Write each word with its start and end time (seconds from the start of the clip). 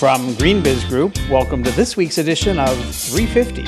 From 0.00 0.32
GreenBiz 0.36 0.88
Group, 0.88 1.14
welcome 1.28 1.62
to 1.62 1.70
this 1.72 1.94
week's 1.94 2.16
edition 2.16 2.58
of 2.58 2.74
350. 2.94 3.60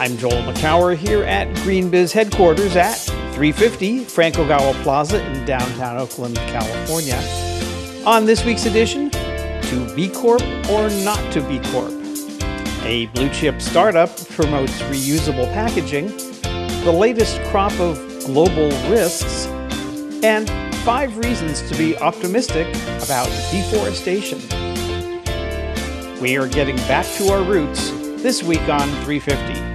I'm 0.00 0.16
Joel 0.16 0.42
Makower 0.50 0.96
here 0.96 1.24
at 1.24 1.46
GreenBiz 1.58 2.10
headquarters 2.10 2.74
at 2.74 2.94
350 3.34 4.04
Frank 4.04 4.36
Ogawa 4.36 4.72
Plaza 4.82 5.22
in 5.30 5.44
downtown 5.44 5.98
Oakland, 5.98 6.36
California. 6.36 7.22
On 8.06 8.24
this 8.24 8.46
week's 8.46 8.64
edition, 8.64 9.10
to 9.10 9.92
B 9.94 10.08
Corp 10.08 10.40
or 10.70 10.88
not 11.04 11.20
to 11.34 11.42
B 11.42 11.60
Corp. 11.70 11.92
A 12.84 13.10
blue 13.12 13.28
chip 13.28 13.60
startup 13.60 14.08
promotes 14.30 14.72
reusable 14.84 15.52
packaging, 15.52 16.06
the 16.82 16.96
latest 16.98 17.42
crop 17.50 17.78
of 17.78 17.98
global 18.24 18.70
risks, 18.88 19.44
and 20.24 20.63
five 20.84 21.16
reasons 21.16 21.62
to 21.62 21.74
be 21.78 21.96
optimistic 21.96 22.66
about 23.02 23.26
deforestation. 23.50 24.38
We 26.20 26.36
are 26.36 26.46
getting 26.46 26.76
back 26.76 27.06
to 27.16 27.32
our 27.32 27.42
roots 27.42 27.90
this 28.22 28.42
week 28.42 28.68
on 28.68 28.86
350. 29.04 29.73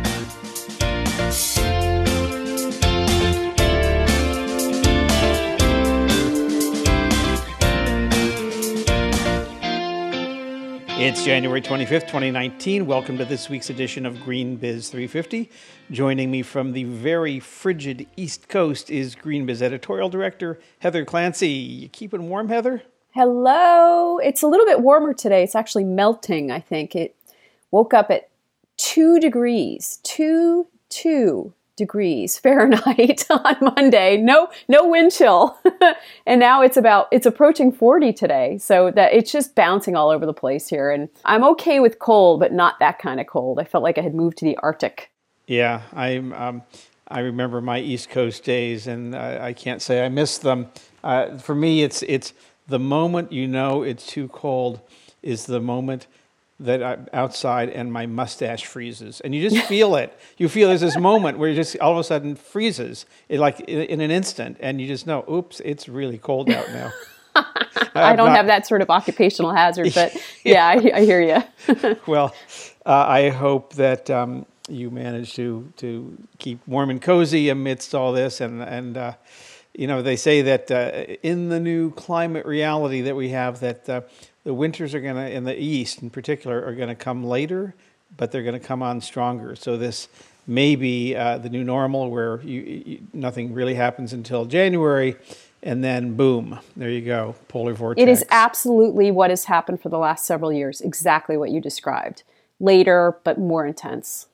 It's 11.01 11.23
January 11.23 11.61
25th, 11.61 12.07
2019. 12.07 12.85
Welcome 12.85 13.17
to 13.19 13.23
this 13.23 13.47
week's 13.49 13.69
edition 13.69 14.05
of 14.05 14.21
Green 14.21 14.57
Biz 14.57 14.89
350. 14.89 15.49
Joining 15.91 16.29
me 16.29 16.41
from 16.41 16.73
the 16.73 16.83
very 16.83 17.39
frigid 17.39 18.05
East 18.17 18.49
Coast 18.49 18.91
is 18.91 19.15
Green 19.15 19.45
Biz 19.45 19.61
editorial 19.61 20.09
director 20.09 20.59
Heather 20.79 21.05
Clancy. 21.05 21.47
You 21.47 21.87
keeping 21.87 22.27
warm, 22.27 22.49
Heather? 22.49 22.83
Hello. 23.11 24.17
It's 24.17 24.41
a 24.41 24.47
little 24.47 24.65
bit 24.65 24.81
warmer 24.81 25.13
today. 25.13 25.41
It's 25.41 25.55
actually 25.55 25.85
melting, 25.85 26.51
I 26.51 26.59
think. 26.59 26.97
It 26.97 27.15
woke 27.71 27.93
up 27.93 28.11
at 28.11 28.27
two 28.75 29.21
degrees, 29.21 30.01
two, 30.03 30.67
two 30.89 31.53
degrees 31.79 32.37
Fahrenheit 32.37 33.25
on 33.31 33.57
Monday. 33.75 34.17
No, 34.17 34.49
no 34.67 34.87
wind 34.87 35.11
chill. 35.11 35.57
and 36.27 36.39
now 36.39 36.61
it's 36.61 36.77
about, 36.77 37.07
it's 37.11 37.25
approaching 37.25 37.71
40 37.71 38.13
today. 38.13 38.59
So 38.59 38.91
that 38.91 39.13
it's 39.13 39.31
just 39.31 39.55
bouncing 39.55 39.95
all 39.95 40.11
over 40.11 40.27
the 40.27 40.33
place 40.33 40.67
here. 40.67 40.91
And 40.91 41.09
I'm 41.25 41.43
okay 41.45 41.79
with 41.79 41.97
cold, 41.97 42.39
but 42.39 42.53
not 42.53 42.77
that 42.79 42.99
kind 42.99 43.19
of 43.19 43.25
cold. 43.25 43.59
I 43.59 43.63
felt 43.63 43.83
like 43.83 43.97
I 43.97 44.01
had 44.01 44.13
moved 44.13 44.37
to 44.39 44.45
the 44.45 44.57
Arctic. 44.57 45.09
Yeah, 45.47 45.81
I'm, 45.93 46.33
um, 46.33 46.61
I 47.07 47.21
remember 47.21 47.59
my 47.61 47.79
East 47.79 48.11
Coast 48.11 48.43
days 48.43 48.85
and 48.85 49.15
I, 49.15 49.47
I 49.47 49.53
can't 49.53 49.81
say 49.81 50.05
I 50.05 50.09
miss 50.09 50.37
them. 50.37 50.67
Uh, 51.03 51.37
for 51.39 51.55
me, 51.55 51.81
it's, 51.81 52.03
it's 52.03 52.33
the 52.67 52.77
moment 52.77 53.31
you 53.31 53.47
know 53.47 53.81
it's 53.81 54.05
too 54.05 54.27
cold 54.27 54.79
is 55.23 55.47
the 55.47 55.59
moment 55.59 56.05
that 56.59 56.83
I'm 56.83 57.07
outside 57.13 57.69
and 57.69 57.91
my 57.91 58.05
mustache 58.05 58.65
freezes, 58.65 59.21
and 59.21 59.33
you 59.33 59.47
just 59.47 59.65
feel 59.67 59.95
it. 59.95 60.17
You 60.37 60.49
feel 60.49 60.69
there's 60.69 60.81
this 60.81 60.97
moment 60.97 61.37
where 61.37 61.49
you 61.49 61.55
just 61.55 61.77
all 61.79 61.93
of 61.93 61.97
a 61.97 62.03
sudden 62.03 62.35
freezes, 62.35 63.05
it 63.29 63.39
like 63.39 63.59
in, 63.61 63.81
in 63.83 64.01
an 64.01 64.11
instant, 64.11 64.57
and 64.59 64.81
you 64.81 64.87
just 64.87 65.07
know, 65.07 65.23
oops, 65.31 65.61
it's 65.61 65.87
really 65.87 66.17
cold 66.17 66.49
out 66.49 66.69
now. 66.71 66.91
I 67.95 68.15
don't 68.15 68.27
not, 68.27 68.37
have 68.37 68.47
that 68.47 68.67
sort 68.67 68.81
of 68.81 68.89
occupational 68.89 69.53
hazard, 69.53 69.91
but 69.93 70.15
yeah, 70.43 70.73
yeah 70.81 70.91
I, 70.95 70.97
I, 70.97 71.05
hear 71.05 71.21
you. 71.21 71.95
well, 72.07 72.33
uh, 72.85 73.05
I 73.07 73.29
hope 73.29 73.73
that 73.73 74.09
um, 74.09 74.45
you 74.67 74.91
manage 74.91 75.33
to 75.35 75.71
to 75.77 76.17
keep 76.37 76.65
warm 76.67 76.89
and 76.89 77.01
cozy 77.01 77.49
amidst 77.49 77.95
all 77.95 78.13
this, 78.13 78.41
and 78.41 78.61
and 78.61 78.97
uh, 78.97 79.13
you 79.73 79.87
know 79.87 80.01
they 80.01 80.15
say 80.15 80.41
that 80.43 80.71
uh, 80.71 81.15
in 81.23 81.49
the 81.49 81.59
new 81.59 81.91
climate 81.91 82.45
reality 82.45 83.01
that 83.01 83.15
we 83.15 83.29
have 83.29 83.59
that 83.61 83.89
uh, 83.89 84.01
the 84.49 84.53
winters 84.55 84.95
are 84.95 84.99
going 84.99 85.13
to, 85.13 85.29
in 85.29 85.43
the 85.43 85.55
east 85.61 86.01
in 86.01 86.09
particular, 86.09 86.65
are 86.65 86.73
going 86.73 86.89
to 86.89 86.95
come 86.95 87.23
later, 87.23 87.75
but 88.17 88.31
they're 88.31 88.41
going 88.41 88.59
to 88.59 88.67
come 88.67 88.81
on 88.81 88.99
stronger. 88.99 89.55
So 89.55 89.77
this 89.77 90.07
may 90.47 90.75
be 90.75 91.15
uh, 91.15 91.37
the 91.37 91.49
new 91.49 91.63
normal 91.63 92.09
where 92.09 92.41
you, 92.41 92.83
you, 92.83 93.01
nothing 93.13 93.53
really 93.53 93.75
happens 93.75 94.11
until 94.11 94.45
January, 94.45 95.15
and 95.61 95.83
then 95.83 96.15
boom, 96.15 96.57
there 96.75 96.89
you 96.89 97.01
go, 97.01 97.35
polar 97.47 97.75
vortex. 97.75 98.01
It 98.01 98.09
is 98.09 98.25
absolutely 98.31 99.11
what 99.11 99.29
has 99.29 99.45
happened 99.45 99.83
for 99.83 99.89
the 99.89 99.99
last 99.99 100.25
several 100.25 100.51
years, 100.51 100.81
exactly 100.81 101.37
what 101.37 101.51
you 101.51 101.61
described. 101.61 102.23
Later, 102.59 103.17
but 103.23 103.37
more 103.37 103.67
intense. 103.67 104.25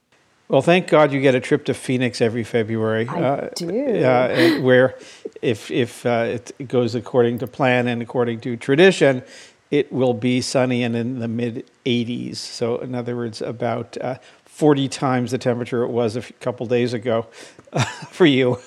Well, 0.48 0.62
thank 0.62 0.88
God 0.88 1.12
you 1.12 1.20
get 1.20 1.36
a 1.36 1.42
trip 1.42 1.66
to 1.66 1.74
Phoenix 1.74 2.22
every 2.22 2.46
February. 2.46 3.06
I 3.10 3.20
uh, 3.20 3.50
do. 3.54 4.04
Uh, 4.06 4.62
where, 4.62 4.96
if 5.42 5.72
if 5.72 6.06
uh, 6.06 6.38
it 6.38 6.68
goes 6.70 6.96
according 6.96 7.40
to 7.40 7.48
plan 7.48 7.88
and 7.88 8.02
according 8.02 8.40
to 8.42 8.56
tradition, 8.56 9.24
it 9.72 9.92
will 9.92 10.14
be 10.14 10.42
sunny 10.42 10.84
and 10.84 10.96
in 10.96 11.20
the 11.20 11.28
mid 11.28 11.70
80s. 11.86 12.38
So, 12.38 12.78
in 12.78 12.96
other 12.96 13.16
words, 13.16 13.42
about 13.42 13.98
uh, 14.00 14.18
40 14.46 14.88
times 14.88 15.32
the 15.32 15.38
temperature 15.38 15.84
it 15.84 15.90
was 15.90 16.16
a 16.16 16.22
couple 16.22 16.66
days 16.66 16.94
ago 16.94 17.28
uh, 17.74 17.84
for 18.10 18.26
you. 18.26 18.58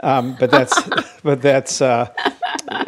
Um, 0.00 0.36
but 0.40 0.50
that's 0.50 0.80
but 1.22 1.42
that's 1.42 1.80
uh, 1.82 2.12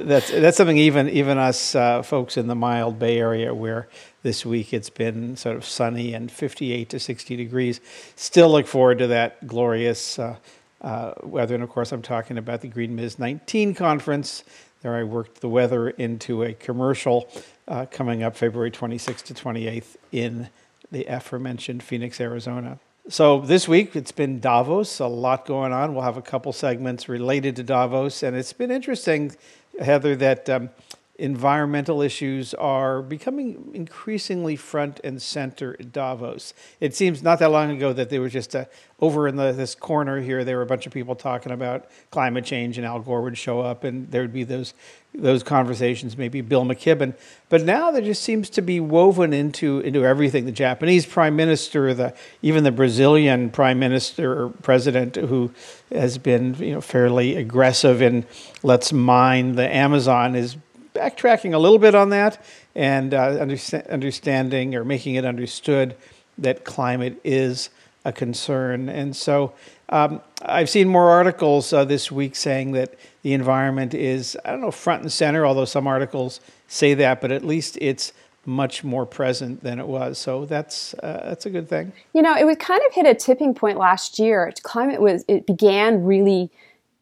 that's 0.00 0.30
that's 0.30 0.56
something 0.56 0.78
even 0.78 1.08
even 1.10 1.38
us 1.38 1.74
uh, 1.74 2.02
folks 2.02 2.36
in 2.36 2.46
the 2.46 2.54
mild 2.54 2.98
Bay 2.98 3.18
Area 3.18 3.54
where 3.54 3.88
this 4.22 4.46
week 4.46 4.72
it's 4.72 4.90
been 4.90 5.36
sort 5.36 5.56
of 5.56 5.64
sunny 5.64 6.14
and 6.14 6.32
58 6.32 6.88
to 6.88 6.98
60 6.98 7.36
degrees. 7.36 7.80
Still 8.16 8.50
look 8.50 8.66
forward 8.66 8.98
to 8.98 9.06
that 9.08 9.46
glorious. 9.46 10.18
Uh, 10.18 10.36
uh, 10.82 11.14
weather, 11.22 11.54
and 11.54 11.64
of 11.64 11.70
course, 11.70 11.90
I'm 11.90 12.02
talking 12.02 12.38
about 12.38 12.60
the 12.60 12.68
Green 12.68 12.94
Biz 12.96 13.18
19 13.18 13.74
conference. 13.74 14.44
There, 14.86 14.94
I 14.94 15.02
worked 15.02 15.40
the 15.40 15.48
weather 15.48 15.90
into 15.90 16.44
a 16.44 16.54
commercial 16.54 17.28
uh, 17.66 17.86
coming 17.90 18.22
up 18.22 18.36
February 18.36 18.70
26th 18.70 19.24
to 19.24 19.34
28th 19.34 19.96
in 20.12 20.48
the 20.92 21.06
aforementioned 21.06 21.82
Phoenix, 21.82 22.20
Arizona. 22.20 22.78
So 23.08 23.40
this 23.40 23.66
week 23.66 23.96
it's 23.96 24.12
been 24.12 24.38
Davos, 24.38 25.00
a 25.00 25.08
lot 25.08 25.44
going 25.44 25.72
on. 25.72 25.92
We'll 25.92 26.04
have 26.04 26.16
a 26.16 26.22
couple 26.22 26.52
segments 26.52 27.08
related 27.08 27.56
to 27.56 27.64
Davos, 27.64 28.22
and 28.22 28.36
it's 28.36 28.52
been 28.52 28.70
interesting, 28.70 29.34
Heather, 29.80 30.14
that 30.14 30.48
um, 30.48 30.70
environmental 31.18 32.02
issues 32.02 32.52
are 32.54 33.00
becoming 33.02 33.70
increasingly 33.72 34.56
front 34.56 35.00
and 35.02 35.20
center 35.20 35.76
at 35.80 35.92
Davos. 35.92 36.52
It 36.80 36.94
seems 36.94 37.22
not 37.22 37.38
that 37.38 37.50
long 37.50 37.70
ago 37.70 37.92
that 37.92 38.10
there 38.10 38.20
was 38.20 38.32
just 38.32 38.54
a, 38.54 38.68
over 39.00 39.28
in 39.28 39.36
the, 39.36 39.52
this 39.52 39.74
corner 39.74 40.20
here, 40.20 40.44
there 40.44 40.56
were 40.56 40.62
a 40.62 40.66
bunch 40.66 40.86
of 40.86 40.92
people 40.92 41.14
talking 41.14 41.52
about 41.52 41.86
climate 42.10 42.44
change, 42.44 42.78
and 42.78 42.86
Al 42.86 43.00
Gore 43.00 43.22
would 43.22 43.36
show 43.36 43.60
up, 43.60 43.84
and 43.84 44.10
there 44.10 44.22
would 44.22 44.32
be 44.32 44.44
those 44.44 44.74
those 45.18 45.42
conversations, 45.42 46.18
maybe 46.18 46.42
Bill 46.42 46.64
McKibben. 46.64 47.14
But 47.48 47.62
now 47.62 47.90
there 47.90 48.02
just 48.02 48.22
seems 48.22 48.50
to 48.50 48.62
be 48.62 48.80
woven 48.80 49.32
into 49.32 49.80
into 49.80 50.04
everything. 50.04 50.44
The 50.44 50.52
Japanese 50.52 51.06
prime 51.06 51.36
minister, 51.36 51.94
the 51.94 52.14
even 52.42 52.64
the 52.64 52.72
Brazilian 52.72 53.50
prime 53.50 53.78
minister 53.78 54.44
or 54.44 54.48
president, 54.50 55.16
who 55.16 55.52
has 55.90 56.18
been 56.18 56.54
you 56.56 56.72
know 56.72 56.80
fairly 56.80 57.36
aggressive 57.36 58.02
in 58.02 58.26
let's 58.62 58.92
mine 58.92 59.54
the 59.54 59.74
Amazon, 59.74 60.34
is 60.34 60.56
backtracking 60.96 61.54
a 61.54 61.58
little 61.58 61.78
bit 61.78 61.94
on 61.94 62.10
that 62.10 62.44
and 62.74 63.14
uh, 63.14 63.38
understand, 63.40 63.86
understanding 63.88 64.74
or 64.74 64.84
making 64.84 65.14
it 65.14 65.24
understood 65.24 65.94
that 66.38 66.64
climate 66.64 67.20
is 67.24 67.70
a 68.04 68.12
concern. 68.12 68.88
And 68.88 69.14
so 69.16 69.52
um, 69.88 70.20
I've 70.42 70.70
seen 70.70 70.88
more 70.88 71.10
articles 71.10 71.72
uh, 71.72 71.84
this 71.84 72.10
week 72.10 72.36
saying 72.36 72.72
that 72.72 72.94
the 73.22 73.32
environment 73.32 73.94
is, 73.94 74.36
I 74.44 74.50
don't 74.52 74.60
know, 74.60 74.70
front 74.70 75.02
and 75.02 75.12
center, 75.12 75.44
although 75.44 75.64
some 75.64 75.86
articles 75.86 76.40
say 76.68 76.94
that, 76.94 77.20
but 77.20 77.32
at 77.32 77.44
least 77.44 77.78
it's 77.80 78.12
much 78.44 78.84
more 78.84 79.04
present 79.04 79.62
than 79.62 79.80
it 79.80 79.86
was. 79.86 80.18
So 80.18 80.44
that's 80.44 80.94
uh, 80.94 81.22
that's 81.24 81.46
a 81.46 81.50
good 81.50 81.68
thing. 81.68 81.92
You 82.14 82.22
know, 82.22 82.36
it 82.36 82.44
was 82.44 82.56
kind 82.58 82.80
of 82.86 82.94
hit 82.94 83.06
a 83.06 83.14
tipping 83.14 83.54
point 83.54 83.76
last 83.76 84.20
year. 84.20 84.52
Climate 84.62 85.00
was 85.00 85.24
it 85.26 85.46
began 85.46 86.04
really 86.04 86.50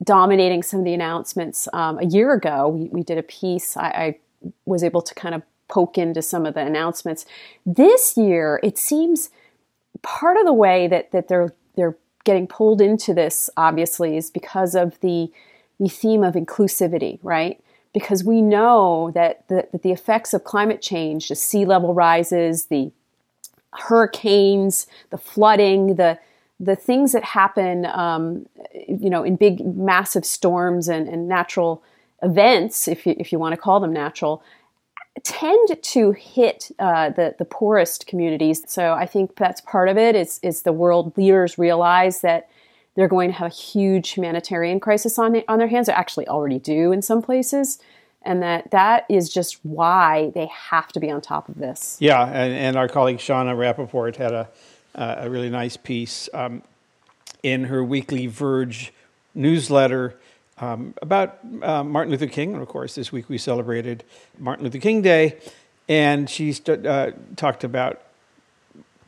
dominating 0.04 0.62
some 0.62 0.80
of 0.80 0.84
the 0.84 0.94
announcements. 0.94 1.68
Um, 1.72 1.98
a 1.98 2.04
year 2.04 2.32
ago, 2.32 2.68
we, 2.68 2.88
we 2.88 3.02
did 3.02 3.18
a 3.18 3.22
piece. 3.22 3.76
I, 3.76 3.88
I 3.88 4.18
was 4.66 4.84
able 4.84 5.02
to 5.02 5.14
kind 5.14 5.34
of 5.34 5.42
poke 5.68 5.98
into 5.98 6.22
some 6.22 6.46
of 6.46 6.54
the 6.54 6.60
announcements. 6.60 7.24
This 7.64 8.16
year, 8.16 8.60
it 8.62 8.78
seems 8.78 9.30
part 10.02 10.36
of 10.36 10.44
the 10.44 10.52
way 10.52 10.86
that 10.88 11.10
that 11.12 11.28
they're 11.28 11.52
they're 11.76 11.96
getting 12.24 12.46
pulled 12.46 12.80
into 12.80 13.12
this 13.12 13.50
obviously 13.56 14.16
is 14.16 14.30
because 14.30 14.74
of 14.74 14.98
the 15.00 15.30
the 15.80 15.88
theme 15.88 16.22
of 16.22 16.34
inclusivity, 16.34 17.18
right? 17.22 17.60
Because 17.92 18.24
we 18.24 18.42
know 18.42 19.10
that 19.14 19.46
the, 19.48 19.68
that 19.72 19.82
the 19.82 19.92
effects 19.92 20.34
of 20.34 20.44
climate 20.44 20.82
change, 20.82 21.28
the 21.28 21.34
sea 21.34 21.64
level 21.64 21.94
rises, 21.94 22.66
the 22.66 22.92
hurricanes, 23.72 24.86
the 25.10 25.18
flooding, 25.18 25.96
the 25.96 26.18
the 26.64 26.76
things 26.76 27.12
that 27.12 27.24
happen, 27.24 27.86
um, 27.86 28.46
you 28.88 29.10
know, 29.10 29.22
in 29.22 29.36
big, 29.36 29.64
massive 29.64 30.24
storms 30.24 30.88
and, 30.88 31.08
and 31.08 31.28
natural 31.28 31.82
events, 32.22 32.88
if 32.88 33.06
you, 33.06 33.14
if 33.18 33.32
you 33.32 33.38
want 33.38 33.52
to 33.52 33.60
call 33.60 33.80
them 33.80 33.92
natural, 33.92 34.42
tend 35.22 35.82
to 35.82 36.12
hit 36.12 36.70
uh, 36.78 37.10
the 37.10 37.34
the 37.38 37.44
poorest 37.44 38.06
communities. 38.06 38.62
So 38.66 38.92
I 38.92 39.06
think 39.06 39.36
that's 39.36 39.60
part 39.60 39.88
of 39.88 39.96
it. 39.96 40.16
Is 40.16 40.40
is 40.42 40.62
the 40.62 40.72
world 40.72 41.16
leaders 41.16 41.58
realize 41.58 42.20
that 42.22 42.48
they're 42.94 43.08
going 43.08 43.30
to 43.30 43.36
have 43.36 43.46
a 43.46 43.54
huge 43.54 44.10
humanitarian 44.10 44.80
crisis 44.80 45.18
on 45.18 45.42
on 45.48 45.58
their 45.58 45.68
hands. 45.68 45.86
They 45.86 45.92
actually 45.92 46.28
already 46.28 46.58
do 46.58 46.92
in 46.92 47.02
some 47.02 47.22
places, 47.22 47.78
and 48.22 48.42
that 48.42 48.70
that 48.70 49.04
is 49.08 49.32
just 49.32 49.60
why 49.64 50.32
they 50.34 50.48
have 50.70 50.88
to 50.92 51.00
be 51.00 51.10
on 51.10 51.20
top 51.20 51.48
of 51.48 51.58
this. 51.58 51.96
Yeah, 52.00 52.26
and, 52.26 52.52
and 52.52 52.76
our 52.76 52.88
colleague 52.88 53.18
Shana 53.18 53.54
Rappaport 53.54 54.16
had 54.16 54.32
a, 54.32 54.48
uh, 54.94 55.16
a 55.18 55.30
really 55.30 55.50
nice 55.50 55.76
piece 55.76 56.28
um, 56.32 56.62
in 57.42 57.64
her 57.64 57.82
weekly 57.82 58.26
Verge 58.26 58.92
newsletter 59.34 60.16
um, 60.58 60.94
about 61.02 61.38
uh, 61.62 61.82
Martin 61.82 62.12
Luther 62.12 62.26
King. 62.26 62.54
And 62.54 62.62
of 62.62 62.68
course, 62.68 62.94
this 62.94 63.12
week 63.12 63.28
we 63.28 63.38
celebrated 63.38 64.04
Martin 64.38 64.64
Luther 64.64 64.78
King 64.78 65.02
Day, 65.02 65.38
and 65.88 66.30
she 66.30 66.52
st- 66.52 66.86
uh, 66.86 67.12
talked 67.36 67.64
about 67.64 68.02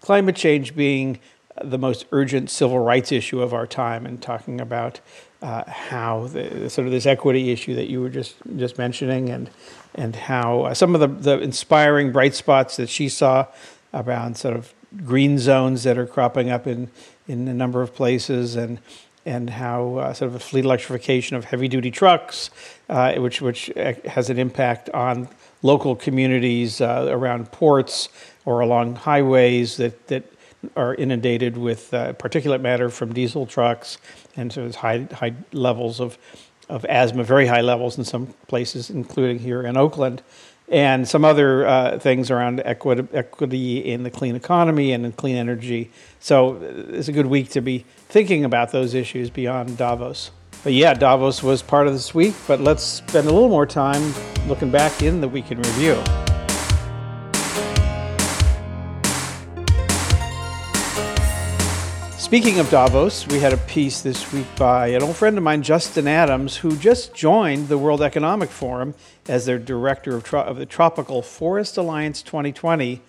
climate 0.00 0.36
change 0.36 0.74
being 0.74 1.18
the 1.62 1.78
most 1.78 2.04
urgent 2.12 2.50
civil 2.50 2.78
rights 2.78 3.12
issue 3.12 3.40
of 3.40 3.54
our 3.54 3.66
time, 3.66 4.04
and 4.04 4.20
talking 4.20 4.60
about 4.60 5.00
uh, 5.40 5.64
how 5.66 6.26
the, 6.26 6.68
sort 6.68 6.86
of 6.86 6.92
this 6.92 7.06
equity 7.06 7.50
issue 7.50 7.74
that 7.74 7.88
you 7.88 8.00
were 8.00 8.10
just 8.10 8.36
just 8.56 8.76
mentioning, 8.76 9.30
and 9.30 9.48
and 9.94 10.16
how 10.16 10.62
uh, 10.62 10.74
some 10.74 10.94
of 10.94 11.00
the, 11.00 11.06
the 11.06 11.40
inspiring 11.40 12.12
bright 12.12 12.34
spots 12.34 12.76
that 12.76 12.90
she 12.90 13.08
saw 13.08 13.46
around 13.94 14.36
sort 14.36 14.54
of 14.54 14.74
green 15.04 15.38
zones 15.38 15.82
that 15.84 15.98
are 15.98 16.06
cropping 16.06 16.50
up 16.50 16.66
in 16.66 16.90
in 17.28 17.48
a 17.48 17.54
number 17.54 17.82
of 17.82 17.94
places, 17.94 18.56
and 18.56 18.81
and 19.25 19.50
how 19.50 19.96
uh, 19.96 20.12
sort 20.14 20.28
of 20.28 20.37
a 20.37 20.38
fleet 20.38 20.64
electrification 20.64 21.37
of 21.37 21.44
heavy 21.44 21.69
duty 21.69 21.90
trucks, 21.90 22.50
uh, 22.88 23.14
which 23.14 23.43
which 23.43 23.70
uh, 23.76 23.94
has 24.04 24.31
an 24.31 24.38
impact 24.38 24.88
on 24.90 25.28
local 25.62 25.96
communities 25.96 26.81
uh, 26.81 27.06
around 27.10 27.50
ports 27.50 28.08
or 28.44 28.60
along 28.60 28.94
highways 28.94 29.76
that 29.76 30.06
that 30.06 30.25
are 30.76 30.94
inundated 30.94 31.56
with 31.56 31.92
uh, 31.92 32.12
particulate 32.14 32.60
matter 32.60 32.88
from 32.88 33.12
diesel 33.12 33.46
trucks, 33.46 33.99
and 34.37 34.52
so 34.52 34.62
there's 34.62 34.76
high 34.76 35.06
high 35.12 35.34
levels 35.52 36.00
of 36.00 36.19
of 36.69 36.84
asthma, 36.87 37.22
very 37.22 37.46
high 37.46 37.60
levels 37.60 37.96
in 37.96 38.04
some 38.04 38.26
places, 38.49 38.90
including 38.90 39.38
here 39.38 39.62
in 39.62 39.76
Oakland 39.76 40.22
and 40.68 41.06
some 41.06 41.24
other 41.24 41.66
uh, 41.66 41.98
things 41.98 42.30
around 42.30 42.60
equity, 42.64 43.06
equity 43.12 43.78
in 43.78 44.02
the 44.02 44.10
clean 44.10 44.34
economy 44.34 44.92
and 44.92 45.06
in 45.06 45.12
clean 45.12 45.36
energy. 45.36 45.90
So 46.20 46.56
uh, 46.56 46.96
it's 46.96 47.08
a 47.08 47.12
good 47.12 47.26
week 47.26 47.50
to 47.50 47.60
be 47.60 47.84
thinking 48.08 48.44
about 48.44 48.72
those 48.72 48.94
issues 48.94 49.30
beyond 49.30 49.76
Davos. 49.76 50.30
But 50.64 50.72
yeah, 50.72 50.94
Davos 50.94 51.42
was 51.42 51.62
part 51.62 51.86
of 51.86 51.92
this 51.92 52.14
week, 52.14 52.34
but 52.48 52.60
let's 52.60 52.82
spend 52.82 53.28
a 53.28 53.32
little 53.32 53.48
more 53.48 53.66
time 53.66 54.12
looking 54.48 54.70
back 54.70 55.02
in 55.02 55.20
the 55.20 55.28
week 55.28 55.52
in 55.52 55.58
review. 55.58 56.02
Speaking 62.26 62.58
of 62.58 62.69
Davos, 62.70 63.25
we 63.28 63.38
had 63.38 63.52
a 63.52 63.56
piece 63.56 64.00
this 64.00 64.32
week 64.32 64.49
by 64.56 64.88
an 64.88 65.00
old 65.00 65.14
friend 65.14 65.38
of 65.38 65.44
mine, 65.44 65.62
Justin 65.62 66.08
Adams, 66.08 66.56
who 66.56 66.76
just 66.76 67.14
joined 67.14 67.69
the 67.69 67.78
World 67.78 68.02
Economic 68.02 68.50
Forum 68.50 68.94
as 69.28 69.46
their 69.46 69.61
director 69.61 70.17
of, 70.17 70.25
tro- 70.25 70.43
of 70.43 70.56
the 70.56 70.67
Tropical 70.67 71.23
Forest 71.23 71.76
Alliance 71.76 72.23
2020, 72.23 73.00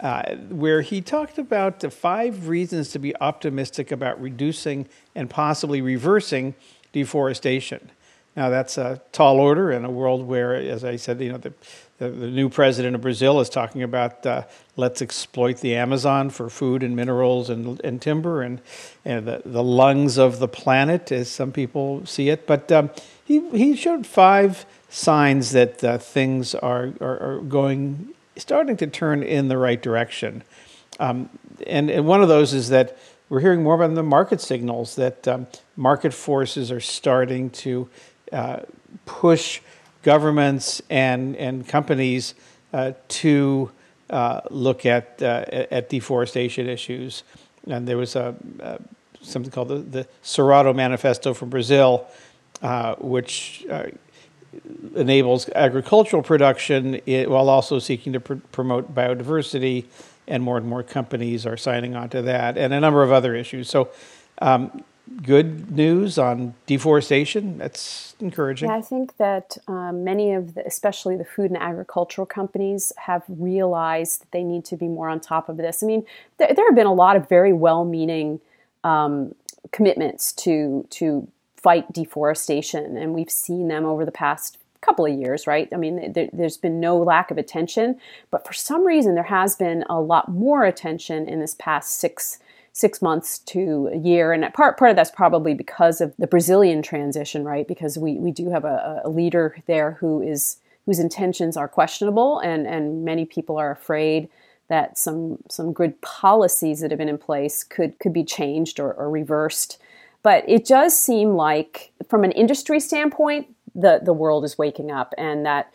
uh, 0.00 0.36
where 0.48 0.80
he 0.80 1.02
talked 1.02 1.36
about 1.36 1.80
the 1.80 1.90
five 1.90 2.48
reasons 2.48 2.88
to 2.92 2.98
be 2.98 3.14
optimistic 3.16 3.92
about 3.92 4.18
reducing 4.18 4.88
and 5.14 5.28
possibly 5.28 5.82
reversing 5.82 6.54
deforestation. 6.90 7.90
Now, 8.34 8.48
that's 8.48 8.78
a 8.78 9.02
tall 9.12 9.40
order 9.40 9.72
in 9.72 9.84
a 9.84 9.90
world 9.90 10.26
where, 10.26 10.54
as 10.54 10.84
I 10.84 10.96
said, 10.96 11.20
you 11.20 11.32
know, 11.32 11.38
the, 11.38 11.52
the, 11.98 12.08
the 12.08 12.26
new 12.26 12.48
president 12.48 12.94
of 12.94 13.02
Brazil 13.02 13.40
is 13.40 13.48
talking 13.48 13.82
about 13.82 14.26
uh, 14.26 14.42
let's 14.76 15.00
exploit 15.00 15.58
the 15.58 15.76
Amazon 15.76 16.28
for 16.30 16.50
food 16.50 16.82
and 16.82 16.96
minerals 16.96 17.48
and, 17.50 17.80
and 17.84 18.02
timber 18.02 18.42
and, 18.42 18.60
and 19.04 19.26
the, 19.26 19.42
the 19.44 19.62
lungs 19.62 20.18
of 20.18 20.38
the 20.40 20.48
planet, 20.48 21.12
as 21.12 21.30
some 21.30 21.52
people 21.52 22.04
see 22.04 22.28
it. 22.28 22.46
But 22.46 22.72
um, 22.72 22.90
he, 23.24 23.48
he 23.50 23.76
showed 23.76 24.06
five 24.06 24.66
signs 24.88 25.52
that 25.52 25.82
uh, 25.84 25.98
things 25.98 26.54
are, 26.54 26.92
are, 27.00 27.36
are, 27.36 27.40
going, 27.40 28.12
starting 28.36 28.76
to 28.78 28.86
turn 28.86 29.22
in 29.22 29.48
the 29.48 29.58
right 29.58 29.80
direction. 29.80 30.42
Um, 30.98 31.28
and, 31.66 31.90
and 31.90 32.06
one 32.06 32.22
of 32.22 32.28
those 32.28 32.52
is 32.52 32.68
that 32.70 32.98
we're 33.28 33.40
hearing 33.40 33.62
more 33.62 33.74
about 33.74 33.94
the 33.94 34.02
market 34.02 34.40
signals 34.40 34.96
that 34.96 35.26
um, 35.26 35.46
market 35.76 36.12
forces 36.12 36.70
are 36.70 36.80
starting 36.80 37.50
to 37.50 37.88
uh, 38.32 38.60
push 39.06 39.60
governments 40.04 40.80
and, 40.90 41.34
and 41.36 41.66
companies 41.66 42.34
uh, 42.72 42.92
to 43.08 43.70
uh, 44.10 44.40
look 44.50 44.86
at, 44.86 45.20
uh, 45.22 45.44
at 45.70 45.88
deforestation 45.88 46.68
issues. 46.68 47.24
And 47.66 47.88
there 47.88 47.96
was 47.96 48.14
a, 48.14 48.34
uh, 48.62 48.78
something 49.22 49.50
called 49.50 49.68
the, 49.68 49.78
the 49.78 50.08
Cerrado 50.22 50.74
Manifesto 50.74 51.34
from 51.34 51.50
Brazil, 51.50 52.06
uh, 52.62 52.94
which 52.96 53.66
enables 54.94 55.48
agricultural 55.48 56.22
production 56.22 57.00
while 57.06 57.48
also 57.48 57.78
seeking 57.78 58.12
to 58.12 58.20
pr- 58.20 58.34
promote 58.52 58.94
biodiversity, 58.94 59.86
and 60.28 60.42
more 60.42 60.56
and 60.56 60.66
more 60.66 60.82
companies 60.82 61.44
are 61.46 61.56
signing 61.56 61.96
on 61.96 62.08
to 62.10 62.22
that, 62.22 62.56
and 62.56 62.72
a 62.72 62.80
number 62.80 63.02
of 63.02 63.12
other 63.12 63.34
issues. 63.34 63.68
So, 63.68 63.88
um, 64.40 64.84
good 65.22 65.70
news 65.70 66.18
on 66.18 66.54
deforestation. 66.66 67.58
That's 67.58 68.14
encouraging. 68.20 68.68
Yeah, 68.68 68.76
I 68.76 68.80
think 68.80 69.16
that 69.18 69.58
um, 69.68 70.04
many 70.04 70.32
of 70.32 70.54
the, 70.54 70.66
especially 70.66 71.16
the 71.16 71.24
food 71.24 71.50
and 71.50 71.60
agricultural 71.60 72.26
companies, 72.26 72.92
have 72.96 73.22
realized 73.28 74.22
that 74.22 74.30
they 74.32 74.42
need 74.42 74.64
to 74.66 74.76
be 74.76 74.88
more 74.88 75.08
on 75.08 75.20
top 75.20 75.48
of 75.48 75.56
this. 75.56 75.82
I 75.82 75.86
mean, 75.86 76.04
there, 76.38 76.52
there 76.54 76.66
have 76.66 76.74
been 76.74 76.86
a 76.86 76.94
lot 76.94 77.16
of 77.16 77.28
very 77.28 77.52
well-meaning 77.52 78.40
um, 78.82 79.34
commitments 79.72 80.32
to 80.32 80.86
to 80.90 81.28
fight 81.56 81.92
deforestation, 81.92 82.96
and 82.96 83.14
we've 83.14 83.30
seen 83.30 83.68
them 83.68 83.84
over 83.84 84.04
the 84.04 84.12
past 84.12 84.58
couple 84.84 85.06
of 85.06 85.18
years, 85.18 85.46
right? 85.46 85.68
I 85.72 85.76
mean, 85.76 86.12
there, 86.12 86.28
has 86.38 86.58
been 86.58 86.78
no 86.78 86.98
lack 86.98 87.30
of 87.30 87.38
attention, 87.38 87.98
but 88.30 88.46
for 88.46 88.52
some 88.52 88.86
reason, 88.86 89.14
there 89.14 89.24
has 89.24 89.56
been 89.56 89.82
a 89.88 89.98
lot 89.98 90.28
more 90.28 90.64
attention 90.64 91.26
in 91.26 91.40
this 91.40 91.56
past 91.58 91.98
six 91.98 92.38
six 92.74 93.00
months 93.00 93.38
to 93.38 93.88
a 93.92 93.96
year. 93.96 94.32
And 94.32 94.52
part 94.52 94.76
part 94.76 94.90
of 94.90 94.96
that's 94.96 95.10
probably 95.10 95.54
because 95.54 96.00
of 96.00 96.12
the 96.18 96.26
Brazilian 96.26 96.82
transition, 96.82 97.44
right? 97.44 97.66
Because 97.66 97.96
we, 97.96 98.14
we 98.14 98.32
do 98.32 98.50
have 98.50 98.64
a, 98.64 99.00
a 99.04 99.08
leader 99.08 99.56
there 99.66 99.92
who 99.92 100.20
is 100.20 100.58
whose 100.84 100.98
intentions 100.98 101.56
are 101.56 101.68
questionable, 101.68 102.40
and 102.40 102.66
and 102.66 103.04
many 103.04 103.24
people 103.24 103.56
are 103.56 103.70
afraid 103.70 104.28
that 104.68 104.98
some 104.98 105.38
some 105.48 105.72
good 105.72 106.00
policies 106.02 106.80
that 106.80 106.90
have 106.90 106.98
been 106.98 107.08
in 107.08 107.16
place 107.16 107.64
could 107.64 107.98
could 108.00 108.12
be 108.12 108.24
changed 108.24 108.78
or, 108.80 108.92
or 108.92 109.08
reversed. 109.08 109.78
But 110.22 110.42
it 110.48 110.66
does 110.66 110.98
seem 110.98 111.36
like, 111.36 111.92
from 112.08 112.24
an 112.24 112.32
industry 112.32 112.80
standpoint, 112.80 113.46
the 113.74 114.00
the 114.02 114.12
world 114.12 114.44
is 114.44 114.58
waking 114.58 114.90
up, 114.90 115.14
and 115.16 115.46
that 115.46 115.72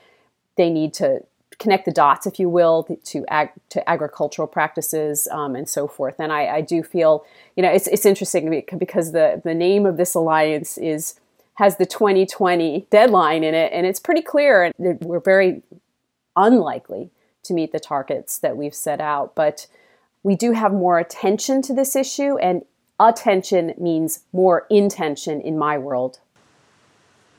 they 0.57 0.69
need 0.69 0.93
to 0.95 1.23
connect 1.59 1.85
the 1.85 1.91
dots, 1.91 2.25
if 2.25 2.39
you 2.39 2.49
will, 2.49 2.87
to 3.03 3.25
ag- 3.27 3.51
to 3.69 3.87
agricultural 3.87 4.47
practices 4.47 5.27
um, 5.31 5.55
and 5.55 5.69
so 5.69 5.87
forth. 5.87 6.15
And 6.19 6.31
I, 6.31 6.47
I, 6.47 6.61
do 6.61 6.81
feel, 6.81 7.25
you 7.55 7.61
know, 7.61 7.69
it's 7.69 7.87
it's 7.87 8.05
interesting 8.05 8.63
because 8.77 9.11
the 9.11 9.41
the 9.43 9.53
name 9.53 9.85
of 9.85 9.97
this 9.97 10.15
alliance 10.15 10.77
is 10.77 11.19
has 11.55 11.75
the 11.75 11.85
2020 11.85 12.87
deadline 12.89 13.43
in 13.43 13.53
it, 13.53 13.71
and 13.73 13.85
it's 13.85 13.99
pretty 13.99 14.21
clear. 14.21 14.63
And 14.63 14.99
we're 15.01 15.19
very 15.19 15.61
unlikely 16.35 17.11
to 17.43 17.53
meet 17.53 17.73
the 17.73 17.79
targets 17.79 18.37
that 18.37 18.55
we've 18.55 18.75
set 18.75 19.01
out, 19.01 19.35
but 19.35 19.67
we 20.23 20.35
do 20.35 20.53
have 20.53 20.71
more 20.71 20.99
attention 20.99 21.61
to 21.63 21.73
this 21.73 21.95
issue, 21.95 22.37
and 22.37 22.63
attention 22.99 23.73
means 23.77 24.21
more 24.31 24.65
intention 24.69 25.41
in 25.41 25.57
my 25.57 25.77
world. 25.77 26.19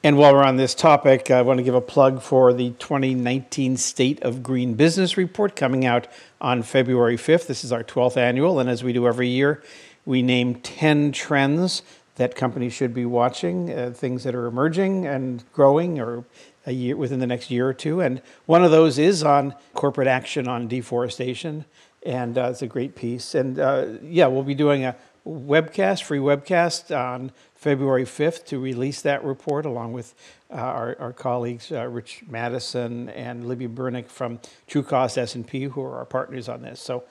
And 0.03 0.17
while 0.17 0.33
we're 0.33 0.45
on 0.45 0.57
this 0.57 0.75
topic, 0.75 1.31
I 1.31 1.43
want 1.43 1.59
to 1.59 1.63
give 1.63 1.75
a 1.75 1.81
plug 1.83 2.23
for 2.23 2.55
the 2.55 2.71
2019 2.79 3.77
State 3.77 4.23
of 4.23 4.43
Green 4.43 4.73
Business 4.73 5.19
Report 5.19 5.55
coming 5.55 5.85
out 5.85 6.07
on 6.41 6.63
February 6.63 7.19
5th. 7.19 7.47
This 7.47 7.65
is 7.65 7.71
our 7.71 7.85
12th 7.85 8.17
annual, 8.17 8.59
and 8.59 8.71
as 8.71 8.83
we 8.83 8.95
do 8.95 9.07
every 9.07 9.29
year, 9.29 9.63
we 10.07 10.23
name 10.23 10.55
10 10.55 11.13
trends 11.13 11.83
that 12.15 12.35
companies 12.35 12.73
should 12.73 12.95
be 12.95 13.05
watching, 13.05 13.71
uh, 13.71 13.91
things 13.95 14.25
that 14.25 14.35
are 14.35 14.47
emerging 14.47 15.07
and 15.07 15.45
growing 15.53 16.01
or 16.01 16.25
a 16.65 16.73
year 16.73 16.97
within 16.97 17.21
the 17.21 17.27
next 17.27 17.51
year 17.51 17.69
or 17.69 17.75
two. 17.75 18.01
And 18.01 18.23
one 18.47 18.65
of 18.65 18.71
those 18.71 18.99
is 18.99 19.23
on 19.23 19.55
corporate 19.75 20.09
action 20.09 20.49
on 20.49 20.67
deforestation, 20.67 21.67
and 22.07 22.39
uh, 22.39 22.49
it's 22.53 22.63
a 22.63 22.67
great 22.67 22.97
piece. 22.97 23.35
And 23.35 23.59
uh, 23.59 23.87
yeah, 24.03 24.29
we'll 24.29 24.45
be 24.45 24.55
doing 24.55 24.83
a 24.83 24.97
webcast, 25.27 26.03
free 26.03 26.19
webcast 26.19 26.97
on 26.97 27.33
February 27.55 28.05
5th 28.05 28.47
to 28.47 28.59
release 28.59 29.03
that 29.03 29.23
report 29.25 29.67
along 29.67 29.93
with 29.93 30.15
uh, 30.51 30.55
our, 30.55 30.97
our, 30.99 31.13
colleagues 31.13 31.71
uh, 31.71 31.87
Rich 31.87 32.25
Mattison 32.29 33.11
and 33.11 33.47
Libby 33.47 33.69
Bernick 33.69 34.09
from 34.09 34.41
Trucost 34.67 35.19
S&P 35.19 35.65
who 35.65 35.83
are 35.83 35.99
our 35.99 36.07
partners 36.07 36.49
on 36.49 36.63
this. 36.63 36.81
So 36.81 37.05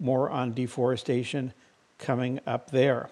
more 0.00 0.30
on 0.30 0.54
deforestation 0.54 1.52
coming 1.98 2.40
up 2.46 2.70
there. 2.70 3.10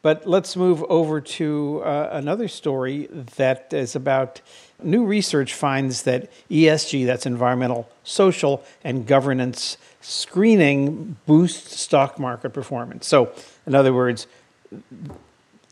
But 0.00 0.28
let's 0.28 0.56
move 0.56 0.84
over 0.88 1.20
to 1.20 1.82
uh, 1.84 2.10
another 2.12 2.46
story 2.48 3.08
that 3.36 3.72
is 3.72 3.96
about 3.96 4.40
new 4.82 5.04
research 5.04 5.54
finds 5.54 6.02
that 6.02 6.30
ESG, 6.50 7.04
that's 7.04 7.26
environmental, 7.26 7.88
social, 8.04 8.64
and 8.84 9.06
governance 9.06 9.76
screening, 10.00 11.16
boosts 11.26 11.80
stock 11.80 12.18
market 12.18 12.50
performance. 12.50 13.06
So, 13.06 13.32
in 13.66 13.74
other 13.74 13.92
words, 13.92 14.28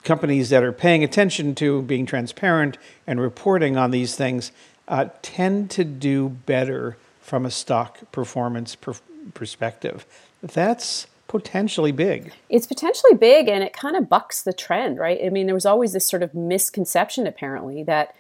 companies 0.02 0.50
that 0.50 0.62
are 0.62 0.73
paying 0.73 1.04
attention 1.04 1.54
to 1.56 1.83
being 1.83 2.06
transparent 2.06 2.78
and 3.06 3.21
reporting 3.21 3.76
on 3.76 3.90
these 3.90 4.16
things 4.16 4.50
uh, 4.88 5.09
tend 5.23 5.71
to 5.73 5.85
do 5.85 6.28
better 6.28 6.97
from 7.21 7.45
a 7.45 7.50
stock 7.50 7.99
performance 8.12 8.75
per- 8.75 8.95
perspective. 9.35 10.06
That's 10.42 11.06
potentially 11.28 11.92
big. 11.92 12.33
It's 12.49 12.66
potentially 12.66 13.14
big 13.14 13.49
and 13.49 13.64
it 13.64 13.73
kind 13.73 13.97
of 13.97 14.09
bucks 14.09 14.42
the 14.42 14.52
trend, 14.52 14.99
right? 14.99 15.18
I 15.25 15.28
mean, 15.30 15.47
there 15.47 15.54
was 15.54 15.66
always 15.66 15.92
this 15.92 16.06
sort 16.06 16.23
of 16.23 16.35
misconception 16.35 17.26
apparently 17.26 17.83
that 17.85 18.14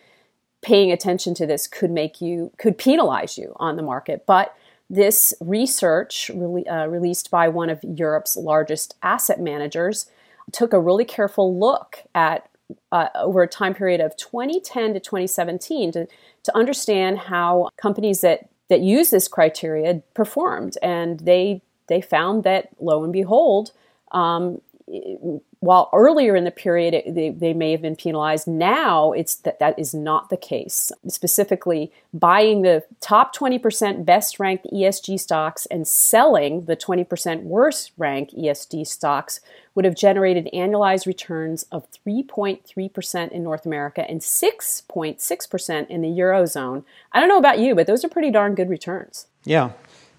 paying 0.62 0.90
attention 0.90 1.34
to 1.34 1.46
this 1.46 1.66
could 1.66 1.90
make 1.90 2.20
you 2.20 2.50
could 2.58 2.78
penalize 2.78 3.38
you 3.38 3.54
on 3.56 3.76
the 3.76 3.82
market, 3.82 4.24
but 4.26 4.56
this 4.88 5.34
research 5.40 6.30
re- 6.34 6.64
uh, 6.64 6.86
released 6.86 7.30
by 7.30 7.48
one 7.48 7.70
of 7.70 7.80
Europe's 7.82 8.36
largest 8.36 8.94
asset 9.02 9.40
managers 9.40 10.06
took 10.52 10.72
a 10.72 10.80
really 10.80 11.04
careful 11.04 11.58
look 11.58 12.04
at 12.14 12.48
uh, 12.92 13.08
over 13.14 13.42
a 13.42 13.48
time 13.48 13.74
period 13.74 14.00
of 14.00 14.16
2010 14.16 14.94
to 14.94 15.00
2017 15.00 15.92
to, 15.92 16.06
to 16.42 16.56
understand 16.56 17.18
how 17.18 17.68
companies 17.76 18.20
that 18.20 18.48
that 18.68 18.80
use 18.80 19.10
this 19.10 19.28
criteria 19.28 20.02
performed 20.14 20.76
and 20.82 21.20
they 21.20 21.62
they 21.88 22.00
found 22.00 22.44
that 22.44 22.68
lo 22.80 23.04
and 23.04 23.12
behold 23.12 23.72
um, 24.12 24.60
while 25.60 25.90
earlier 25.92 26.36
in 26.36 26.44
the 26.44 26.50
period 26.50 26.94
it, 26.94 27.14
they, 27.14 27.30
they 27.30 27.52
may 27.52 27.72
have 27.72 27.82
been 27.82 27.96
penalized, 27.96 28.46
now 28.46 29.12
it's 29.12 29.34
that 29.34 29.58
that 29.58 29.76
is 29.78 29.92
not 29.92 30.30
the 30.30 30.36
case. 30.36 30.92
Specifically, 31.08 31.90
buying 32.14 32.62
the 32.62 32.84
top 33.00 33.34
20% 33.34 34.04
best 34.04 34.38
ranked 34.38 34.66
ESG 34.72 35.18
stocks 35.18 35.66
and 35.66 35.88
selling 35.88 36.66
the 36.66 36.76
20% 36.76 37.42
worst 37.42 37.90
ranked 37.96 38.36
ESG 38.36 38.86
stocks 38.86 39.40
would 39.74 39.84
have 39.84 39.96
generated 39.96 40.48
annualized 40.54 41.06
returns 41.06 41.64
of 41.72 41.86
3.3% 42.06 43.32
in 43.32 43.42
North 43.42 43.66
America 43.66 44.08
and 44.08 44.20
6.6% 44.20 45.88
in 45.88 46.00
the 46.00 46.08
Eurozone. 46.08 46.84
I 47.12 47.18
don't 47.18 47.28
know 47.28 47.38
about 47.38 47.58
you, 47.58 47.74
but 47.74 47.88
those 47.88 48.04
are 48.04 48.08
pretty 48.08 48.30
darn 48.30 48.54
good 48.54 48.70
returns. 48.70 49.26
Yeah, 49.44 49.72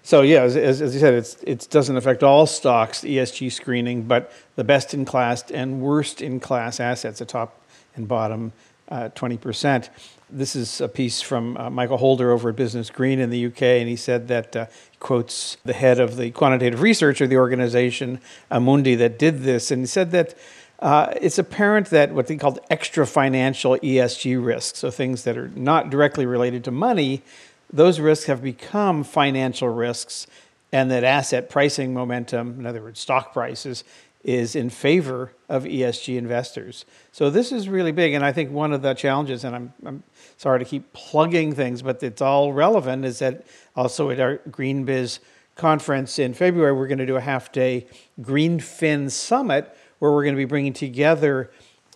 so 0.08 0.22
yeah, 0.22 0.40
as, 0.40 0.56
as, 0.56 0.80
as 0.80 0.94
you 0.94 1.00
said, 1.00 1.12
it 1.46 1.68
doesn't 1.68 1.94
affect 1.94 2.22
all 2.22 2.46
stocks, 2.46 3.02
ESG 3.02 3.52
screening, 3.52 4.04
but 4.04 4.32
the 4.56 4.64
best 4.64 4.94
in 4.94 5.04
class 5.04 5.50
and 5.50 5.82
worst 5.82 6.22
in 6.22 6.40
class 6.40 6.80
assets, 6.80 7.18
the 7.18 7.26
top 7.26 7.60
and 7.94 8.08
bottom 8.08 8.52
uh, 8.88 9.10
20%. 9.14 9.90
This 10.30 10.56
is 10.56 10.80
a 10.80 10.88
piece 10.88 11.20
from 11.20 11.58
uh, 11.58 11.68
Michael 11.68 11.98
Holder 11.98 12.30
over 12.30 12.48
at 12.48 12.56
Business 12.56 12.88
Green 12.88 13.18
in 13.18 13.28
the 13.28 13.48
UK, 13.48 13.60
and 13.60 13.86
he 13.86 13.96
said 13.96 14.28
that 14.28 14.56
uh, 14.56 14.66
quotes 14.98 15.58
the 15.66 15.74
head 15.74 16.00
of 16.00 16.16
the 16.16 16.30
quantitative 16.30 16.80
research 16.80 17.20
of 17.20 17.28
the 17.28 17.36
organization, 17.36 18.18
Amundi, 18.50 18.96
that 18.96 19.18
did 19.18 19.42
this, 19.42 19.70
and 19.70 19.82
he 19.82 19.86
said 19.86 20.10
that 20.12 20.34
uh, 20.78 21.12
it's 21.20 21.38
apparent 21.38 21.90
that 21.90 22.14
what 22.14 22.28
they 22.28 22.36
called 22.36 22.60
extra 22.70 23.06
financial 23.06 23.76
ESG 23.76 24.42
risks, 24.42 24.78
so 24.78 24.90
things 24.90 25.24
that 25.24 25.36
are 25.36 25.48
not 25.48 25.90
directly 25.90 26.24
related 26.24 26.64
to 26.64 26.70
money, 26.70 27.22
those 27.70 28.00
risks 28.00 28.26
have 28.26 28.42
become 28.42 29.04
financial 29.04 29.68
risks, 29.68 30.26
and 30.72 30.90
that 30.90 31.04
asset 31.04 31.48
pricing 31.48 31.94
momentum, 31.94 32.60
in 32.60 32.66
other 32.66 32.82
words, 32.82 33.00
stock 33.00 33.32
prices, 33.32 33.84
is 34.24 34.56
in 34.56 34.68
favor 34.68 35.32
of 35.48 35.64
ESG 35.64 36.16
investors. 36.16 36.84
So 37.12 37.30
this 37.30 37.52
is 37.52 37.68
really 37.68 37.92
big, 37.92 38.14
and 38.14 38.24
I 38.24 38.32
think 38.32 38.50
one 38.50 38.72
of 38.72 38.82
the 38.82 38.94
challenges, 38.94 39.44
and 39.44 39.54
I'm, 39.54 39.72
I'm 39.86 40.02
sorry 40.36 40.58
to 40.58 40.64
keep 40.64 40.92
plugging 40.92 41.54
things, 41.54 41.82
but 41.82 42.02
it's 42.02 42.20
all 42.20 42.52
relevant, 42.52 43.04
is 43.04 43.20
that 43.20 43.46
also 43.76 44.10
at 44.10 44.20
our 44.20 44.36
Green 44.50 44.84
Biz 44.84 45.20
conference 45.54 46.18
in 46.18 46.34
February, 46.34 46.72
we're 46.72 46.88
going 46.88 46.98
to 46.98 47.06
do 47.06 47.16
a 47.16 47.20
half 47.20 47.52
day 47.52 47.86
Greenfin 48.20 49.10
Summit 49.10 49.74
where 49.98 50.12
we're 50.12 50.22
going 50.22 50.34
to 50.34 50.38
be 50.38 50.44
bringing 50.44 50.72
together 50.72 51.50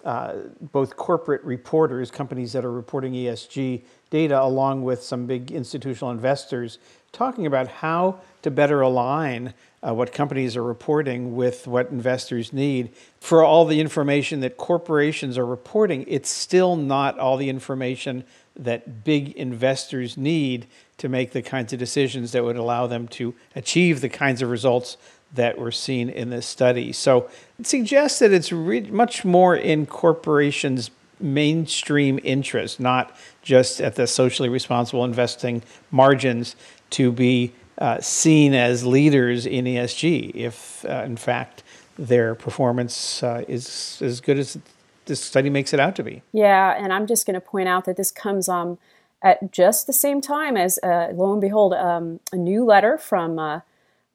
uh, 0.05 0.35
both 0.61 0.97
corporate 0.97 1.43
reporters, 1.45 2.11
companies 2.11 2.53
that 2.53 2.65
are 2.65 2.73
reporting 2.73 3.13
ESG 3.13 3.83
data, 4.13 4.41
along 4.41 4.85
with 4.85 5.03
some 5.03 5.27
big 5.27 5.51
institutional 5.51 6.11
investors, 6.11 6.79
talking 7.11 7.47
about 7.47 7.67
how 7.67 8.21
to 8.43 8.51
better 8.51 8.83
align 8.83 9.55
uh, 9.83 9.93
what 9.93 10.13
companies 10.13 10.55
are 10.57 10.63
reporting 10.63 11.35
with 11.35 11.67
what 11.67 11.91
investors 11.91 12.53
need. 12.53 12.93
For 13.21 13.43
all 13.43 13.65
the 13.65 13.81
information 13.81 14.41
that 14.41 14.57
corporations 14.57 15.37
are 15.39 15.47
reporting, 15.47 16.05
it's 16.07 16.29
still 16.29 16.77
not 16.77 17.19
all 17.19 17.37
the 17.37 17.49
information 17.49 18.25
that 18.55 19.03
big 19.03 19.31
investors 19.31 20.17
need 20.17 20.67
to 20.99 21.09
make 21.09 21.33
the 21.33 21.43
kinds 21.43 21.73
of 21.73 21.79
decisions 21.79 22.33
that 22.33 22.45
would 22.45 22.57
allow 22.57 22.87
them 22.87 23.09
to 23.09 23.35
achieve 23.57 24.03
the 24.03 24.11
kinds 24.11 24.43
of 24.43 24.51
results 24.51 24.99
that 25.35 25.57
were 25.57 25.73
seen 25.73 26.11
in 26.11 26.29
this 26.29 26.47
study. 26.47 26.93
So 26.93 27.31
it 27.59 27.67
suggests 27.67 28.19
that 28.19 28.31
it's 28.31 28.53
re- 28.53 28.83
much 28.83 29.25
more 29.25 29.57
in 29.57 29.87
corporations' 29.87 30.91
mainstream 31.23 32.19
interest, 32.23 32.81
not 32.81 33.17
just 33.43 33.81
at 33.81 33.95
the 33.97 34.07
socially 34.07 34.49
responsible 34.49 35.05
investing 35.05 35.63
margins, 35.91 36.57
to 36.91 37.11
be 37.11 37.53
uh, 37.79 38.01
seen 38.01 38.55
as 38.55 38.85
leaders 38.85 39.47
in 39.47 39.65
ESG 39.65 40.35
if, 40.35 40.85
uh, 40.85 41.03
in 41.05 41.17
fact, 41.17 41.63
their 41.99 42.35
performance 42.35 43.23
uh, 43.23 43.45
is 43.49 43.99
as 44.03 44.21
good 44.21 44.39
as 44.39 44.59
this 45.07 45.23
study 45.23 45.51
makes 45.51 45.73
it 45.73 45.81
out 45.81 45.97
to 45.97 46.03
be. 46.03 46.23
Yeah, 46.33 46.77
and 46.79 46.93
I'm 46.93 47.07
just 47.07 47.27
going 47.27 47.35
to 47.35 47.41
point 47.41 47.69
out 47.69 47.85
that 47.87 47.97
this 47.97 48.11
comes 48.11 48.49
um, 48.49 48.79
at 49.23 49.53
just 49.53 49.87
the 49.87 49.93
same 49.93 50.21
time 50.21 50.57
as, 50.57 50.79
uh, 50.83 51.09
lo 51.13 51.33
and 51.33 51.41
behold, 51.41 51.75
um, 51.75 52.21
a 52.33 52.37
new 52.37 52.65
letter 52.65 52.99
from 52.99 53.39
uh, 53.39 53.61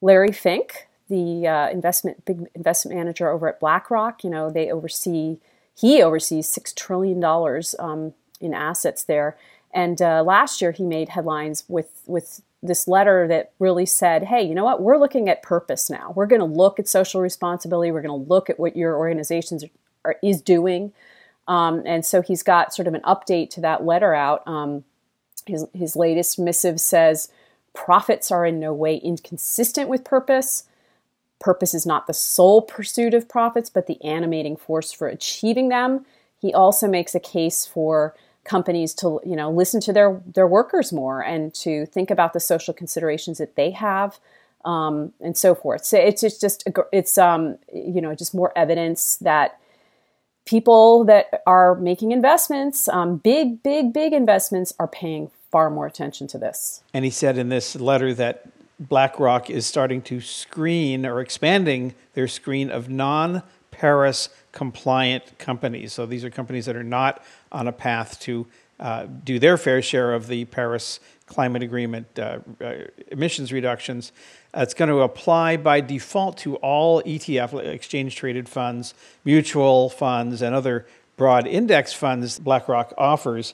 Larry 0.00 0.32
Fink, 0.32 0.88
the 1.08 1.46
uh, 1.46 1.70
investment 1.70 2.24
big 2.24 2.46
investment 2.54 2.96
manager 2.96 3.28
over 3.28 3.48
at 3.48 3.60
BlackRock. 3.60 4.22
You 4.22 4.30
know, 4.30 4.50
they 4.50 4.70
oversee 4.70 5.38
he 5.78 6.02
oversees 6.02 6.48
six 6.48 6.72
trillion 6.72 7.20
dollars 7.20 7.74
um, 7.78 8.14
in 8.40 8.54
assets 8.54 9.04
there. 9.04 9.36
And 9.72 10.00
uh, 10.00 10.22
last 10.22 10.60
year 10.60 10.72
he 10.72 10.84
made 10.84 11.10
headlines 11.10 11.64
with 11.68 12.02
with 12.06 12.42
this 12.62 12.88
letter 12.88 13.28
that 13.28 13.52
really 13.58 13.86
said, 13.86 14.24
"Hey, 14.24 14.42
you 14.42 14.54
know 14.54 14.64
what? 14.64 14.82
We're 14.82 14.98
looking 14.98 15.28
at 15.28 15.42
purpose 15.42 15.88
now. 15.88 16.12
We're 16.16 16.26
going 16.26 16.40
to 16.40 16.46
look 16.46 16.80
at 16.80 16.88
social 16.88 17.20
responsibility. 17.20 17.92
We're 17.92 18.02
going 18.02 18.24
to 18.24 18.28
look 18.28 18.50
at 18.50 18.58
what 18.58 18.76
your 18.76 18.96
organizations 18.96 19.64
are, 20.04 20.16
is 20.22 20.42
doing." 20.42 20.92
Um, 21.46 21.82
and 21.86 22.04
so 22.04 22.20
he's 22.20 22.42
got 22.42 22.74
sort 22.74 22.88
of 22.88 22.94
an 22.94 23.00
update 23.02 23.50
to 23.50 23.60
that 23.60 23.84
letter 23.84 24.14
out. 24.14 24.42
Um, 24.46 24.84
his 25.46 25.66
his 25.72 25.94
latest 25.94 26.38
missive 26.38 26.80
says, 26.80 27.30
"Profits 27.72 28.32
are 28.32 28.44
in 28.44 28.58
no 28.58 28.72
way 28.72 28.96
inconsistent 28.96 29.88
with 29.88 30.02
purpose." 30.02 30.64
Purpose 31.40 31.74
is 31.74 31.86
not 31.86 32.06
the 32.06 32.14
sole 32.14 32.62
pursuit 32.62 33.14
of 33.14 33.28
profits, 33.28 33.70
but 33.70 33.86
the 33.86 34.02
animating 34.02 34.56
force 34.56 34.92
for 34.92 35.06
achieving 35.08 35.68
them. 35.68 36.04
He 36.40 36.52
also 36.52 36.88
makes 36.88 37.14
a 37.14 37.20
case 37.20 37.66
for 37.66 38.14
companies 38.44 38.94
to 38.94 39.20
you 39.24 39.36
know 39.36 39.50
listen 39.50 39.80
to 39.80 39.92
their 39.92 40.20
their 40.34 40.46
workers 40.46 40.92
more 40.92 41.22
and 41.22 41.52
to 41.54 41.86
think 41.86 42.10
about 42.10 42.32
the 42.32 42.40
social 42.40 42.72
considerations 42.72 43.38
that 43.38 43.56
they 43.56 43.70
have 43.70 44.18
um, 44.64 45.12
and 45.20 45.36
so 45.36 45.54
forth. 45.54 45.84
So 45.84 45.98
it's 45.98 46.20
just, 46.20 46.40
just 46.40 46.68
it's 46.92 47.18
um, 47.18 47.58
you 47.72 48.00
know 48.00 48.14
just 48.14 48.34
more 48.34 48.52
evidence 48.56 49.16
that 49.16 49.58
people 50.46 51.04
that 51.04 51.42
are 51.46 51.74
making 51.76 52.12
investments, 52.12 52.88
um, 52.88 53.18
big 53.18 53.62
big 53.62 53.92
big 53.92 54.12
investments, 54.12 54.72
are 54.78 54.88
paying 54.88 55.30
far 55.50 55.70
more 55.70 55.86
attention 55.86 56.26
to 56.28 56.38
this. 56.38 56.82
And 56.92 57.04
he 57.04 57.10
said 57.10 57.38
in 57.38 57.48
this 57.48 57.76
letter 57.76 58.14
that 58.14 58.46
BlackRock 58.80 59.50
is 59.50 59.66
starting 59.66 60.02
to 60.02 60.20
screen 60.20 61.04
or 61.04 61.20
expanding 61.20 61.94
their 62.14 62.28
screen 62.28 62.70
of 62.70 62.88
non 62.88 63.42
Paris 63.70 64.28
compliant 64.52 65.38
companies. 65.38 65.92
So 65.92 66.06
these 66.06 66.24
are 66.24 66.30
companies 66.30 66.66
that 66.66 66.76
are 66.76 66.84
not 66.84 67.22
on 67.52 67.68
a 67.68 67.72
path 67.72 68.18
to 68.20 68.46
uh, 68.80 69.06
do 69.24 69.38
their 69.38 69.56
fair 69.56 69.82
share 69.82 70.14
of 70.14 70.28
the 70.28 70.44
Paris 70.46 71.00
Climate 71.26 71.62
Agreement 71.62 72.06
uh, 72.18 72.38
uh, 72.60 72.74
emissions 73.08 73.52
reductions. 73.52 74.12
it's 74.54 74.74
going 74.74 74.88
to 74.88 75.00
apply 75.00 75.56
by 75.56 75.80
default 75.80 76.38
to 76.38 76.56
all 76.56 77.02
ETF, 77.02 77.64
exchange 77.66 78.16
traded 78.16 78.48
funds, 78.48 78.94
mutual 79.24 79.90
funds, 79.90 80.42
and 80.42 80.54
other 80.54 80.86
broad 81.16 81.46
index 81.46 81.92
funds 81.92 82.38
BlackRock 82.38 82.94
offers 82.96 83.52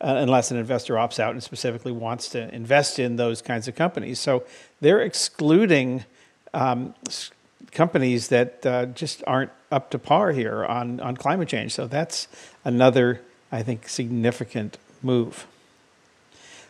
unless 0.00 0.50
an 0.50 0.56
investor 0.56 0.94
opts 0.94 1.18
out 1.18 1.32
and 1.32 1.42
specifically 1.42 1.92
wants 1.92 2.28
to 2.30 2.54
invest 2.54 2.98
in 2.98 3.16
those 3.16 3.42
kinds 3.42 3.68
of 3.68 3.74
companies. 3.74 4.20
So 4.20 4.44
they're 4.80 5.00
excluding 5.00 6.04
um, 6.54 6.94
companies 7.72 8.28
that 8.28 8.64
uh, 8.64 8.86
just 8.86 9.22
aren't 9.26 9.50
up 9.70 9.90
to 9.90 9.98
par 9.98 10.32
here 10.32 10.64
on, 10.64 11.00
on 11.00 11.16
climate 11.16 11.48
change. 11.48 11.72
So 11.74 11.86
that's 11.86 12.28
another, 12.64 13.20
I 13.50 13.62
think, 13.62 13.88
significant 13.88 14.78
move. 15.02 15.46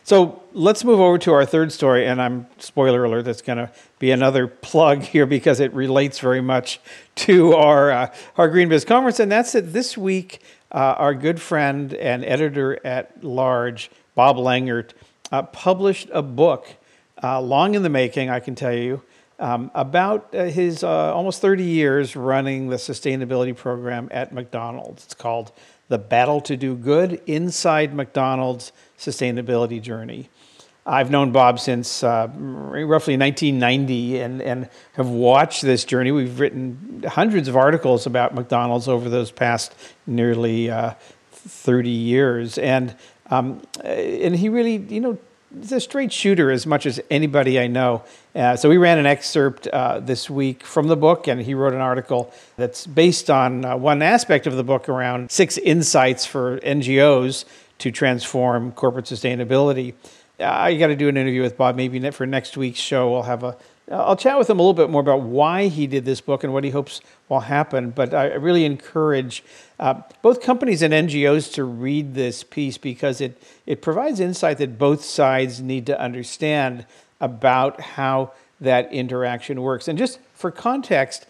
So 0.03 0.41
let's 0.53 0.83
move 0.83 0.99
over 0.99 1.19
to 1.19 1.33
our 1.33 1.45
third 1.45 1.71
story, 1.71 2.07
and 2.07 2.19
I'm 2.19 2.47
spoiler 2.57 3.05
alert. 3.05 3.25
That's 3.25 3.43
going 3.43 3.59
to 3.59 3.69
be 3.99 4.09
another 4.09 4.47
plug 4.47 5.03
here 5.03 5.27
because 5.27 5.59
it 5.59 5.71
relates 5.71 6.17
very 6.17 6.41
much 6.41 6.79
to 7.15 7.53
our 7.53 7.91
uh, 7.91 8.13
our 8.35 8.47
Green 8.49 8.69
Biz 8.69 8.85
conference, 8.85 9.19
and 9.19 9.31
that's 9.31 9.51
that 9.51 9.71
this 9.71 9.95
week 9.95 10.41
uh, 10.71 10.95
our 10.97 11.13
good 11.13 11.41
friend 11.41 11.93
and 11.93 12.23
editor 12.23 12.85
at 12.85 13.23
large, 13.23 13.89
Bob 14.15 14.37
Langert, 14.37 14.91
uh, 15.31 15.43
published 15.43 16.09
a 16.11 16.21
book, 16.21 16.67
uh, 17.23 17.41
long 17.41 17.75
in 17.75 17.83
the 17.83 17.89
making, 17.89 18.29
I 18.29 18.39
can 18.39 18.55
tell 18.55 18.73
you, 18.73 19.01
um, 19.39 19.71
about 19.73 20.33
uh, 20.35 20.45
his 20.45 20.83
uh, 20.83 21.13
almost 21.13 21.41
30 21.41 21.63
years 21.63 22.15
running 22.15 22.69
the 22.69 22.75
sustainability 22.75 23.55
program 23.55 24.09
at 24.11 24.33
McDonald's. 24.33 25.05
It's 25.05 25.13
called 25.13 25.51
The 25.87 25.97
Battle 25.97 26.41
to 26.41 26.57
Do 26.57 26.75
Good 26.75 27.21
Inside 27.25 27.93
McDonald's 27.93 28.71
Sustainability 28.97 29.81
Journey. 29.81 30.29
I've 30.85 31.11
known 31.11 31.31
Bob 31.31 31.59
since 31.59 32.03
uh, 32.03 32.27
roughly 32.35 33.17
1990 33.17 34.19
and, 34.19 34.41
and 34.41 34.69
have 34.93 35.09
watched 35.09 35.61
this 35.61 35.83
journey. 35.83 36.11
We've 36.11 36.39
written 36.39 37.03
hundreds 37.07 37.47
of 37.47 37.55
articles 37.55 38.05
about 38.05 38.33
McDonald's 38.33 38.87
over 38.87 39.09
those 39.09 39.31
past 39.31 39.75
nearly 40.07 40.71
uh, 40.71 40.93
30 41.31 41.89
years. 41.89 42.57
And, 42.57 42.95
um, 43.29 43.61
and 43.83 44.35
he 44.35 44.49
really, 44.49 44.77
you 44.77 44.99
know, 44.99 45.17
is 45.61 45.71
a 45.71 45.79
straight 45.79 46.11
shooter 46.11 46.51
as 46.51 46.65
much 46.65 46.85
as 46.85 46.99
anybody 47.09 47.59
I 47.59 47.67
know. 47.67 48.03
Uh, 48.35 48.55
so 48.55 48.69
we 48.69 48.77
ran 48.77 48.99
an 48.99 49.05
excerpt 49.05 49.67
uh, 49.67 49.99
this 49.99 50.29
week 50.29 50.63
from 50.63 50.87
the 50.87 50.95
book, 50.95 51.27
and 51.27 51.41
he 51.41 51.53
wrote 51.53 51.73
an 51.73 51.81
article 51.81 52.31
that's 52.55 52.85
based 52.85 53.29
on 53.29 53.65
uh, 53.65 53.75
one 53.75 54.01
aspect 54.01 54.45
of 54.47 54.55
the 54.55 54.63
book 54.63 54.87
around 54.87 55.31
six 55.31 55.57
insights 55.57 56.25
for 56.25 56.59
NGOs 56.59 57.45
to 57.79 57.91
transform 57.91 58.71
corporate 58.73 59.05
sustainability. 59.05 59.93
I 60.39 60.75
got 60.75 60.87
to 60.87 60.95
do 60.95 61.07
an 61.09 61.17
interview 61.17 61.41
with 61.41 61.57
Bob. 61.57 61.75
Maybe 61.75 62.11
for 62.11 62.25
next 62.25 62.57
week's 62.57 62.79
show, 62.79 63.11
we'll 63.11 63.23
have 63.23 63.43
a. 63.43 63.57
I'll 63.91 64.15
chat 64.15 64.37
with 64.37 64.49
him 64.49 64.59
a 64.59 64.61
little 64.61 64.75
bit 64.75 64.91
more 64.91 65.01
about 65.01 65.21
why 65.21 65.67
he 65.67 65.87
did 65.87 66.05
this 66.05 66.21
book 66.21 66.43
and 66.43 66.53
what 66.53 66.63
he 66.63 66.69
hopes 66.69 67.01
will 67.27 67.39
happen. 67.39 67.89
But 67.89 68.13
I 68.13 68.35
really 68.35 68.63
encourage 68.63 69.43
uh, 69.79 70.01
both 70.21 70.41
companies 70.41 70.83
and 70.83 70.93
NGOs 70.93 71.51
to 71.53 71.63
read 71.63 72.13
this 72.13 72.43
piece 72.43 72.77
because 72.77 73.19
it 73.19 73.41
it 73.65 73.81
provides 73.81 74.19
insight 74.19 74.59
that 74.59 74.77
both 74.77 75.03
sides 75.03 75.59
need 75.59 75.87
to 75.87 75.99
understand 75.99 76.85
about 77.19 77.81
how 77.81 78.31
that 78.61 78.91
interaction 78.93 79.61
works. 79.61 79.87
And 79.87 79.97
just 79.97 80.19
for 80.33 80.51
context, 80.51 81.25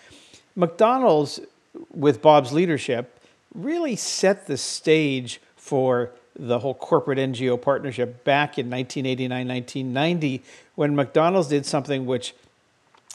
McDonald's, 0.56 1.40
with 1.92 2.22
Bob's 2.22 2.52
leadership, 2.52 3.20
really 3.54 3.96
set 3.96 4.48
the 4.48 4.58
stage 4.58 5.40
for 5.56 6.12
the 6.38 6.60
whole 6.60 6.74
corporate 6.74 7.18
NGO 7.18 7.62
partnership 7.62 8.24
back 8.24 8.58
in 8.58 8.70
1989, 8.70 9.48
1990, 9.48 10.44
when 10.76 10.96
McDonald's 10.96 11.50
did 11.50 11.66
something 11.66 12.06
which 12.06 12.34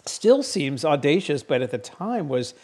still 0.07 0.43
seems 0.43 0.85
audacious, 0.85 1.43
but 1.43 1.63
at 1.63 1.71
the 1.71 1.79
time 1.79 2.29
was, 2.29 2.55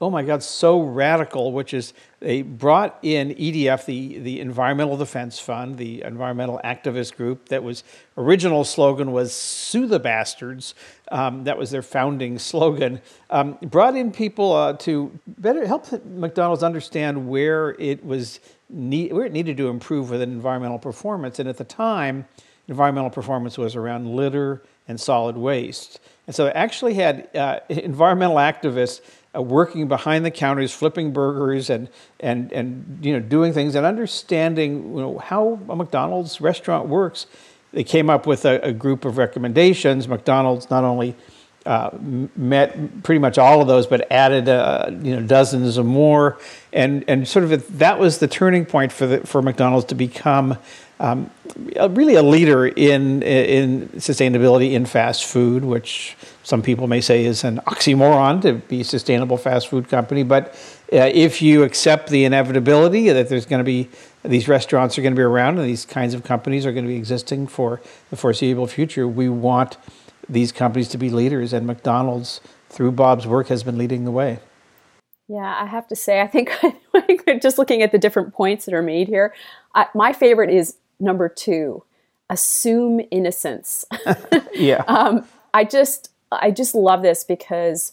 oh 0.00 0.10
my 0.10 0.22
God, 0.22 0.42
so 0.42 0.82
radical, 0.82 1.52
which 1.52 1.72
is 1.72 1.94
they 2.20 2.42
brought 2.42 2.98
in 3.02 3.30
EDF, 3.30 3.84
the, 3.84 4.18
the 4.18 4.40
Environmental 4.40 4.96
Defense 4.96 5.38
Fund, 5.38 5.78
the 5.78 6.02
environmental 6.02 6.60
activist 6.64 7.16
group 7.16 7.48
that 7.48 7.62
was 7.62 7.84
original 8.16 8.64
slogan 8.64 9.12
was 9.12 9.32
"Sue 9.32 9.86
the 9.86 9.98
Bastards." 9.98 10.74
Um, 11.10 11.44
that 11.44 11.58
was 11.58 11.70
their 11.70 11.82
founding 11.82 12.38
slogan. 12.50 13.00
Um, 13.30 13.58
brought 13.62 13.96
in 13.96 14.10
people 14.10 14.52
uh, 14.52 14.72
to 14.74 15.18
better 15.26 15.66
help 15.66 15.90
McDonald's 16.04 16.62
understand 16.62 17.28
where 17.28 17.70
it 17.78 18.04
was 18.04 18.40
need, 18.74 19.12
it 19.12 19.32
needed 19.32 19.56
to 19.56 19.68
improve 19.68 20.10
with 20.10 20.20
an 20.20 20.32
environmental 20.32 20.78
performance. 20.78 21.38
And 21.38 21.48
at 21.48 21.56
the 21.56 21.64
time, 21.64 22.26
environmental 22.68 23.10
performance 23.10 23.56
was 23.56 23.76
around 23.76 24.08
litter 24.08 24.62
and 24.88 25.00
solid 25.00 25.36
waste. 25.36 26.00
And 26.26 26.34
so 26.34 26.46
it 26.46 26.52
actually 26.54 26.94
had 26.94 27.28
uh, 27.34 27.60
environmental 27.68 28.36
activists 28.36 29.00
uh, 29.34 29.42
working 29.42 29.88
behind 29.88 30.24
the 30.24 30.30
counters, 30.30 30.72
flipping 30.72 31.12
burgers 31.12 31.70
and, 31.70 31.88
and, 32.20 32.52
and 32.52 32.98
you 33.02 33.12
know, 33.12 33.20
doing 33.20 33.52
things 33.52 33.74
and 33.74 33.86
understanding 33.86 34.94
you 34.94 35.00
know, 35.00 35.18
how 35.18 35.58
a 35.68 35.76
McDonald's 35.76 36.40
restaurant 36.40 36.88
works. 36.88 37.26
They 37.72 37.84
came 37.84 38.08
up 38.08 38.26
with 38.26 38.44
a, 38.44 38.60
a 38.60 38.72
group 38.72 39.04
of 39.04 39.18
recommendations. 39.18 40.06
McDonald's 40.06 40.70
not 40.70 40.84
only 40.84 41.16
uh, 41.66 41.90
met 42.36 43.02
pretty 43.02 43.18
much 43.18 43.38
all 43.38 43.60
of 43.60 43.66
those, 43.66 43.86
but 43.86 44.10
added 44.10 44.48
uh, 44.48 44.90
you 45.02 45.16
know 45.16 45.22
dozens 45.22 45.76
of 45.76 45.86
more, 45.86 46.38
and 46.72 47.04
and 47.08 47.26
sort 47.26 47.44
of 47.44 47.52
a, 47.52 47.56
that 47.72 47.98
was 47.98 48.18
the 48.18 48.28
turning 48.28 48.66
point 48.66 48.92
for 48.92 49.06
the 49.06 49.18
for 49.20 49.40
McDonald's 49.40 49.86
to 49.86 49.94
become 49.94 50.58
um, 51.00 51.30
really 51.90 52.14
a 52.14 52.22
leader 52.22 52.66
in 52.66 53.22
in 53.22 53.88
sustainability 53.96 54.72
in 54.72 54.84
fast 54.84 55.24
food, 55.24 55.64
which 55.64 56.16
some 56.42 56.60
people 56.60 56.86
may 56.86 57.00
say 57.00 57.24
is 57.24 57.44
an 57.44 57.58
oxymoron 57.66 58.42
to 58.42 58.54
be 58.54 58.82
a 58.82 58.84
sustainable 58.84 59.38
fast 59.38 59.68
food 59.68 59.88
company, 59.88 60.22
but 60.22 60.54
uh, 60.92 61.10
if 61.12 61.40
you 61.40 61.62
accept 61.62 62.10
the 62.10 62.24
inevitability 62.24 63.08
that 63.08 63.28
there's 63.28 63.46
going 63.46 63.58
to 63.60 63.64
be 63.64 63.88
these 64.22 64.48
restaurants 64.48 64.98
are 64.98 65.02
going 65.02 65.14
to 65.14 65.18
be 65.18 65.22
around 65.22 65.58
and 65.58 65.66
these 65.66 65.84
kinds 65.84 66.14
of 66.14 66.24
companies 66.24 66.64
are 66.64 66.72
going 66.72 66.84
to 66.84 66.88
be 66.88 66.96
existing 66.96 67.46
for 67.46 67.80
the 68.10 68.16
foreseeable 68.16 68.66
future, 68.66 69.06
we 69.08 69.28
want 69.28 69.76
these 70.28 70.52
companies 70.52 70.88
to 70.88 70.98
be 70.98 71.10
leaders, 71.10 71.52
and 71.52 71.66
McDonald's, 71.66 72.40
through 72.68 72.92
Bob's 72.92 73.26
work, 73.26 73.48
has 73.48 73.62
been 73.62 73.78
leading 73.78 74.04
the 74.04 74.10
way. 74.10 74.38
Yeah, 75.28 75.56
I 75.58 75.66
have 75.66 75.88
to 75.88 75.96
say, 75.96 76.20
I 76.20 76.26
think 76.26 76.52
just 77.42 77.58
looking 77.58 77.82
at 77.82 77.92
the 77.92 77.98
different 77.98 78.34
points 78.34 78.66
that 78.66 78.74
are 78.74 78.82
made 78.82 79.08
here, 79.08 79.34
I, 79.74 79.86
my 79.94 80.12
favorite 80.12 80.50
is 80.50 80.76
number 81.00 81.28
two 81.28 81.82
assume 82.30 83.00
innocence. 83.10 83.84
yeah. 84.54 84.82
Um, 84.88 85.26
I 85.52 85.64
just, 85.64 86.10
I 86.32 86.50
just 86.50 86.74
love 86.74 87.02
this 87.02 87.24
because 87.24 87.92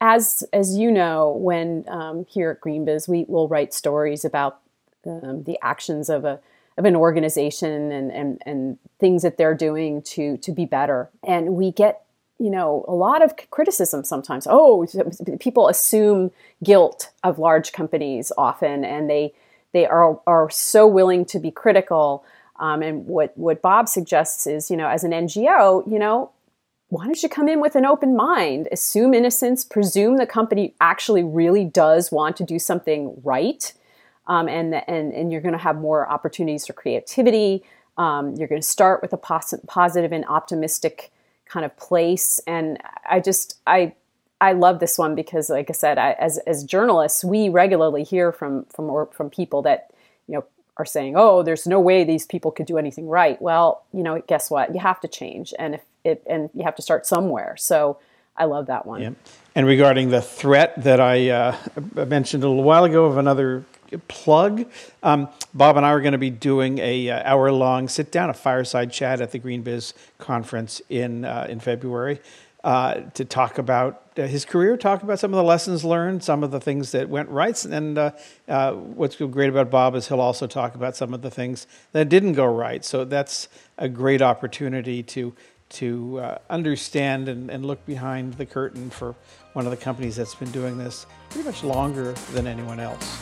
as 0.00 0.44
as 0.52 0.76
you 0.76 0.90
know, 0.90 1.30
when 1.30 1.84
um, 1.88 2.26
here 2.28 2.50
at 2.50 2.60
GreenBiz, 2.60 3.08
we 3.08 3.24
will 3.28 3.48
write 3.48 3.72
stories 3.72 4.24
about 4.24 4.60
um, 5.06 5.44
the 5.44 5.58
actions 5.62 6.08
of 6.08 6.24
a 6.24 6.40
of 6.78 6.84
an 6.84 6.96
organization 6.96 7.90
and, 7.90 8.12
and, 8.12 8.42
and 8.44 8.78
things 8.98 9.22
that 9.22 9.38
they're 9.38 9.54
doing 9.54 10.02
to, 10.02 10.36
to 10.38 10.52
be 10.52 10.64
better. 10.64 11.08
And 11.26 11.54
we 11.54 11.72
get, 11.72 12.04
you 12.38 12.50
know, 12.50 12.84
a 12.86 12.94
lot 12.94 13.22
of 13.22 13.34
criticism 13.50 14.04
sometimes. 14.04 14.46
Oh, 14.48 14.86
people 15.40 15.68
assume 15.68 16.30
guilt 16.62 17.10
of 17.24 17.38
large 17.38 17.72
companies 17.72 18.30
often, 18.36 18.84
and 18.84 19.08
they, 19.08 19.32
they 19.72 19.86
are, 19.86 20.20
are 20.26 20.50
so 20.50 20.86
willing 20.86 21.24
to 21.26 21.38
be 21.38 21.50
critical. 21.50 22.24
Um, 22.58 22.82
and 22.82 23.06
what, 23.06 23.36
what 23.38 23.62
Bob 23.62 23.88
suggests 23.88 24.46
is, 24.46 24.70
you 24.70 24.76
know, 24.76 24.88
as 24.88 25.02
an 25.02 25.12
NGO, 25.12 25.90
you 25.90 25.98
know, 25.98 26.30
why 26.88 27.04
don't 27.04 27.20
you 27.22 27.28
come 27.28 27.48
in 27.48 27.60
with 27.60 27.74
an 27.74 27.84
open 27.84 28.14
mind, 28.14 28.68
assume 28.70 29.12
innocence, 29.12 29.64
presume 29.64 30.18
the 30.18 30.26
company 30.26 30.74
actually 30.80 31.24
really 31.24 31.64
does 31.64 32.12
want 32.12 32.36
to 32.36 32.44
do 32.44 32.58
something 32.58 33.20
right, 33.24 33.72
um, 34.26 34.48
and, 34.48 34.74
and, 34.88 35.12
and 35.12 35.32
you're 35.32 35.40
going 35.40 35.52
to 35.52 35.58
have 35.58 35.76
more 35.76 36.08
opportunities 36.08 36.66
for 36.66 36.72
creativity. 36.72 37.62
Um, 37.96 38.34
you're 38.34 38.48
going 38.48 38.60
to 38.60 38.66
start 38.66 39.02
with 39.02 39.12
a 39.12 39.16
pos- 39.16 39.54
positive 39.66 40.12
and 40.12 40.24
optimistic 40.26 41.12
kind 41.46 41.64
of 41.64 41.76
place. 41.76 42.40
And 42.46 42.78
I 43.08 43.20
just, 43.20 43.58
I, 43.66 43.94
I 44.40 44.52
love 44.52 44.80
this 44.80 44.98
one 44.98 45.14
because, 45.14 45.48
like 45.48 45.70
I 45.70 45.72
said, 45.72 45.96
I, 45.96 46.12
as, 46.12 46.38
as 46.46 46.64
journalists, 46.64 47.24
we 47.24 47.48
regularly 47.48 48.04
hear 48.04 48.32
from, 48.32 48.66
from, 48.66 49.06
from 49.12 49.30
people 49.30 49.62
that, 49.62 49.90
you 50.28 50.34
know, 50.34 50.44
are 50.76 50.84
saying, 50.84 51.14
oh, 51.16 51.42
there's 51.42 51.66
no 51.66 51.80
way 51.80 52.04
these 52.04 52.26
people 52.26 52.50
could 52.50 52.66
do 52.66 52.76
anything 52.76 53.08
right. 53.08 53.40
Well, 53.40 53.84
you 53.94 54.02
know, 54.02 54.20
guess 54.26 54.50
what? 54.50 54.74
You 54.74 54.80
have 54.80 55.00
to 55.00 55.08
change. 55.08 55.54
And 55.58 55.76
if 55.76 55.82
it, 56.04 56.22
and 56.28 56.50
you 56.52 56.64
have 56.64 56.76
to 56.76 56.82
start 56.82 57.06
somewhere. 57.06 57.56
So 57.58 57.98
I 58.36 58.44
love 58.44 58.66
that 58.66 58.84
one. 58.84 59.00
Yeah. 59.00 59.10
And 59.54 59.66
regarding 59.66 60.10
the 60.10 60.20
threat 60.20 60.74
that 60.82 61.00
I 61.00 61.30
uh, 61.30 61.56
mentioned 61.94 62.44
a 62.44 62.48
little 62.48 62.62
while 62.62 62.84
ago 62.84 63.06
of 63.06 63.16
another 63.16 63.64
plug. 64.08 64.66
Um, 65.02 65.28
Bob 65.54 65.76
and 65.76 65.86
I 65.86 65.90
are 65.90 66.00
going 66.00 66.12
to 66.12 66.18
be 66.18 66.30
doing 66.30 66.78
a 66.78 67.10
uh, 67.10 67.22
hour 67.24 67.50
long 67.52 67.88
sit 67.88 68.10
down, 68.10 68.30
a 68.30 68.34
fireside 68.34 68.92
chat 68.92 69.20
at 69.20 69.32
the 69.32 69.38
Green 69.38 69.62
Biz 69.62 69.94
conference 70.18 70.80
in 70.88 71.24
uh, 71.24 71.46
in 71.48 71.60
February 71.60 72.20
uh, 72.64 73.02
to 73.14 73.24
talk 73.24 73.58
about 73.58 74.02
uh, 74.18 74.22
his 74.22 74.44
career, 74.44 74.76
talk 74.76 75.02
about 75.02 75.18
some 75.18 75.32
of 75.32 75.36
the 75.36 75.42
lessons 75.42 75.84
learned, 75.84 76.22
some 76.22 76.42
of 76.42 76.50
the 76.50 76.60
things 76.60 76.92
that 76.92 77.08
went 77.08 77.28
right, 77.28 77.64
and 77.64 77.96
uh, 77.96 78.10
uh, 78.48 78.72
what's 78.72 79.16
great 79.16 79.48
about 79.48 79.70
Bob 79.70 79.94
is 79.94 80.08
he'll 80.08 80.20
also 80.20 80.46
talk 80.46 80.74
about 80.74 80.96
some 80.96 81.14
of 81.14 81.22
the 81.22 81.30
things 81.30 81.66
that 81.92 82.08
didn't 82.08 82.32
go 82.32 82.46
right. 82.46 82.84
So 82.84 83.04
that's 83.04 83.48
a 83.78 83.88
great 83.88 84.22
opportunity 84.22 85.02
to 85.04 85.34
to 85.68 86.38
understand 86.48 87.28
and, 87.28 87.50
and 87.50 87.66
look 87.66 87.84
behind 87.86 88.34
the 88.34 88.46
curtain 88.46 88.88
for 88.88 89.16
one 89.52 89.64
of 89.64 89.72
the 89.72 89.76
companies 89.76 90.14
that's 90.14 90.34
been 90.34 90.50
doing 90.52 90.78
this 90.78 91.06
pretty 91.30 91.44
much 91.44 91.64
longer 91.64 92.12
than 92.32 92.46
anyone 92.46 92.78
else. 92.78 93.18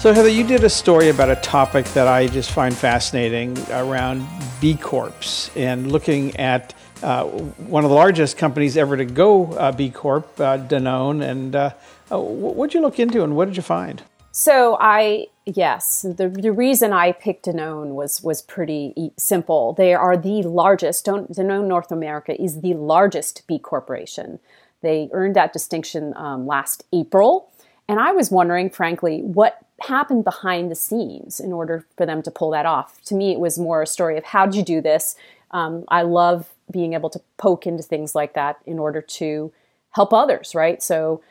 So, 0.00 0.12
Heather, 0.12 0.28
you 0.28 0.44
did 0.44 0.62
a 0.62 0.70
story 0.70 1.08
about 1.08 1.28
a 1.28 1.34
topic 1.34 1.84
that 1.86 2.06
I 2.06 2.28
just 2.28 2.52
find 2.52 2.72
fascinating 2.72 3.58
around 3.72 4.24
B 4.60 4.76
Corps 4.76 5.50
and 5.56 5.90
looking 5.90 6.36
at 6.36 6.72
uh, 7.02 7.24
one 7.24 7.82
of 7.82 7.90
the 7.90 7.96
largest 7.96 8.38
companies 8.38 8.76
ever 8.76 8.96
to 8.96 9.04
go 9.04 9.46
uh, 9.54 9.72
B 9.72 9.90
Corp, 9.90 10.38
uh, 10.38 10.58
Danone. 10.58 11.28
And 11.28 11.56
uh, 11.56 11.70
uh, 12.12 12.20
what 12.20 12.70
did 12.70 12.74
you 12.74 12.80
look 12.80 13.00
into 13.00 13.24
and 13.24 13.34
what 13.34 13.46
did 13.46 13.56
you 13.56 13.62
find? 13.62 14.00
So, 14.30 14.76
I, 14.80 15.26
yes, 15.46 16.02
the, 16.02 16.28
the 16.28 16.52
reason 16.52 16.92
I 16.92 17.10
picked 17.10 17.46
Danone 17.46 17.94
was, 17.96 18.22
was 18.22 18.40
pretty 18.40 19.10
simple. 19.16 19.72
They 19.72 19.94
are 19.94 20.16
the 20.16 20.44
largest, 20.44 21.06
Danone 21.06 21.66
North 21.66 21.90
America 21.90 22.40
is 22.40 22.60
the 22.60 22.74
largest 22.74 23.48
B 23.48 23.58
Corporation. 23.58 24.38
They 24.80 25.08
earned 25.10 25.34
that 25.34 25.52
distinction 25.52 26.14
um, 26.16 26.46
last 26.46 26.84
April 26.92 27.50
And 27.88 27.98
I 27.98 28.12
was 28.12 28.30
wondering, 28.30 28.70
frankly, 28.70 29.22
what 29.22 29.64
happened 29.80 30.24
behind 30.24 30.70
the 30.70 30.74
scenes 30.74 31.40
in 31.40 31.52
order 31.52 31.84
for 31.96 32.04
them 32.04 32.22
to 32.22 32.30
pull 32.30 32.50
that 32.50 32.66
off. 32.66 33.00
To 33.04 33.14
me, 33.14 33.32
it 33.32 33.38
was 33.38 33.58
more 33.58 33.82
a 33.82 33.86
story 33.86 34.18
of 34.18 34.24
how 34.24 34.46
did 34.46 34.54
you 34.54 34.62
do 34.62 34.80
this? 34.80 35.16
Um, 35.50 35.84
I 35.88 36.02
love 36.02 36.50
being 36.70 36.94
able 36.94 37.10
to 37.10 37.20
poke 37.36 37.66
into 37.66 37.82
things 37.82 38.14
like 38.14 38.34
that 38.34 38.58
in 38.66 38.78
order 38.78 39.00
to 39.00 39.52
help 39.92 40.12
others, 40.12 40.54
right? 40.54 40.82
So 40.82 41.22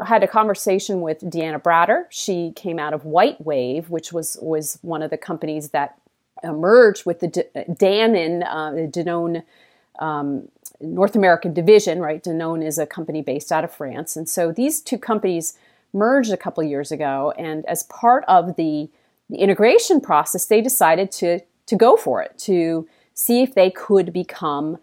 I 0.00 0.06
had 0.06 0.22
a 0.22 0.28
conversation 0.28 1.00
with 1.00 1.20
Deanna 1.20 1.60
Bratter. 1.62 2.04
She 2.10 2.52
came 2.54 2.78
out 2.78 2.94
of 2.94 3.02
WhiteWave, 3.02 3.88
which 3.88 4.12
was 4.12 4.38
was 4.40 4.78
one 4.82 5.02
of 5.02 5.10
the 5.10 5.18
companies 5.18 5.70
that 5.70 5.98
emerged 6.42 7.06
with 7.06 7.20
the 7.20 7.28
D- 7.28 7.42
Danone, 7.56 8.42
uh, 8.46 8.70
Danone 8.90 9.42
um, 9.98 10.48
North 10.80 11.16
American 11.16 11.54
division, 11.54 12.00
right? 12.00 12.22
Danone 12.22 12.64
is 12.64 12.78
a 12.78 12.86
company 12.86 13.22
based 13.22 13.50
out 13.50 13.64
of 13.64 13.72
France. 13.72 14.16
And 14.16 14.28
so 14.28 14.52
these 14.52 14.80
two 14.80 14.98
companies 14.98 15.56
merged 15.96 16.32
a 16.32 16.36
couple 16.36 16.62
years 16.62 16.92
ago. 16.92 17.32
And 17.36 17.64
as 17.66 17.82
part 17.84 18.24
of 18.28 18.54
the, 18.56 18.88
the 19.30 19.38
integration 19.38 20.00
process, 20.00 20.46
they 20.46 20.60
decided 20.60 21.10
to, 21.12 21.40
to 21.66 21.76
go 21.76 21.96
for 21.96 22.22
it, 22.22 22.38
to 22.40 22.86
see 23.14 23.42
if 23.42 23.54
they 23.54 23.70
could 23.70 24.12
become 24.12 24.78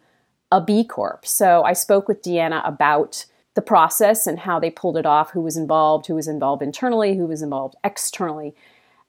a 0.51 0.59
B 0.59 0.83
Corp. 0.83 1.25
So 1.25 1.63
I 1.63 1.73
spoke 1.73 2.07
with 2.07 2.21
Deanna 2.23 2.67
about 2.67 3.25
the 3.55 3.61
process 3.61 4.27
and 4.27 4.39
how 4.39 4.59
they 4.59 4.71
pulled 4.71 4.97
it 4.97 5.05
off, 5.05 5.31
who 5.31 5.41
was 5.41 5.55
involved, 5.55 6.07
who 6.07 6.15
was 6.15 6.27
involved 6.27 6.61
internally, 6.63 7.15
who 7.15 7.27
was 7.27 7.41
involved 7.41 7.75
externally. 7.83 8.55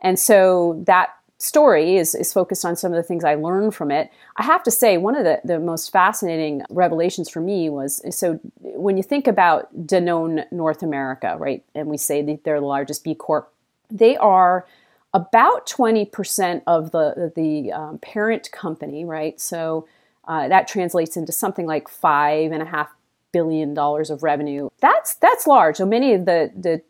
And 0.00 0.18
so 0.18 0.82
that 0.86 1.10
story 1.44 1.96
is, 1.96 2.14
is 2.14 2.32
focused 2.32 2.64
on 2.64 2.74
some 2.74 2.92
of 2.92 2.96
the 2.96 3.02
things 3.02 3.22
I 3.22 3.34
learned 3.34 3.74
from 3.74 3.90
it. 3.90 4.10
I 4.36 4.44
have 4.44 4.62
to 4.64 4.70
say, 4.70 4.96
one 4.96 5.14
of 5.14 5.24
the, 5.24 5.40
the 5.44 5.60
most 5.60 5.92
fascinating 5.92 6.62
revelations 6.70 7.28
for 7.28 7.40
me 7.40 7.68
was 7.68 8.02
so 8.16 8.40
when 8.60 8.96
you 8.96 9.02
think 9.02 9.26
about 9.26 9.86
Danone 9.86 10.50
North 10.50 10.82
America, 10.82 11.36
right, 11.38 11.62
and 11.74 11.88
we 11.88 11.98
say 11.98 12.22
that 12.22 12.44
they're 12.44 12.60
the 12.60 12.66
largest 12.66 13.04
B 13.04 13.14
Corp, 13.14 13.52
they 13.90 14.16
are 14.16 14.66
about 15.12 15.66
20% 15.66 16.62
of 16.66 16.90
the, 16.90 17.32
the 17.36 17.72
um, 17.72 17.98
parent 17.98 18.50
company, 18.50 19.04
right? 19.04 19.40
So 19.40 19.86
uh, 20.26 20.48
that 20.48 20.66
translates 20.66 21.16
into 21.16 21.30
something 21.30 21.66
like 21.66 21.88
five 21.88 22.50
and 22.52 22.62
a 22.62 22.66
half 22.66 22.88
billion 23.32 23.74
dollars 23.74 24.10
of 24.10 24.22
revenue. 24.22 24.70
That's 24.80 25.14
that's 25.16 25.46
large. 25.46 25.76
So 25.76 25.84
many 25.84 26.14
of 26.14 26.24
the 26.24 26.52
the 26.56 26.82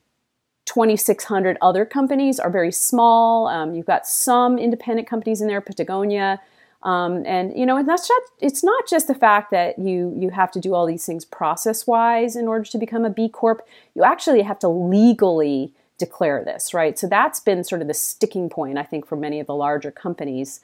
2,600 0.67 1.59
other 1.61 1.85
companies 1.85 2.41
are 2.41 2.51
very 2.51 2.73
small. 2.73 3.49
Um, 3.49 3.75
you've 3.75 3.87
got 3.87 4.07
some 4.07 4.59
independent 4.59 5.09
companies 5.09 5.41
in 5.41 5.49
there, 5.49 5.61
Patagonia. 5.61 6.41
Um, 6.83 7.25
and 7.27 7.57
you 7.57 7.65
know, 7.65 7.79
and 7.79 7.89
that's 7.89 8.09
not, 8.09 8.23
it's 8.41 8.63
not 8.63 8.87
just 8.87 9.07
the 9.07 9.15
fact 9.15 9.51
that 9.51 9.79
you 9.79 10.15
you 10.19 10.31
have 10.31 10.51
to 10.53 10.61
do 10.61 10.75
all 10.75 10.87
these 10.87 11.07
things 11.07 11.25
process 11.25 11.87
wise 11.87 12.37
in 12.37 12.47
order 12.47 12.65
to 12.65 12.79
become 12.79 13.07
a 13.07 13.11
B 13.11 13.29
Corp. 13.29 13.67
You 13.95 14.05
actually 14.05 14.43
have 14.43 14.59
to 14.59 14.69
legally 14.69 15.73
declare 15.99 16.45
this, 16.45 16.75
right? 16.75 16.99
So 16.99 17.07
that's 17.07 17.41
been 17.41 17.65
sort 17.65 17.81
of 17.81 17.89
the 17.89 17.95
sticking 17.95 18.51
point, 18.51 18.77
I 18.77 18.83
think, 18.83 19.07
for 19.07 19.17
many 19.17 19.41
of 19.41 19.47
the 19.47 19.55
larger 19.55 19.91
companies. 19.91 20.61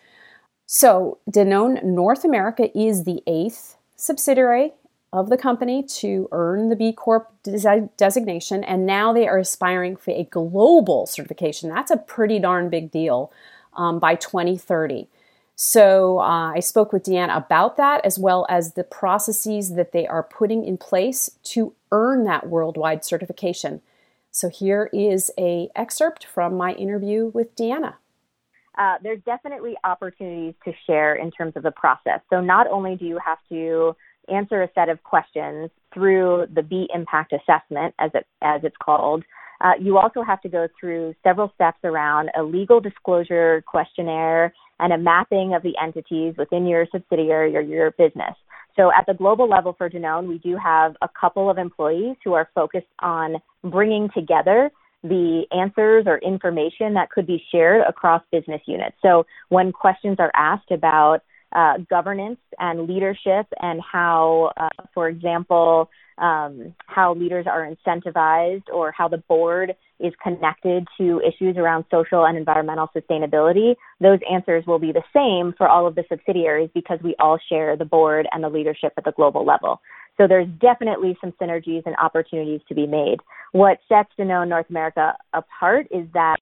So 0.67 1.19
Danone 1.31 1.83
North 1.83 2.25
America 2.25 2.77
is 2.79 3.05
the 3.05 3.23
eighth 3.27 3.77
subsidiary 3.97 4.75
of 5.13 5.29
the 5.29 5.37
company 5.37 5.83
to 5.83 6.29
earn 6.31 6.69
the 6.69 6.77
B 6.77 6.93
Corp 6.93 7.33
designation, 7.43 8.63
and 8.63 8.87
now 8.87 9.13
they 9.13 9.27
are 9.27 9.39
aspiring 9.39 9.97
for 9.97 10.13
a 10.13 10.25
global 10.25 11.07
certification. 11.07 11.69
That's 11.69 11.91
a 11.91 11.97
pretty 11.97 12.39
darn 12.39 12.71
big 12.71 12.91
deal 12.91 13.33
um, 13.75 13.99
by 13.99 14.15
2030. 14.15 15.09
So 15.57 16.21
uh, 16.21 16.53
I 16.55 16.61
spoke 16.61 16.93
with 16.93 17.05
Deanna 17.05 17.37
about 17.37 17.77
that, 17.77 18.05
as 18.05 18.19
well 18.19 18.47
as 18.49 18.73
the 18.75 18.85
processes 18.85 19.75
that 19.75 19.93
they 19.93 20.07
are 20.07 20.23
putting 20.23 20.65
in 20.65 20.79
place 20.79 21.31
to 21.45 21.75
earn 21.93 22.25
that 22.25 22.49
worldwide 22.49 23.05
certification. 23.05 23.83
So 24.31 24.49
here 24.49 24.89
is 24.93 25.31
a 25.37 25.69
excerpt 25.75 26.25
from 26.25 26.57
my 26.57 26.73
interview 26.73 27.27
with 27.35 27.55
Deanna. 27.57 27.95
Uh, 28.79 28.95
there's 29.03 29.21
definitely 29.27 29.77
opportunities 29.85 30.55
to 30.65 30.73
share 30.87 31.15
in 31.15 31.31
terms 31.31 31.55
of 31.57 31.63
the 31.63 31.73
process. 31.73 32.21
So 32.31 32.41
not 32.41 32.67
only 32.69 32.97
do 32.97 33.05
you 33.05 33.19
have 33.19 33.39
to 33.51 33.95
answer 34.31 34.63
a 34.63 34.69
set 34.75 34.89
of 34.89 35.03
questions 35.03 35.71
through 35.93 36.47
the 36.55 36.63
B 36.63 36.89
impact 36.95 37.33
assessment, 37.33 37.95
as 37.99 38.11
it 38.15 38.27
as 38.43 38.63
it's 38.65 38.77
called. 38.83 39.25
Uh, 39.61 39.73
you 39.79 39.99
also 39.99 40.23
have 40.23 40.41
to 40.41 40.49
go 40.49 40.69
through 40.79 41.15
several 41.23 41.53
steps 41.55 41.79
around 41.85 42.31
a 42.37 42.43
legal 42.43 42.81
disclosure 42.81 43.63
questionnaire 43.67 44.55
and 44.79 44.93
a 44.93 44.99
mapping 44.99 45.53
of 45.55 45.63
the 45.63 45.75
entities 45.83 46.35
within 46.39 46.67
your 46.67 46.87
subsidiary 46.91 47.55
or 47.55 47.61
your 47.61 47.91
business. 47.93 48.35
So 48.77 48.91
at 48.97 49.05
the 49.07 49.15
global 49.15 49.49
level 49.49 49.75
for 49.77 49.91
Danone, 49.91 50.27
we 50.27 50.39
do 50.39 50.57
have 50.57 50.97
a 51.03 51.09
couple 51.21 51.51
of 51.51 51.59
employees 51.59 52.17
who 52.25 52.33
are 52.33 52.49
focused 52.55 52.87
on 53.01 53.37
bringing 53.65 54.09
together 54.15 54.71
the 55.03 55.45
answers 55.51 56.05
or 56.07 56.19
information 56.19 56.95
that 56.95 57.11
could 57.11 57.27
be 57.27 57.43
shared 57.51 57.83
across 57.87 58.23
business 58.31 58.61
units. 58.67 58.97
So 59.03 59.27
when 59.49 59.73
questions 59.73 60.17
are 60.19 60.31
asked 60.35 60.71
about 60.71 61.21
uh, 61.53 61.75
governance 61.89 62.39
and 62.59 62.89
leadership 62.89 63.47
and 63.61 63.81
how, 63.81 64.53
uh, 64.57 64.69
for 64.95 65.09
example, 65.09 65.89
um, 66.19 66.75
how 66.87 67.15
leaders 67.15 67.47
are 67.49 67.69
incentivized 67.69 68.69
or 68.73 68.93
how 68.93 69.09
the 69.09 69.19
board 69.19 69.75
is 69.99 70.13
connected 70.23 70.87
to 70.99 71.21
issues 71.27 71.57
around 71.57 71.85
social 71.91 72.25
and 72.25 72.37
environmental 72.37 72.89
sustainability, 72.95 73.75
those 74.01 74.19
answers 74.31 74.65
will 74.67 74.79
be 74.79 74.93
the 74.93 75.03
same 75.15 75.55
for 75.57 75.69
all 75.69 75.87
of 75.87 75.95
the 75.95 76.05
subsidiaries 76.09 76.71
because 76.75 76.99
we 77.03 77.15
all 77.19 77.39
share 77.49 77.77
the 77.77 77.85
board 77.85 78.27
and 78.33 78.45
the 78.45 78.49
leadership 78.49 78.93
at 78.97 79.05
the 79.05 79.13
global 79.13 79.45
level. 79.45 79.81
So 80.17 80.27
there's 80.27 80.49
definitely 80.61 81.17
some 81.21 81.33
synergies 81.41 81.83
and 81.87 81.97
opportunities 81.97 82.61
to 82.69 82.75
be 82.75 82.87
made. 82.87 83.19
What 83.53 83.79
sets 83.89 84.11
Danone 84.19 84.49
North 84.49 84.69
America 84.69 85.15
apart 85.33 85.87
is 85.91 86.07
that 86.13 86.37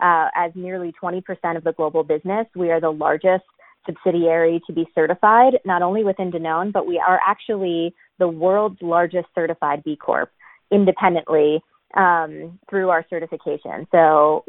uh, 0.00 0.28
as 0.36 0.52
nearly 0.54 0.92
20% 1.02 1.22
of 1.56 1.64
the 1.64 1.72
global 1.72 2.04
business, 2.04 2.46
we 2.54 2.70
are 2.70 2.80
the 2.80 2.90
largest 2.90 3.44
subsidiary 3.86 4.60
to 4.66 4.72
be 4.72 4.86
certified, 4.94 5.54
not 5.64 5.82
only 5.82 6.04
within 6.04 6.30
Danone, 6.30 6.72
but 6.72 6.86
we 6.86 6.98
are 6.98 7.20
actually 7.26 7.94
the 8.18 8.28
world's 8.28 8.80
largest 8.80 9.26
certified 9.34 9.82
B 9.84 9.96
Corp 9.96 10.30
independently 10.70 11.62
um, 11.96 12.58
through 12.68 12.90
our 12.90 13.04
certification. 13.08 13.86
So 13.92 14.44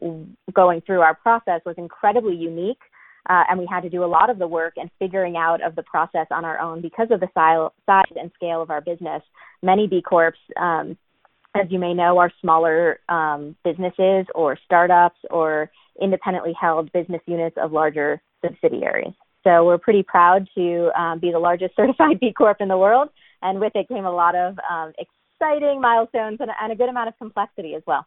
going 0.53 0.81
through 0.81 1.01
our 1.01 1.15
process 1.15 1.61
was 1.65 1.75
incredibly 1.77 2.35
unique. 2.35 2.79
Uh, 3.27 3.43
and 3.49 3.57
we 3.57 3.67
had 3.67 3.81
to 3.81 3.89
do 3.89 4.03
a 4.03 4.05
lot 4.05 4.29
of 4.29 4.37
the 4.37 4.47
work 4.47 4.73
and 4.77 4.89
figuring 4.99 5.35
out 5.35 5.59
of 5.63 5.75
the 5.75 5.81
process 5.81 6.27
on 6.29 6.45
our 6.45 6.59
own 6.59 6.79
because 6.79 7.07
of 7.09 7.19
the 7.19 7.27
size 7.33 8.03
and 8.15 8.31
scale 8.35 8.61
of 8.61 8.69
our 8.69 8.81
business. 8.81 9.23
Many 9.63 9.87
B 9.87 10.03
Corps, 10.03 10.35
um, 10.61 10.95
as 11.55 11.65
you 11.71 11.79
may 11.79 11.95
know, 11.95 12.19
are 12.19 12.31
smaller 12.39 12.99
um, 13.09 13.55
businesses 13.63 14.27
or 14.35 14.59
startups 14.63 15.17
or 15.31 15.71
independently 15.99 16.53
held 16.59 16.91
business 16.91 17.21
units 17.25 17.57
of 17.59 17.71
larger 17.71 18.21
subsidiaries. 18.45 19.13
So 19.45 19.63
we're 19.63 19.77
pretty 19.77 20.03
proud 20.03 20.49
to 20.55 20.91
um, 20.99 21.19
be 21.19 21.31
the 21.31 21.39
largest 21.39 21.75
certified 21.77 22.19
B 22.19 22.33
Corp 22.33 22.59
in 22.59 22.67
the 22.67 22.77
world, 22.77 23.09
and 23.41 23.59
with 23.59 23.75
it 23.75 23.87
came 23.87 24.05
a 24.05 24.11
lot 24.11 24.35
of 24.35 24.57
um, 24.69 24.93
exciting 24.97 25.79
milestones 25.79 26.37
and, 26.39 26.51
and, 26.61 26.71
a 26.71 26.75
good 26.75 26.89
amount 26.89 27.09
of 27.09 27.17
complexity 27.17 27.75
as 27.75 27.83
well. 27.85 28.05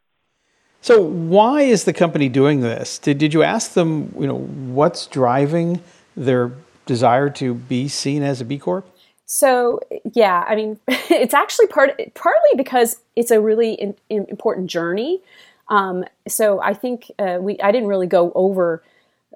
So 0.80 1.00
why 1.00 1.62
is 1.62 1.84
the 1.84 1.92
company 1.92 2.28
doing 2.28 2.60
this? 2.60 2.98
Did 2.98 3.18
did 3.18 3.34
you 3.34 3.42
ask 3.42 3.72
them, 3.72 4.14
you 4.18 4.26
know, 4.26 4.38
what's 4.38 5.06
driving 5.06 5.80
their 6.16 6.52
desire 6.86 7.30
to 7.30 7.54
be 7.54 7.88
seen 7.88 8.22
as 8.22 8.40
a 8.40 8.44
B 8.44 8.58
Corp? 8.58 8.86
So 9.26 9.80
yeah, 10.14 10.44
I 10.48 10.56
mean, 10.56 10.80
it's 10.88 11.34
actually 11.34 11.66
part 11.68 12.00
partly 12.14 12.50
because 12.56 12.96
it's 13.14 13.30
a 13.30 13.40
really 13.40 13.74
in, 13.74 13.94
in 14.08 14.24
important 14.28 14.68
journey. 14.70 15.20
Um, 15.68 16.04
so 16.26 16.60
I 16.62 16.74
think 16.74 17.10
uh, 17.18 17.38
we 17.40 17.60
I 17.60 17.70
didn't 17.70 17.88
really 17.88 18.06
go 18.06 18.32
over 18.34 18.82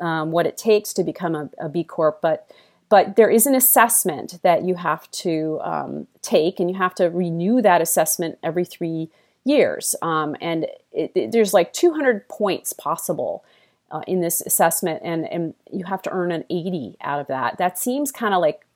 um, 0.01 0.31
what 0.31 0.47
it 0.47 0.57
takes 0.57 0.93
to 0.95 1.05
become 1.05 1.35
a, 1.35 1.51
a, 1.59 1.69
B 1.69 1.85
Corp, 1.85 2.21
but 2.21 2.51
but 2.89 3.17
there 3.17 3.31
is 3.31 3.47
an 3.47 3.55
assessment 3.55 4.39
that 4.43 4.65
you 4.65 4.75
have 4.75 5.11
to 5.11 5.61
um, 5.63 6.07
take, 6.21 6.61
and 6.61 6.71
you 6.71 6.77
have 6.77 6.95
to 6.97 7.07
renew 7.07 7.63
that 7.63 7.81
assessment 7.81 8.39
every 8.43 8.67
three 8.67 9.09
years. 9.45 9.97
Um, 10.03 10.37
and 10.43 10.67
it, 10.93 11.13
it, 11.15 11.33
there's 11.33 11.55
like 11.55 11.73
200 11.73 12.29
points 12.29 12.75
possible 12.75 13.45
uh, 13.91 14.03
in 14.07 14.21
this 14.21 14.41
assessment, 14.43 15.01
and 15.05 15.31
and 15.31 15.55
you 15.71 15.85
have 15.85 16.03
to 16.03 16.11
earn 16.11 16.33
an 16.33 16.45
80 16.51 16.97
out 17.01 17.21
of 17.21 17.27
that. 17.29 17.59
That 17.59 17.79
seems 17.79 18.13
kind 18.13 18.35
of 18.35 18.41
like 18.41 18.67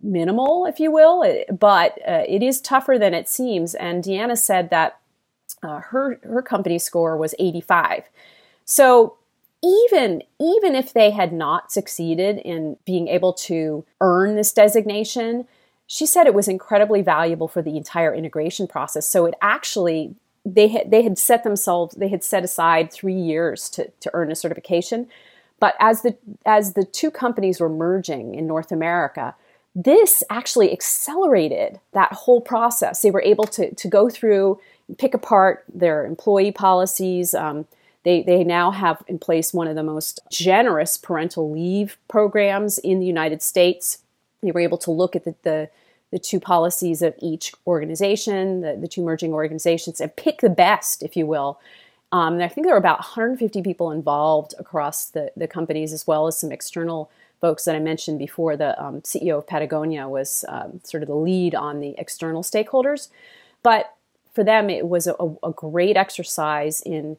minimal, 0.00 0.66
if 0.66 0.78
you 0.78 0.90
will, 0.90 1.24
but 1.50 1.98
uh, 2.06 2.24
it 2.28 2.42
is 2.42 2.60
tougher 2.60 2.98
than 2.98 3.14
it 3.14 3.28
seems. 3.28 3.74
And 3.74 4.04
Deanna 4.04 4.38
said 4.38 4.70
that 4.70 5.00
uh, 5.62 5.80
her 5.80 6.20
her 6.22 6.42
company 6.42 6.78
score 6.78 7.16
was 7.16 7.34
85. 7.38 8.04
So 8.64 9.16
even 9.64 10.22
even 10.40 10.74
if 10.74 10.92
they 10.92 11.10
had 11.10 11.32
not 11.32 11.72
succeeded 11.72 12.38
in 12.38 12.76
being 12.84 13.08
able 13.08 13.32
to 13.32 13.84
earn 14.00 14.36
this 14.36 14.52
designation 14.52 15.46
she 15.86 16.06
said 16.06 16.26
it 16.26 16.34
was 16.34 16.48
incredibly 16.48 17.02
valuable 17.02 17.48
for 17.48 17.62
the 17.62 17.76
entire 17.76 18.14
integration 18.14 18.66
process 18.66 19.08
so 19.08 19.26
it 19.26 19.34
actually 19.40 20.14
they 20.44 20.68
had 20.68 20.90
they 20.90 21.02
had 21.02 21.18
set 21.18 21.44
themselves 21.44 21.94
they 21.94 22.08
had 22.08 22.22
set 22.22 22.44
aside 22.44 22.92
three 22.92 23.14
years 23.14 23.68
to, 23.70 23.90
to 24.00 24.10
earn 24.12 24.30
a 24.30 24.36
certification 24.36 25.08
but 25.58 25.74
as 25.80 26.02
the 26.02 26.16
as 26.44 26.74
the 26.74 26.84
two 26.84 27.10
companies 27.10 27.60
were 27.60 27.68
merging 27.68 28.34
in 28.34 28.46
north 28.46 28.70
america 28.70 29.34
this 29.76 30.22
actually 30.30 30.72
accelerated 30.72 31.80
that 31.92 32.12
whole 32.12 32.40
process 32.40 33.02
they 33.02 33.10
were 33.10 33.22
able 33.22 33.44
to, 33.44 33.74
to 33.74 33.88
go 33.88 34.08
through 34.08 34.60
pick 34.98 35.14
apart 35.14 35.64
their 35.72 36.04
employee 36.04 36.52
policies. 36.52 37.34
Um, 37.34 37.66
they, 38.04 38.22
they 38.22 38.44
now 38.44 38.70
have 38.70 39.02
in 39.08 39.18
place 39.18 39.52
one 39.52 39.66
of 39.66 39.74
the 39.74 39.82
most 39.82 40.20
generous 40.30 40.96
parental 40.96 41.50
leave 41.50 41.96
programs 42.06 42.78
in 42.78 43.00
the 43.00 43.06
United 43.06 43.42
States. 43.42 43.98
They 44.42 44.52
were 44.52 44.60
able 44.60 44.78
to 44.78 44.90
look 44.90 45.16
at 45.16 45.24
the, 45.24 45.34
the, 45.42 45.70
the 46.10 46.18
two 46.18 46.38
policies 46.38 47.00
of 47.00 47.14
each 47.20 47.52
organization, 47.66 48.60
the, 48.60 48.76
the 48.76 48.88
two 48.88 49.02
merging 49.02 49.32
organizations, 49.32 50.00
and 50.00 50.14
pick 50.16 50.42
the 50.42 50.50
best, 50.50 51.02
if 51.02 51.16
you 51.16 51.26
will. 51.26 51.58
Um, 52.12 52.40
I 52.40 52.48
think 52.48 52.66
there 52.66 52.74
were 52.74 52.78
about 52.78 52.98
150 52.98 53.62
people 53.62 53.90
involved 53.90 54.54
across 54.58 55.06
the, 55.06 55.32
the 55.34 55.48
companies, 55.48 55.92
as 55.92 56.06
well 56.06 56.26
as 56.26 56.38
some 56.38 56.52
external 56.52 57.10
folks 57.40 57.64
that 57.64 57.74
I 57.74 57.80
mentioned 57.80 58.18
before. 58.18 58.56
The 58.56 58.80
um, 58.80 59.00
CEO 59.00 59.38
of 59.38 59.46
Patagonia 59.46 60.08
was 60.08 60.44
um, 60.48 60.80
sort 60.84 61.02
of 61.02 61.08
the 61.08 61.16
lead 61.16 61.54
on 61.54 61.80
the 61.80 61.94
external 61.98 62.42
stakeholders. 62.42 63.08
But 63.62 63.94
for 64.32 64.44
them, 64.44 64.68
it 64.68 64.88
was 64.88 65.06
a, 65.06 65.14
a 65.42 65.50
great 65.52 65.96
exercise 65.96 66.82
in 66.82 67.16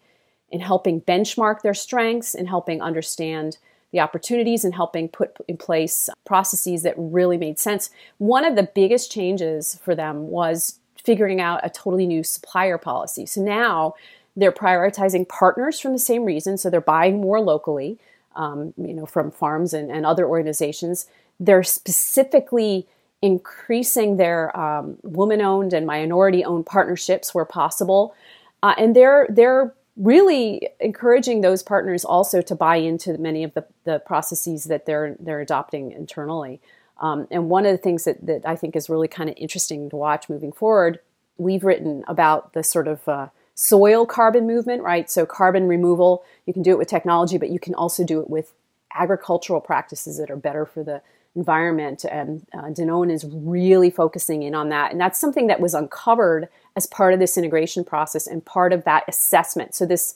in 0.55 0.61
helping 0.61 1.01
benchmark 1.01 1.57
their 1.61 1.73
strengths, 1.73 2.33
in 2.33 2.45
helping 2.45 2.81
understand 2.81 3.57
the 3.91 3.99
opportunities, 3.99 4.63
and 4.65 4.73
helping 4.73 5.09
put 5.09 5.29
in 5.49 5.57
place 5.57 6.09
processes 6.25 6.81
that 6.83 6.95
really 6.97 7.39
made 7.45 7.59
sense. 7.59 7.89
One 8.19 8.45
of 8.49 8.55
the 8.55 8.69
biggest 8.81 9.11
changes 9.11 9.79
for 9.83 9.95
them 9.95 10.15
was 10.29 10.79
figuring 11.09 11.41
out 11.47 11.59
a 11.61 11.69
totally 11.69 12.07
new 12.07 12.23
supplier 12.23 12.77
policy. 12.77 13.25
So 13.25 13.41
now 13.41 13.95
they're 14.37 14.61
prioritizing 14.65 15.27
partners 15.27 15.79
from 15.81 15.91
the 15.91 15.99
same 16.11 16.23
reason, 16.23 16.57
so 16.57 16.69
they're 16.69 16.93
buying 16.97 17.19
more 17.19 17.41
locally, 17.41 17.97
um, 18.35 18.73
you 18.77 18.93
know, 18.93 19.05
from 19.05 19.31
farms 19.31 19.73
and, 19.73 19.91
and 19.91 20.05
other 20.05 20.25
organizations. 20.25 21.07
They're 21.37 21.63
specifically 21.63 22.87
increasing 23.21 24.17
their 24.17 24.57
um, 24.57 24.97
woman-owned 25.03 25.73
and 25.73 25.85
minority-owned 25.85 26.65
partnerships 26.65 27.35
where 27.35 27.45
possible, 27.45 28.15
uh, 28.63 28.75
and 28.77 28.95
they're 28.95 29.27
they're 29.29 29.73
really 29.97 30.69
encouraging 30.79 31.41
those 31.41 31.63
partners 31.63 32.03
also 32.03 32.41
to 32.41 32.55
buy 32.55 32.77
into 32.77 33.17
many 33.17 33.43
of 33.43 33.53
the, 33.53 33.65
the 33.86 33.99
processes 33.99 34.65
that 34.65 34.86
they're 34.86 35.15
they're 35.19 35.41
adopting 35.41 35.91
internally. 35.91 36.60
Um, 36.99 37.27
and 37.31 37.49
one 37.49 37.65
of 37.65 37.71
the 37.71 37.77
things 37.77 38.05
that, 38.05 38.25
that 38.25 38.41
I 38.45 38.55
think 38.55 38.75
is 38.75 38.89
really 38.89 39.08
kind 39.08 39.29
of 39.29 39.36
interesting 39.38 39.89
to 39.89 39.95
watch 39.95 40.29
moving 40.29 40.51
forward, 40.51 40.99
we've 41.38 41.63
written 41.63 42.03
about 42.08 42.53
the 42.53 42.63
sort 42.63 42.88
of 42.88 43.08
uh, 43.08 43.27
soil 43.53 44.05
carbon 44.05 44.47
movement, 44.47 44.81
right? 44.81 45.10
So 45.10 45.25
carbon 45.25 45.67
removal, 45.67 46.23
you 46.45 46.53
can 46.53 46.63
do 46.63 46.71
it 46.71 46.77
with 46.77 46.88
technology, 46.88 47.38
but 47.38 47.49
you 47.49 47.60
can 47.60 47.75
also 47.75 48.05
do 48.05 48.19
it 48.21 48.29
with 48.29 48.53
agricultural 48.93 49.62
practices 49.62 50.17
that 50.17 50.31
are 50.31 50.38
better 50.38 50.65
for 50.65 50.84
the 50.84 51.01
environment. 51.36 52.05
And 52.05 52.45
uh, 52.53 52.67
Danone 52.67 53.12
is 53.12 53.25
really 53.29 53.89
focusing 53.89 54.43
in 54.43 54.55
on 54.55 54.69
that. 54.69 54.91
And 54.91 54.99
that's 55.01 55.19
something 55.19 55.47
that 55.47 55.60
was 55.60 55.73
uncovered 55.73 56.47
as 56.75 56.85
part 56.85 57.13
of 57.13 57.19
this 57.19 57.38
integration 57.38 57.83
process 57.83 58.27
and 58.27 58.43
part 58.45 58.73
of 58.73 58.83
that 58.83 59.03
assessment. 59.07 59.73
So 59.73 59.85
this 59.85 60.15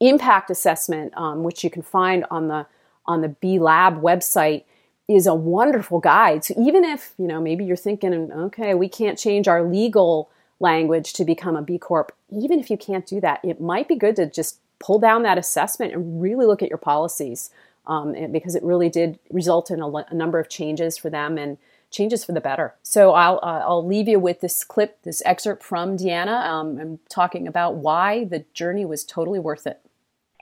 impact 0.00 0.50
assessment, 0.50 1.12
um, 1.16 1.42
which 1.42 1.62
you 1.62 1.70
can 1.70 1.82
find 1.82 2.24
on 2.30 2.48
the 2.48 2.66
on 3.06 3.20
the 3.20 3.28
B 3.28 3.58
Lab 3.58 4.02
website, 4.02 4.64
is 5.08 5.26
a 5.26 5.34
wonderful 5.34 6.00
guide. 6.00 6.44
So 6.44 6.54
even 6.58 6.84
if 6.84 7.14
you 7.18 7.26
know 7.26 7.40
maybe 7.40 7.64
you're 7.64 7.76
thinking, 7.76 8.32
okay, 8.32 8.74
we 8.74 8.88
can't 8.88 9.18
change 9.18 9.48
our 9.48 9.62
legal 9.62 10.30
language 10.58 11.12
to 11.14 11.24
become 11.24 11.56
a 11.56 11.62
B 11.62 11.78
Corp, 11.78 12.12
even 12.30 12.58
if 12.58 12.70
you 12.70 12.76
can't 12.76 13.06
do 13.06 13.20
that, 13.20 13.40
it 13.44 13.60
might 13.60 13.88
be 13.88 13.96
good 13.96 14.16
to 14.16 14.26
just 14.26 14.58
pull 14.78 14.98
down 14.98 15.22
that 15.22 15.38
assessment 15.38 15.92
and 15.92 16.20
really 16.20 16.46
look 16.46 16.62
at 16.62 16.68
your 16.68 16.78
policies 16.78 17.50
um, 17.86 18.14
because 18.32 18.54
it 18.54 18.62
really 18.62 18.88
did 18.88 19.18
result 19.30 19.70
in 19.70 19.80
a, 19.80 19.88
a, 19.88 20.14
number 20.14 20.38
of 20.38 20.48
changes 20.48 20.98
for 20.98 21.08
them 21.08 21.38
and 21.38 21.56
changes 21.96 22.24
for 22.24 22.32
the 22.32 22.40
better. 22.40 22.74
So 22.82 23.12
I'll 23.12 23.40
uh, 23.42 23.62
I'll 23.64 23.86
leave 23.86 24.08
you 24.08 24.20
with 24.20 24.40
this 24.40 24.64
clip, 24.64 25.02
this 25.02 25.22
excerpt 25.24 25.62
from 25.62 25.96
Deanna, 25.96 26.46
um, 26.46 26.78
and 26.78 26.98
talking 27.08 27.48
about 27.48 27.76
why 27.76 28.24
the 28.24 28.44
journey 28.52 28.84
was 28.84 29.04
totally 29.04 29.38
worth 29.38 29.66
it. 29.66 29.80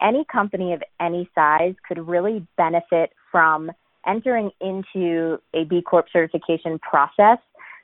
Any 0.00 0.24
company 0.24 0.72
of 0.72 0.82
any 1.00 1.30
size 1.34 1.74
could 1.86 2.08
really 2.08 2.46
benefit 2.56 3.12
from 3.30 3.70
entering 4.06 4.50
into 4.60 5.38
a 5.54 5.64
B 5.64 5.82
Corp 5.82 6.06
certification 6.12 6.78
process 6.78 7.38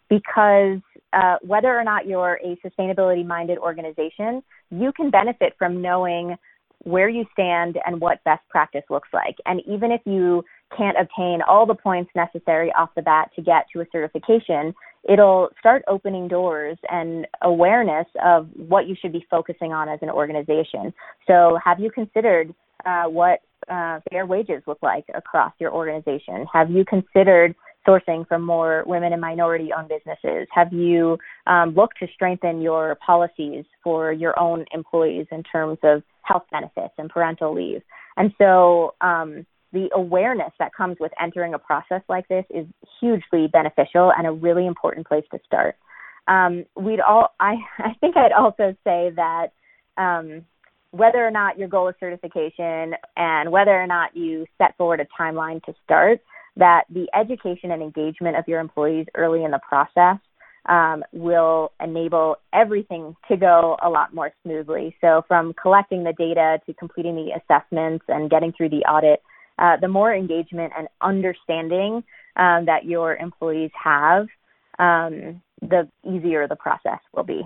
because 0.09 0.81
uh, 1.13 1.37
whether 1.43 1.77
or 1.79 1.85
not 1.85 2.07
you're 2.07 2.39
a 2.45 2.57
sustainability 2.65 3.25
minded 3.25 3.59
organization, 3.59 4.43
you 4.71 4.93
can 4.93 5.11
benefit 5.11 5.55
from 5.59 5.81
knowing 5.81 6.37
where 6.85 7.09
you 7.09 7.25
stand 7.33 7.79
and 7.85 8.01
what 8.01 8.23
best 8.25 8.43
practice 8.49 8.85
looks 8.89 9.09
like. 9.13 9.37
And 9.47 9.61
even 9.67 9.93
if 9.93 10.01
you 10.05 10.45
can't 10.77 10.97
obtain 10.99 11.41
all 11.47 11.67
the 11.67 11.75
points 11.75 12.11
necessary 12.15 12.73
off 12.73 12.91
the 12.95 13.03
bat 13.03 13.31
to 13.37 13.43
get 13.43 13.67
to 13.73 13.81
a 13.81 13.87
certification, 13.93 14.75
it'll 15.09 15.51
start 15.59 15.83
opening 15.89 16.29
doors 16.29 16.79
and 16.91 17.27
awareness 17.43 18.07
of 18.25 18.49
what 18.55 18.87
you 18.87 18.95
should 19.01 19.13
be 19.13 19.27
focusing 19.31 19.73
on 19.73 19.89
as 19.89 19.99
an 20.03 20.11
organization. 20.11 20.93
So, 21.27 21.59
have 21.65 21.81
you 21.81 21.91
considered 21.91 22.55
uh, 22.87 23.05
what 23.05 23.41
uh, 23.69 24.01
fair 24.11 24.27
wages 24.27 24.63
look 24.67 24.79
like 24.83 25.05
across 25.15 25.53
your 25.59 25.73
organization? 25.73 26.47
Have 26.53 26.71
you 26.71 26.85
considered 26.85 27.55
sourcing 27.87 28.27
from 28.29 28.45
more 28.45 28.85
women 28.87 29.13
and 29.13 29.21
minority 29.21 29.71
owned 29.77 29.89
businesses? 29.89 30.47
Have 30.53 30.73
you 30.73 31.19
um, 31.47 31.75
looked 31.75 31.99
to 32.01 32.07
strengthen 32.15 32.61
your 32.61 32.97
policies 33.05 33.65
for 33.83 34.13
your 34.13 34.39
own 34.39 34.65
employees 34.73 35.27
in 35.31 35.43
terms 35.43 35.79
of 35.83 36.03
health 36.23 36.45
benefits 36.51 36.95
and 36.99 37.09
parental 37.09 37.55
leave? 37.55 37.83
And 38.17 38.33
so, 38.39 38.95
um, 39.01 39.47
the 39.73 39.89
awareness 39.95 40.53
that 40.59 40.75
comes 40.75 40.97
with 40.99 41.13
entering 41.23 41.55
a 41.55 41.59
process 41.59 42.03
like 42.09 42.27
this 42.29 42.45
is 42.51 42.67
hugely 43.01 43.47
beneficial 43.47 44.13
and 44.17 44.27
a 44.27 44.33
really 44.33 44.67
important 44.67 45.07
place 45.07 45.25
to 45.31 45.39
start. 45.47 45.77
Um, 46.27 46.65
we'd 46.77 47.01
all, 47.01 47.35
I, 47.39 47.55
I 47.79 47.95
think 48.01 48.17
I'd 48.17 48.33
also 48.33 48.75
say 48.85 49.13
that 49.17 49.49
um, 49.97 50.45
whether 50.93 51.25
or 51.25 51.31
not 51.31 51.59
your 51.59 51.69
goal 51.69 51.89
is 51.89 51.95
certification 52.01 52.95
and 53.17 53.51
whether 53.51 53.71
or 53.71 53.87
not 53.87 54.17
you 54.17 54.47
set 54.59 54.77
forward 54.77 55.01
a 55.01 55.07
timeline 55.21 55.63
to 55.65 55.75
start, 55.85 56.21
that 56.61 56.85
the 56.89 57.09
education 57.15 57.71
and 57.71 57.83
engagement 57.83 58.37
of 58.37 58.47
your 58.47 58.61
employees 58.61 59.07
early 59.15 59.45
in 59.45 59.51
the 59.51 59.61
process 59.67 60.19
um, 60.67 61.03
will 61.13 61.73
enable 61.83 62.37
everything 62.53 63.17
to 63.29 63.37
go 63.37 63.77
a 63.83 63.89
lot 63.89 64.15
more 64.15 64.31
smoothly. 64.43 64.95
So, 65.01 65.25
from 65.27 65.55
collecting 65.55 66.05
the 66.05 66.13
data 66.13 66.61
to 66.67 66.75
completing 66.75 67.17
the 67.17 67.33
assessments 67.33 68.05
and 68.09 68.31
getting 68.31 68.53
through 68.53 68.69
the 68.69 68.85
audit, 68.85 69.23
uh, 69.59 69.79
the 69.81 69.89
more 69.89 70.15
engagement 70.15 70.73
and 70.77 70.89
understanding 71.01 72.05
um, 72.37 72.67
that 72.67 72.85
your 72.85 73.17
employees 73.17 73.71
have, 73.83 74.29
um, 74.79 75.43
the 75.61 75.89
easier 76.05 76.47
the 76.47 76.57
process 76.57 77.01
will 77.15 77.25
be. 77.25 77.43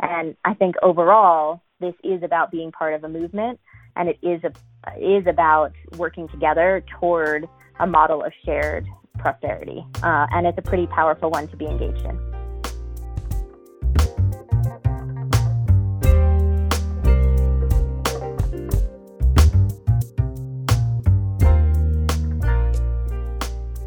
And 0.00 0.34
I 0.44 0.54
think 0.54 0.76
overall, 0.82 1.62
this 1.78 1.94
is 2.02 2.22
about 2.22 2.50
being 2.50 2.72
part 2.72 2.94
of 2.94 3.04
a 3.04 3.08
movement, 3.08 3.60
and 3.96 4.08
it 4.08 4.18
is 4.22 4.42
a, 4.44 4.52
is 4.98 5.26
about 5.26 5.72
working 5.96 6.28
together 6.28 6.82
toward 6.98 7.48
a 7.80 7.86
model 7.86 8.22
of 8.22 8.32
shared 8.44 8.86
prosperity. 9.18 9.84
Uh, 10.02 10.26
and 10.30 10.46
it's 10.46 10.58
a 10.58 10.62
pretty 10.62 10.86
powerful 10.86 11.30
one 11.30 11.48
to 11.48 11.56
be 11.56 11.66
engaged 11.66 12.04
in. 12.04 12.18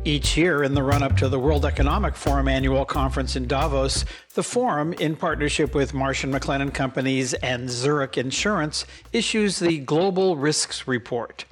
Each 0.06 0.36
year, 0.36 0.64
in 0.64 0.74
the 0.74 0.84
run 0.84 1.02
up 1.02 1.16
to 1.18 1.30
the 1.30 1.40
World 1.40 1.64
Economic 1.64 2.18
Forum 2.18 2.50
annual 2.50 2.84
conference 2.84 3.38
in 3.38 3.48
Davos, 3.48 4.04
the 4.34 4.44
Forum, 4.44 4.92
in 4.94 5.16
partnership 5.16 5.74
with 5.74 5.94
Marsh 5.94 6.26
and 6.26 6.34
McLennan 6.34 6.74
Companies 6.74 7.34
and 7.36 7.70
Zurich 7.70 8.18
Insurance, 8.18 8.86
issues 9.14 9.60
the 9.60 9.80
Global 9.80 10.36
Risks 10.36 10.90
Report. 10.90 11.46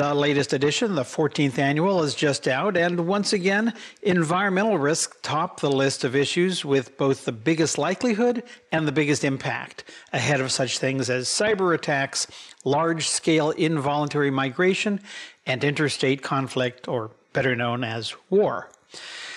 The 0.00 0.14
latest 0.14 0.54
edition, 0.54 0.94
the 0.94 1.02
14th 1.02 1.58
annual, 1.58 2.02
is 2.02 2.14
just 2.14 2.48
out, 2.48 2.74
and 2.74 3.06
once 3.06 3.34
again, 3.34 3.74
environmental 4.00 4.78
risks 4.78 5.14
top 5.20 5.60
the 5.60 5.70
list 5.70 6.04
of 6.04 6.16
issues 6.16 6.64
with 6.64 6.96
both 6.96 7.26
the 7.26 7.32
biggest 7.32 7.76
likelihood 7.76 8.42
and 8.72 8.88
the 8.88 8.92
biggest 8.92 9.24
impact, 9.24 9.84
ahead 10.14 10.40
of 10.40 10.50
such 10.50 10.78
things 10.78 11.10
as 11.10 11.28
cyber 11.28 11.74
attacks, 11.74 12.26
large 12.64 13.08
scale 13.08 13.50
involuntary 13.50 14.30
migration, 14.30 15.00
and 15.44 15.62
interstate 15.62 16.22
conflict, 16.22 16.88
or 16.88 17.10
better 17.34 17.54
known 17.54 17.84
as 17.84 18.14
war. 18.30 18.70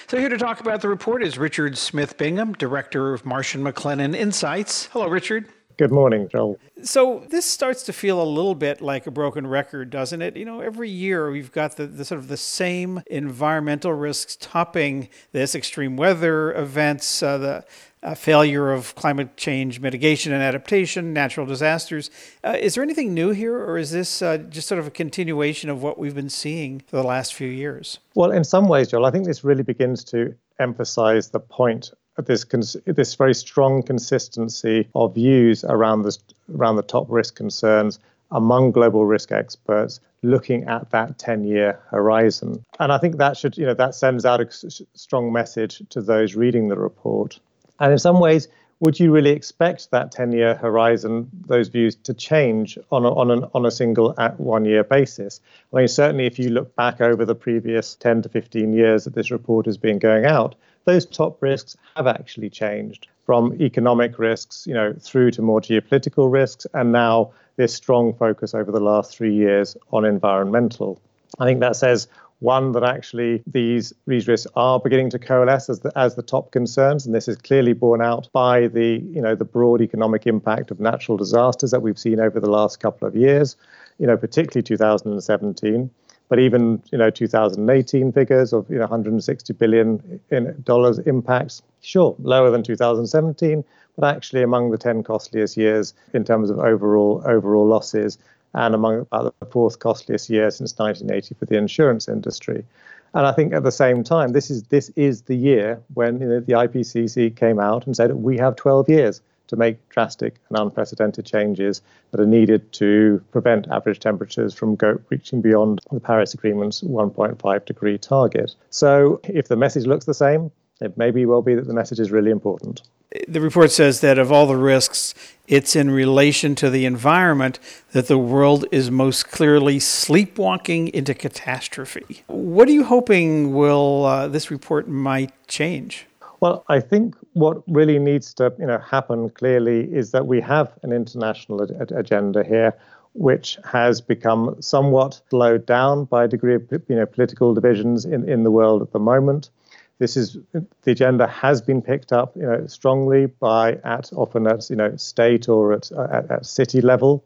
So, 0.08 0.18
here 0.18 0.30
to 0.30 0.38
talk 0.38 0.62
about 0.62 0.80
the 0.80 0.88
report 0.88 1.26
is 1.26 1.38
Richard 1.38 1.78
Smith 1.78 2.18
Bingham, 2.18 2.54
Director 2.54 3.14
of 3.14 3.26
Marsh 3.26 3.54
and 3.54 3.66
McLennan 3.66 4.16
Insights. 4.16 4.86
Hello, 4.94 5.10
Richard. 5.10 5.46
Good 5.78 5.92
morning, 5.92 6.28
Joel. 6.30 6.60
So 6.84 7.26
this 7.30 7.46
starts 7.46 7.84
to 7.84 7.94
feel 7.94 8.22
a 8.22 8.26
little 8.26 8.56
bit 8.56 8.82
like 8.82 9.08
a 9.08 9.12
broken 9.12 9.48
record, 9.48 9.90
doesn't 9.90 10.22
it? 10.22 10.36
You 10.36 10.46
know, 10.46 10.60
every 10.60 10.90
year 10.90 11.32
we've 11.32 11.52
got 11.52 11.78
the, 11.78 11.88
the 11.88 12.06
sort 12.06 12.20
of 12.20 12.28
the 12.28 12.38
same 12.38 13.02
environmental 13.08 13.94
risks 13.94 14.38
topping 14.40 15.10
this 15.32 15.56
extreme 15.56 15.98
weather 15.98 16.54
events, 16.54 17.24
uh, 17.24 17.38
the 17.38 17.66
uh, 18.04 18.14
failure 18.14 18.72
of 18.72 18.94
climate 18.96 19.38
change 19.38 19.80
mitigation 19.80 20.34
and 20.34 20.44
adaptation, 20.44 21.14
natural 21.14 21.46
disasters. 21.46 22.12
Uh, 22.44 22.58
is 22.60 22.76
there 22.76 22.84
anything 22.84 23.14
new 23.14 23.32
here, 23.32 23.58
or 23.58 23.78
is 23.78 23.92
this 23.92 24.22
uh, 24.22 24.38
just 24.38 24.68
sort 24.68 24.80
of 24.80 24.88
a 24.88 24.92
continuation 24.92 25.70
of 25.70 25.82
what 25.82 25.98
we've 25.98 26.16
been 26.16 26.30
seeing 26.30 26.82
for 26.82 26.98
the 26.98 27.04
last 27.04 27.34
few 27.34 27.48
years? 27.48 28.00
Well, 28.16 28.32
in 28.32 28.44
some 28.44 28.68
ways, 28.68 28.90
Joel, 28.90 29.06
I 29.06 29.12
think 29.12 29.26
this 29.26 29.44
really 29.44 29.64
begins 29.64 30.04
to 30.06 30.36
emphasize 30.60 31.30
the 31.30 31.40
point 31.40 31.92
this 32.18 32.46
this 32.86 33.16
very 33.16 33.34
strong 33.34 33.84
consistency 33.84 34.88
of 34.94 35.16
views 35.16 35.64
around 35.64 36.04
this 36.04 36.20
around 36.54 36.76
the 36.76 36.84
top 36.84 37.08
risk 37.10 37.36
concerns 37.36 38.00
among 38.32 38.72
global 38.72 39.06
risk 39.06 39.32
experts 39.32 40.00
looking 40.24 40.64
at 40.64 40.90
that 40.90 41.20
10 41.20 41.44
year 41.44 41.80
horizon. 41.90 42.64
And 42.80 42.92
I 42.92 42.98
think 42.98 43.18
that 43.18 43.38
should, 43.38 43.58
you 43.58 43.66
know, 43.66 43.74
that 43.76 43.94
sends 43.94 44.26
out 44.26 44.42
a 44.42 44.48
strong 44.94 45.32
message 45.32 45.82
to 45.90 46.02
those 46.02 46.36
reading 46.36 46.70
the 46.70 46.78
report. 46.78 47.40
And 47.80 47.92
in 47.92 48.00
some 48.00 48.20
ways, 48.20 48.48
would 48.80 49.00
you 49.00 49.12
really 49.12 49.30
expect 49.30 49.92
that 49.92 50.12
10 50.12 50.32
year 50.32 50.56
horizon, 50.56 51.30
those 51.46 51.68
views 51.68 51.96
to 52.04 52.14
change 52.14 52.78
on 52.92 53.06
a, 53.06 53.14
on, 53.14 53.32
an, 53.32 53.46
on 53.54 53.66
a 53.66 53.72
single 53.72 54.20
at 54.20 54.40
one 54.40 54.66
year 54.66 54.84
basis? 54.84 55.40
I 55.72 55.78
mean, 55.78 55.88
certainly 55.88 56.26
if 56.26 56.40
you 56.40 56.50
look 56.50 56.76
back 56.76 57.02
over 57.02 57.24
the 57.24 57.36
previous 57.36 57.96
10 57.96 58.24
to 58.24 58.30
15 58.30 58.74
years 58.74 59.04
that 59.04 59.14
this 59.14 59.32
report 59.32 59.68
has 59.68 59.78
been 59.78 60.00
going 60.00 60.26
out, 60.26 60.56
those 60.86 61.06
top 61.06 61.42
risks 61.42 61.78
have 61.96 62.08
actually 62.08 62.50
changed 62.50 63.08
from 63.26 63.54
economic 63.62 64.20
risks, 64.20 64.68
you 64.68 64.74
know, 64.74 64.94
through 65.00 65.32
to 65.32 65.42
more 65.42 65.62
geopolitical 65.62 66.32
risks, 66.32 66.68
and 66.74 66.92
now 66.92 67.32
this 67.56 67.74
strong 67.74 68.14
focus 68.14 68.54
over 68.54 68.72
the 68.72 68.80
last 68.80 69.16
three 69.16 69.34
years 69.34 69.78
on 69.92 70.06
environmental. 70.06 71.02
I 71.40 71.46
think 71.46 71.60
that 71.62 71.76
says 71.76 72.08
one 72.40 72.74
that 72.74 72.84
actually 72.84 73.42
these, 73.48 73.94
risks 74.06 74.46
are 74.56 74.78
beginning 74.80 75.10
to 75.10 75.20
coalesce 75.20 75.70
as 75.70 75.80
the, 75.80 75.92
as 75.98 76.16
the 76.16 76.22
top 76.22 76.52
concerns, 76.52 77.06
and 77.06 77.16
this 77.16 77.30
is 77.30 77.38
clearly 77.38 77.72
borne 77.72 78.02
out 78.02 78.28
by 78.34 78.68
the 78.68 79.02
you 79.14 79.22
know 79.22 79.36
the 79.36 79.46
broad 79.46 79.82
economic 79.82 80.28
impact 80.28 80.70
of 80.70 80.80
natural 80.80 81.18
disasters 81.18 81.72
that 81.72 81.82
we've 81.82 81.98
seen 81.98 82.20
over 82.20 82.40
the 82.40 82.50
last 82.50 82.82
couple 82.82 83.08
of 83.08 83.16
years, 83.16 83.56
you 83.98 84.06
know 84.06 84.18
particularly 84.18 84.64
2017 84.64 85.90
but 86.30 86.40
even 86.40 86.82
you 86.92 86.98
know 86.98 87.10
2018 87.10 88.12
figures 88.12 88.54
of 88.54 88.70
you 88.70 88.76
know 88.76 88.82
160 88.82 89.54
billion 89.54 90.20
in 90.30 90.62
dollars 90.64 91.00
impacts, 91.00 91.62
sure, 91.82 92.16
lower 92.20 92.50
than 92.50 92.64
2017, 92.64 93.64
but 93.98 94.16
actually 94.16 94.42
among 94.42 94.72
the 94.72 94.78
10 94.78 95.04
costliest 95.04 95.58
years 95.58 95.94
in 96.14 96.24
terms 96.24 96.50
of 96.50 96.60
overall 96.60 97.22
overall 97.26 97.68
losses, 97.68 98.18
and 98.54 98.76
among 98.76 99.02
about 99.02 99.34
the 99.40 99.46
fourth 99.48 99.80
costliest 99.80 100.30
year 100.30 100.50
since 100.50 100.78
1980 100.78 101.36
for 101.36 101.46
the 101.46 101.58
insurance 101.58 102.08
industry. 102.08 102.66
And 103.14 103.28
I 103.28 103.32
think 103.32 103.54
at 103.54 103.64
the 103.64 103.72
same 103.72 104.04
time, 104.04 104.32
this 104.32 104.50
is 104.50 104.64
this 104.64 104.90
is 104.96 105.24
the 105.24 105.36
year 105.36 105.80
when 105.94 106.20
you 106.20 106.28
know, 106.28 106.40
the 106.40 106.54
IPCC 106.54 107.36
came 107.36 107.60
out 107.60 107.86
and 107.86 107.96
said 107.96 108.12
we 108.16 108.38
have 108.38 108.56
12 108.56 108.90
years 108.90 109.22
to 109.48 109.56
make 109.56 109.90
drastic 109.90 110.36
and 110.50 110.58
unprecedented 110.58 111.26
changes 111.26 111.82
that 112.12 112.20
are 112.20 112.26
needed 112.26 112.72
to 112.74 113.24
prevent 113.32 113.68
average 113.70 114.00
temperatures 114.00 114.54
from 114.54 114.76
go, 114.76 115.00
reaching 115.10 115.42
beyond 115.42 115.82
the 115.92 116.00
Paris 116.00 116.34
Agreement's 116.34 116.82
1.5 116.82 117.66
degree 117.66 117.98
target. 117.98 118.56
So 118.70 119.20
if 119.24 119.48
the 119.48 119.56
message 119.56 119.86
looks 119.86 120.06
the 120.06 120.14
same, 120.14 120.52
it 120.82 120.98
may 120.98 121.26
well 121.26 121.42
be 121.42 121.56
that 121.56 121.68
the 121.68 121.74
message 121.74 122.00
is 122.00 122.12
really 122.12 122.32
important. 122.32 122.82
The 123.28 123.42
report 123.42 123.72
says 123.72 124.02
that 124.02 124.18
of 124.18 124.32
all 124.32 124.48
the 124.48 124.58
risks, 124.58 125.14
it's 125.48 125.76
in 125.76 125.92
relation 125.92 126.56
to 126.56 126.70
the 126.70 126.86
environment 126.86 127.60
that 127.92 128.08
the 128.08 128.18
world 128.18 128.66
is 128.72 128.90
most 128.90 129.30
clearly 129.30 129.80
sleepwalking 129.80 130.88
into 130.88 131.14
catastrophe. 131.14 132.24
What 132.26 132.68
are 132.68 132.72
you 132.72 132.86
hoping 132.86 133.54
will 133.54 134.06
uh, 134.06 134.28
this 134.30 134.50
report 134.50 134.88
might 134.88 135.32
change? 135.48 136.08
Well, 136.44 136.66
I 136.68 136.82
think 136.82 137.16
what 137.32 137.64
really 137.70 138.00
needs 138.00 138.34
to 138.34 138.54
you 138.60 138.66
know 138.66 138.78
happen 138.78 139.30
clearly 139.30 139.86
is 139.94 140.12
that 140.12 140.28
we 140.28 140.42
have 140.42 140.74
an 140.84 140.92
international 140.92 141.62
agenda 141.62 142.44
here 142.44 142.74
which 143.14 143.58
has 143.64 144.02
become 144.02 144.62
somewhat 144.62 145.22
slowed 145.30 145.66
down 145.66 146.04
by 146.04 146.26
a 146.26 146.28
degree 146.28 146.56
of 146.56 146.64
you 146.90 146.98
know 146.98 147.06
political 147.06 147.54
divisions 147.54 148.04
in, 148.04 148.28
in 148.28 148.44
the 148.44 148.52
world 148.52 148.82
at 148.82 148.92
the 148.92 149.00
moment. 149.00 149.52
This 150.00 150.18
is 150.18 150.38
the 150.52 150.92
agenda 150.92 151.28
has 151.28 151.62
been 151.62 151.82
picked 151.82 152.12
up 152.12 152.36
you 152.36 152.42
know 152.42 152.68
strongly 152.68 153.28
by 153.28 153.76
at 153.86 154.12
often 154.12 154.46
at 154.46 154.70
you 154.70 154.76
know 154.76 154.98
state 154.98 155.48
or 155.48 155.72
at, 155.72 155.94
at, 155.94 156.30
at 156.30 156.46
city 156.46 156.82
level, 156.82 157.24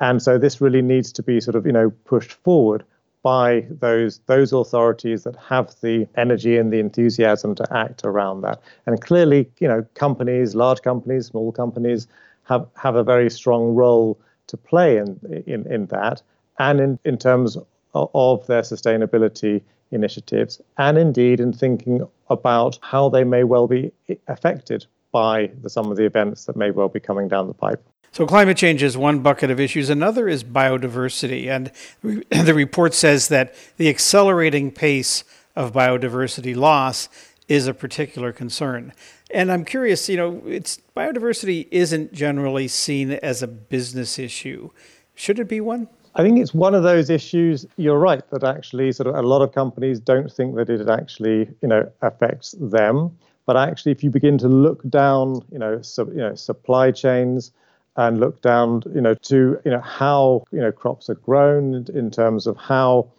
and 0.00 0.20
so 0.20 0.36
this 0.36 0.60
really 0.60 0.82
needs 0.82 1.12
to 1.12 1.22
be 1.22 1.40
sort 1.40 1.56
of 1.56 1.64
you 1.64 1.72
know 1.72 1.88
pushed 2.04 2.32
forward 2.32 2.84
by 3.22 3.66
those 3.68 4.20
those 4.26 4.52
authorities 4.52 5.24
that 5.24 5.36
have 5.36 5.74
the 5.82 6.08
energy 6.16 6.56
and 6.56 6.72
the 6.72 6.78
enthusiasm 6.78 7.54
to 7.54 7.66
act 7.76 8.04
around 8.04 8.40
that. 8.42 8.60
And 8.86 9.00
clearly, 9.00 9.50
you 9.58 9.68
know, 9.68 9.84
companies, 9.94 10.54
large 10.54 10.82
companies, 10.82 11.26
small 11.26 11.52
companies, 11.52 12.08
have 12.44 12.66
have 12.76 12.96
a 12.96 13.04
very 13.04 13.30
strong 13.30 13.74
role 13.74 14.18
to 14.46 14.56
play 14.56 14.96
in 14.96 15.18
in, 15.46 15.70
in 15.72 15.86
that, 15.86 16.22
and 16.58 16.80
in, 16.80 16.98
in 17.04 17.18
terms 17.18 17.56
of 17.94 18.46
their 18.46 18.62
sustainability 18.62 19.62
initiatives, 19.90 20.60
and 20.78 20.96
indeed 20.96 21.40
in 21.40 21.52
thinking 21.52 22.06
about 22.28 22.78
how 22.82 23.08
they 23.08 23.24
may 23.24 23.44
well 23.44 23.66
be 23.66 23.92
affected 24.28 24.86
by 25.12 25.50
the, 25.62 25.68
some 25.68 25.90
of 25.90 25.96
the 25.96 26.04
events 26.04 26.44
that 26.44 26.56
may 26.56 26.70
well 26.70 26.88
be 26.88 27.00
coming 27.00 27.28
down 27.28 27.48
the 27.48 27.54
pipe. 27.54 27.82
So, 28.12 28.26
climate 28.26 28.56
change 28.56 28.82
is 28.82 28.96
one 28.96 29.20
bucket 29.20 29.50
of 29.50 29.60
issues. 29.60 29.88
Another 29.88 30.28
is 30.28 30.42
biodiversity. 30.42 31.46
And 31.46 31.70
the 32.44 32.54
report 32.54 32.92
says 32.92 33.28
that 33.28 33.54
the 33.76 33.88
accelerating 33.88 34.72
pace 34.72 35.22
of 35.54 35.72
biodiversity 35.72 36.56
loss 36.56 37.08
is 37.46 37.68
a 37.68 37.74
particular 37.74 38.32
concern. 38.32 38.92
And 39.32 39.52
I'm 39.52 39.64
curious, 39.64 40.08
you 40.08 40.16
know, 40.16 40.42
it's 40.44 40.80
biodiversity 40.96 41.68
isn't 41.70 42.12
generally 42.12 42.66
seen 42.66 43.12
as 43.12 43.42
a 43.42 43.46
business 43.46 44.18
issue. 44.18 44.70
Should 45.14 45.38
it 45.38 45.48
be 45.48 45.60
one? 45.60 45.88
I 46.16 46.22
think 46.22 46.40
it's 46.40 46.52
one 46.52 46.74
of 46.74 46.82
those 46.82 47.10
issues. 47.10 47.64
You're 47.76 47.98
right 47.98 48.28
that 48.30 48.42
actually, 48.42 48.90
sort 48.90 49.06
of, 49.06 49.14
a 49.14 49.22
lot 49.22 49.42
of 49.42 49.52
companies 49.52 50.00
don't 50.00 50.30
think 50.30 50.56
that 50.56 50.68
it 50.68 50.88
actually, 50.88 51.48
you 51.62 51.68
know, 51.68 51.88
affects 52.02 52.56
them. 52.58 53.16
But 53.46 53.56
actually, 53.56 53.92
if 53.92 54.02
you 54.02 54.10
begin 54.10 54.36
to 54.38 54.48
look 54.48 54.82
down, 54.88 55.42
you 55.52 55.58
know, 55.58 55.80
you 55.98 56.14
know, 56.14 56.34
supply 56.34 56.90
chains, 56.90 57.52
and 57.96 58.20
look 58.20 58.40
down, 58.42 58.82
you 58.94 59.00
know, 59.00 59.14
to 59.14 59.60
you 59.64 59.70
know 59.70 59.80
how 59.80 60.44
you 60.52 60.60
know 60.60 60.72
crops 60.72 61.10
are 61.10 61.14
grown 61.14 61.86
in 61.92 62.10
terms 62.10 62.46
of 62.46 62.56
how 62.56 63.10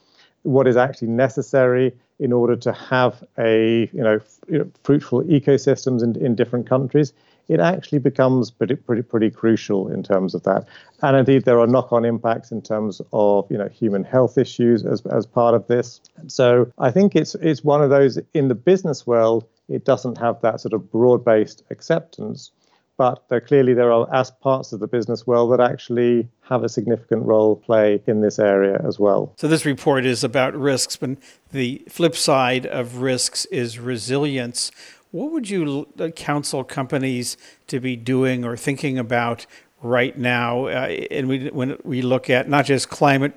what 0.44 0.68
is 0.68 0.78
actually 0.78 1.10
necessary 1.10 1.94
in 2.20 2.32
order 2.32 2.56
to 2.56 2.72
have 2.72 3.24
a 3.38 3.90
you 3.94 4.04
know, 4.04 4.16
f- 4.16 4.40
you 4.48 4.60
know 4.60 4.72
fruitful 4.84 5.24
ecosystems 5.24 6.04
in, 6.04 6.16
in 6.24 6.36
different 6.36 6.68
countries. 6.68 7.14
It 7.48 7.60
actually 7.60 8.00
becomes 8.00 8.50
pretty, 8.50 8.76
pretty 8.76 9.02
pretty 9.02 9.30
crucial 9.30 9.92
in 9.92 10.04
terms 10.04 10.34
of 10.34 10.44
that, 10.44 10.66
and 11.02 11.18
indeed 11.18 11.44
there 11.44 11.60
are 11.60 11.68
knock-on 11.68 12.06
impacts 12.06 12.52
in 12.52 12.62
terms 12.62 13.02
of 13.12 13.52
you 13.52 13.58
know 13.58 13.68
human 13.68 14.04
health 14.04 14.38
issues 14.38 14.86
as 14.86 15.06
as 15.08 15.26
part 15.26 15.54
of 15.54 15.68
this. 15.68 16.00
So 16.28 16.72
I 16.78 16.92
think 16.92 17.16
it's 17.16 17.36
it's 17.36 17.64
one 17.64 17.82
of 17.82 17.90
those 17.90 18.20
in 18.34 18.48
the 18.48 18.56
business 18.56 19.06
world. 19.06 19.46
It 19.68 19.84
doesn't 19.86 20.18
have 20.18 20.42
that 20.42 20.62
sort 20.62 20.74
of 20.74 20.92
broad-based 20.92 21.64
acceptance 21.72 22.52
but 23.02 23.28
there 23.30 23.42
clearly 23.42 23.74
there 23.74 23.92
are 23.92 24.08
as 24.14 24.30
parts 24.30 24.74
of 24.74 24.80
the 24.80 24.86
business 24.86 25.26
world 25.26 25.52
that 25.52 25.60
actually 25.60 26.28
have 26.42 26.64
a 26.64 26.70
significant 26.70 27.24
role 27.26 27.56
play 27.56 28.00
in 28.06 28.22
this 28.22 28.38
area 28.38 28.80
as 28.88 29.00
well. 29.00 29.34
So 29.38 29.48
this 29.48 29.66
report 29.66 30.06
is 30.06 30.24
about 30.24 30.54
risks, 30.54 30.98
but 30.98 31.18
the 31.52 31.82
flip 31.90 32.16
side 32.16 32.68
of 32.68 32.98
risks 32.98 33.46
is 33.46 33.80
resilience. 33.80 34.72
What 35.10 35.32
would 35.32 35.50
you 35.50 35.88
counsel 36.16 36.64
companies 36.64 37.38
to 37.66 37.80
be 37.80 37.96
doing 37.96 38.46
or 38.46 38.56
thinking 38.56 39.00
about 39.00 39.48
right 39.82 40.16
now? 40.16 40.68
Uh, 40.68 41.08
and 41.10 41.28
we, 41.28 41.48
when 41.50 41.80
we 41.84 42.04
look 42.04 42.30
at 42.30 42.48
not 42.48 42.66
just 42.66 42.90
climate 42.90 43.34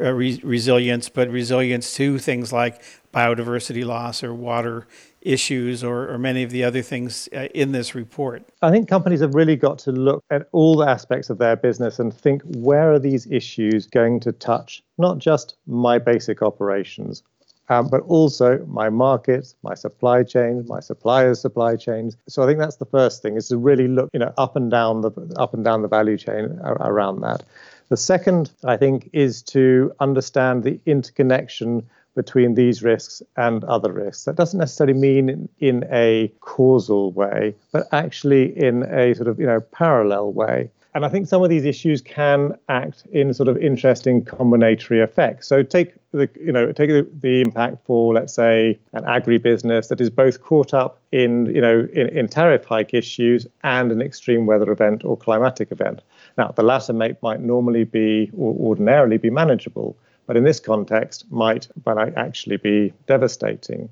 uh, 0.00 0.10
re- 0.10 0.40
resilience, 0.42 1.08
but 1.08 1.30
resilience 1.30 1.94
to 1.94 2.18
things 2.18 2.52
like 2.52 2.82
biodiversity 3.14 3.84
loss 3.84 4.24
or 4.24 4.34
water 4.34 4.88
issues 5.24 5.82
or, 5.82 6.08
or 6.10 6.18
many 6.18 6.42
of 6.42 6.50
the 6.50 6.62
other 6.62 6.82
things 6.82 7.28
uh, 7.34 7.48
in 7.54 7.72
this 7.72 7.94
report? 7.94 8.42
I 8.62 8.70
think 8.70 8.88
companies 8.88 9.20
have 9.20 9.34
really 9.34 9.56
got 9.56 9.78
to 9.80 9.92
look 9.92 10.22
at 10.30 10.48
all 10.52 10.76
the 10.76 10.86
aspects 10.86 11.30
of 11.30 11.38
their 11.38 11.56
business 11.56 11.98
and 11.98 12.14
think 12.14 12.42
where 12.44 12.92
are 12.92 12.98
these 12.98 13.26
issues 13.30 13.86
going 13.86 14.20
to 14.20 14.32
touch 14.32 14.82
not 14.98 15.18
just 15.18 15.56
my 15.66 15.98
basic 15.98 16.42
operations, 16.42 17.22
um, 17.68 17.88
but 17.88 18.02
also 18.02 18.64
my 18.66 18.90
markets, 18.90 19.54
my 19.62 19.74
supply 19.74 20.22
chains, 20.22 20.68
my 20.68 20.80
suppliers' 20.80 21.40
supply 21.40 21.76
chains. 21.76 22.16
So 22.28 22.42
I 22.42 22.46
think 22.46 22.58
that's 22.58 22.76
the 22.76 22.86
first 22.86 23.22
thing 23.22 23.36
is 23.36 23.48
to 23.48 23.56
really 23.56 23.88
look, 23.88 24.10
you 24.12 24.20
know, 24.20 24.32
up 24.36 24.56
and 24.56 24.70
down 24.70 25.00
the 25.00 25.10
up 25.36 25.54
and 25.54 25.64
down 25.64 25.82
the 25.82 25.88
value 25.88 26.18
chain 26.18 26.60
around 26.62 27.20
that. 27.22 27.42
The 27.88 27.96
second, 27.96 28.50
I 28.64 28.76
think, 28.76 29.10
is 29.12 29.42
to 29.42 29.92
understand 30.00 30.62
the 30.62 30.80
interconnection 30.86 31.88
between 32.14 32.54
these 32.54 32.82
risks 32.82 33.22
and 33.36 33.64
other 33.64 33.92
risks. 33.92 34.24
That 34.24 34.36
doesn't 34.36 34.58
necessarily 34.58 34.98
mean 34.98 35.48
in, 35.58 35.84
a 35.90 36.32
causal 36.40 37.12
way, 37.12 37.54
but 37.72 37.86
actually 37.92 38.56
in 38.56 38.84
a 38.84 39.14
sort 39.14 39.28
of 39.28 39.38
you 39.38 39.46
know 39.46 39.60
parallel 39.60 40.32
way. 40.32 40.70
And 40.94 41.04
I 41.04 41.08
think 41.08 41.26
some 41.26 41.42
of 41.42 41.50
these 41.50 41.64
issues 41.64 42.00
can 42.00 42.56
act 42.68 43.04
in 43.10 43.34
sort 43.34 43.48
of 43.48 43.56
interesting 43.56 44.24
combinatory 44.24 45.02
effects. 45.02 45.48
So 45.48 45.64
take 45.64 45.94
the 46.12 46.30
you 46.40 46.52
know 46.52 46.70
take 46.70 46.90
the, 46.90 47.06
the 47.20 47.40
impact 47.40 47.78
for 47.84 48.14
let's 48.14 48.32
say 48.32 48.78
an 48.92 49.02
agribusiness 49.02 49.88
that 49.88 50.00
is 50.00 50.08
both 50.08 50.40
caught 50.40 50.72
up 50.72 51.00
in 51.10 51.46
you 51.46 51.60
know 51.60 51.88
in, 51.92 52.08
in 52.10 52.28
tariff 52.28 52.64
hike 52.64 52.94
issues 52.94 53.46
and 53.64 53.90
an 53.90 54.00
extreme 54.00 54.46
weather 54.46 54.70
event 54.70 55.04
or 55.04 55.16
climatic 55.16 55.72
event. 55.72 56.00
Now 56.38 56.52
the 56.54 56.62
latter 56.62 56.92
may, 56.92 57.16
might 57.22 57.40
normally 57.40 57.84
be 57.84 58.30
or 58.36 58.54
ordinarily 58.54 59.18
be 59.18 59.30
manageable 59.30 59.96
but 60.26 60.36
in 60.36 60.44
this 60.44 60.60
context 60.60 61.24
might, 61.30 61.68
might 61.84 62.16
actually 62.16 62.56
be 62.56 62.92
devastating. 63.06 63.90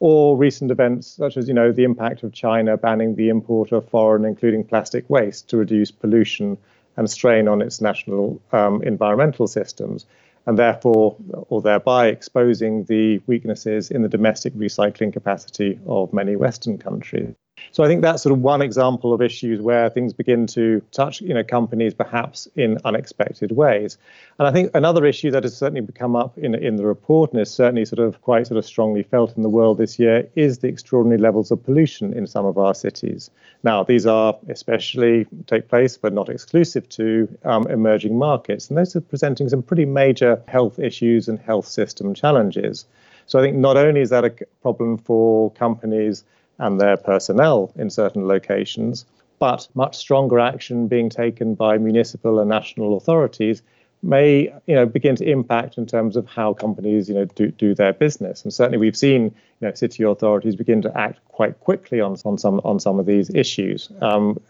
or 0.00 0.36
recent 0.36 0.70
events 0.72 1.06
such 1.06 1.36
as 1.36 1.46
you 1.46 1.54
know 1.54 1.70
the 1.70 1.84
impact 1.84 2.24
of 2.24 2.32
China 2.32 2.76
banning 2.76 3.14
the 3.14 3.28
import 3.28 3.70
of 3.70 3.88
foreign, 3.88 4.24
including 4.24 4.64
plastic 4.64 5.08
waste, 5.08 5.48
to 5.48 5.56
reduce 5.56 5.92
pollution 5.92 6.58
and 6.96 7.08
strain 7.08 7.46
on 7.46 7.62
its 7.62 7.80
national 7.80 8.40
um, 8.50 8.82
environmental 8.82 9.46
systems, 9.46 10.04
and 10.46 10.58
therefore 10.58 11.16
or 11.48 11.62
thereby 11.62 12.08
exposing 12.08 12.84
the 12.84 13.20
weaknesses 13.28 13.92
in 13.92 14.02
the 14.02 14.08
domestic 14.08 14.52
recycling 14.54 15.12
capacity 15.12 15.78
of 15.86 16.12
many 16.12 16.34
Western 16.34 16.78
countries. 16.78 17.32
So 17.70 17.84
I 17.84 17.86
think 17.86 18.02
that's 18.02 18.22
sort 18.22 18.32
of 18.32 18.40
one 18.40 18.62
example 18.62 19.12
of 19.12 19.22
issues 19.22 19.60
where 19.60 19.88
things 19.88 20.12
begin 20.12 20.46
to 20.48 20.82
touch, 20.90 21.20
you 21.20 21.32
know, 21.32 21.44
companies 21.44 21.94
perhaps 21.94 22.48
in 22.56 22.78
unexpected 22.84 23.52
ways. 23.52 23.98
And 24.38 24.48
I 24.48 24.52
think 24.52 24.70
another 24.74 25.06
issue 25.06 25.30
that 25.30 25.44
has 25.44 25.56
certainly 25.56 25.86
come 25.92 26.16
up 26.16 26.36
in 26.38 26.54
in 26.54 26.76
the 26.76 26.86
report 26.86 27.32
and 27.32 27.40
is 27.40 27.50
certainly 27.50 27.84
sort 27.84 28.00
of 28.00 28.20
quite 28.22 28.46
sort 28.46 28.58
of 28.58 28.64
strongly 28.64 29.02
felt 29.02 29.36
in 29.36 29.42
the 29.42 29.48
world 29.48 29.78
this 29.78 29.98
year 29.98 30.28
is 30.34 30.58
the 30.58 30.68
extraordinary 30.68 31.20
levels 31.20 31.50
of 31.50 31.62
pollution 31.62 32.12
in 32.12 32.26
some 32.26 32.46
of 32.46 32.58
our 32.58 32.74
cities. 32.74 33.30
Now, 33.62 33.84
these 33.84 34.06
are 34.06 34.36
especially 34.48 35.26
take 35.46 35.68
place, 35.68 35.96
but 35.96 36.12
not 36.12 36.28
exclusive 36.28 36.88
to 36.90 37.28
um, 37.44 37.66
emerging 37.68 38.18
markets, 38.18 38.68
and 38.68 38.76
those 38.76 38.96
are 38.96 39.00
presenting 39.00 39.48
some 39.48 39.62
pretty 39.62 39.84
major 39.84 40.42
health 40.48 40.78
issues 40.78 41.28
and 41.28 41.38
health 41.38 41.66
system 41.66 42.14
challenges. 42.14 42.86
So 43.26 43.38
I 43.38 43.42
think 43.42 43.56
not 43.56 43.76
only 43.76 44.00
is 44.00 44.10
that 44.10 44.24
a 44.24 44.34
problem 44.62 44.98
for 44.98 45.50
companies 45.52 46.24
and 46.58 46.80
their 46.80 46.96
personnel 46.96 47.72
in 47.76 47.90
certain 47.90 48.26
locations, 48.26 49.04
but 49.38 49.68
much 49.74 49.96
stronger 49.96 50.38
action 50.38 50.86
being 50.86 51.08
taken 51.08 51.54
by 51.54 51.78
municipal 51.78 52.38
and 52.38 52.48
national 52.48 52.96
authorities 52.96 53.62
may 54.02 54.52
you 54.66 54.74
know 54.74 54.84
begin 54.84 55.14
to 55.14 55.24
impact 55.24 55.78
in 55.78 55.86
terms 55.86 56.16
of 56.16 56.26
how 56.26 56.52
companies 56.52 57.08
you 57.08 57.14
know 57.14 57.24
do, 57.24 57.48
do 57.52 57.74
their 57.74 57.92
business. 57.92 58.42
And 58.42 58.52
certainly 58.52 58.78
we've 58.78 58.96
seen 58.96 59.24
you 59.24 59.68
know 59.68 59.74
city 59.74 60.02
authorities 60.02 60.56
begin 60.56 60.82
to 60.82 60.98
act 60.98 61.20
quite 61.28 61.58
quickly 61.60 62.00
on, 62.00 62.16
on 62.24 62.36
some 62.36 62.60
on 62.64 62.80
some 62.80 62.98
of 62.98 63.06
these 63.06 63.30
issues 63.30 63.90
um, 64.00 64.40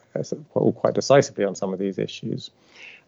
quite 0.53 0.95
decisively 0.95 1.45
on 1.45 1.55
some 1.55 1.73
of 1.73 1.79
these 1.79 1.99
issues. 1.99 2.51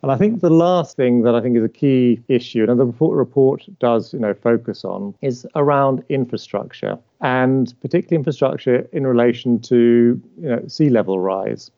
And 0.02 0.12
I 0.12 0.16
think 0.16 0.42
the 0.42 0.50
last 0.50 0.96
thing 0.96 1.22
that 1.22 1.34
I 1.34 1.40
think 1.40 1.56
is 1.56 1.64
a 1.64 1.68
key 1.68 2.20
issue, 2.28 2.66
and 2.68 2.78
the 2.78 2.84
report, 2.84 3.16
report 3.16 3.66
does 3.80 4.12
you 4.12 4.18
know 4.18 4.34
focus 4.34 4.84
on, 4.84 5.14
is 5.22 5.46
around 5.54 6.04
infrastructure, 6.10 6.98
and 7.24 7.74
particularly 7.80 8.16
infrastructure 8.16 8.86
in 8.92 9.06
relation 9.06 9.58
to 9.58 10.20
you 10.38 10.48
know, 10.48 10.62
sea 10.68 10.90
level 10.90 11.18
rise. 11.18 11.70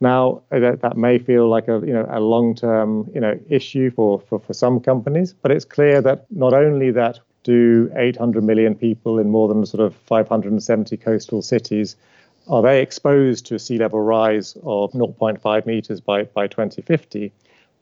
Now 0.00 0.42
that, 0.50 0.80
that 0.80 0.96
may 0.96 1.18
feel 1.18 1.48
like 1.48 1.66
a 1.66 1.82
you 1.84 1.92
know 1.92 2.06
a 2.08 2.20
long-term 2.20 3.10
you 3.12 3.20
know 3.20 3.38
issue 3.48 3.90
for, 3.90 4.20
for, 4.20 4.38
for 4.38 4.54
some 4.54 4.80
companies, 4.80 5.34
but 5.42 5.50
it's 5.50 5.64
clear 5.64 6.00
that 6.02 6.26
not 6.30 6.54
only 6.54 6.92
that 6.92 7.18
do 7.42 7.90
800 7.96 8.44
million 8.44 8.76
people 8.76 9.18
in 9.18 9.28
more 9.28 9.48
than 9.48 9.66
sort 9.66 9.84
of 9.84 9.94
570 10.06 10.96
coastal 10.96 11.42
cities 11.42 11.96
are 12.48 12.62
they 12.62 12.80
exposed 12.80 13.46
to 13.46 13.56
a 13.56 13.58
sea 13.58 13.78
level 13.78 14.00
rise 14.00 14.56
of 14.62 14.92
0.5 14.92 15.66
meters 15.66 16.00
by, 16.00 16.22
by 16.22 16.46
2050 16.46 17.32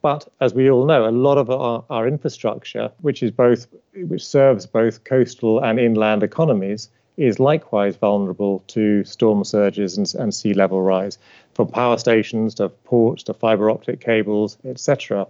but 0.02 0.26
as 0.40 0.54
we 0.54 0.70
all 0.70 0.86
know, 0.86 1.06
a 1.06 1.10
lot 1.10 1.36
of 1.36 1.50
our, 1.50 1.84
our 1.90 2.08
infrastructure, 2.08 2.90
which 3.02 3.22
is 3.22 3.30
both 3.30 3.66
which 3.94 4.26
serves 4.26 4.64
both 4.64 5.04
coastal 5.04 5.62
and 5.62 5.78
inland 5.78 6.22
economies, 6.22 6.88
is 7.16 7.38
likewise 7.38 7.96
vulnerable 7.96 8.62
to 8.68 9.04
storm 9.04 9.44
surges 9.44 9.98
and, 9.98 10.12
and 10.14 10.34
sea 10.34 10.54
level 10.54 10.80
rise, 10.80 11.18
from 11.54 11.68
power 11.68 11.98
stations 11.98 12.54
to 12.54 12.68
ports 12.68 13.22
to 13.24 13.34
fiber 13.34 13.70
optic 13.70 14.00
cables, 14.00 14.56
etc. 14.64 15.26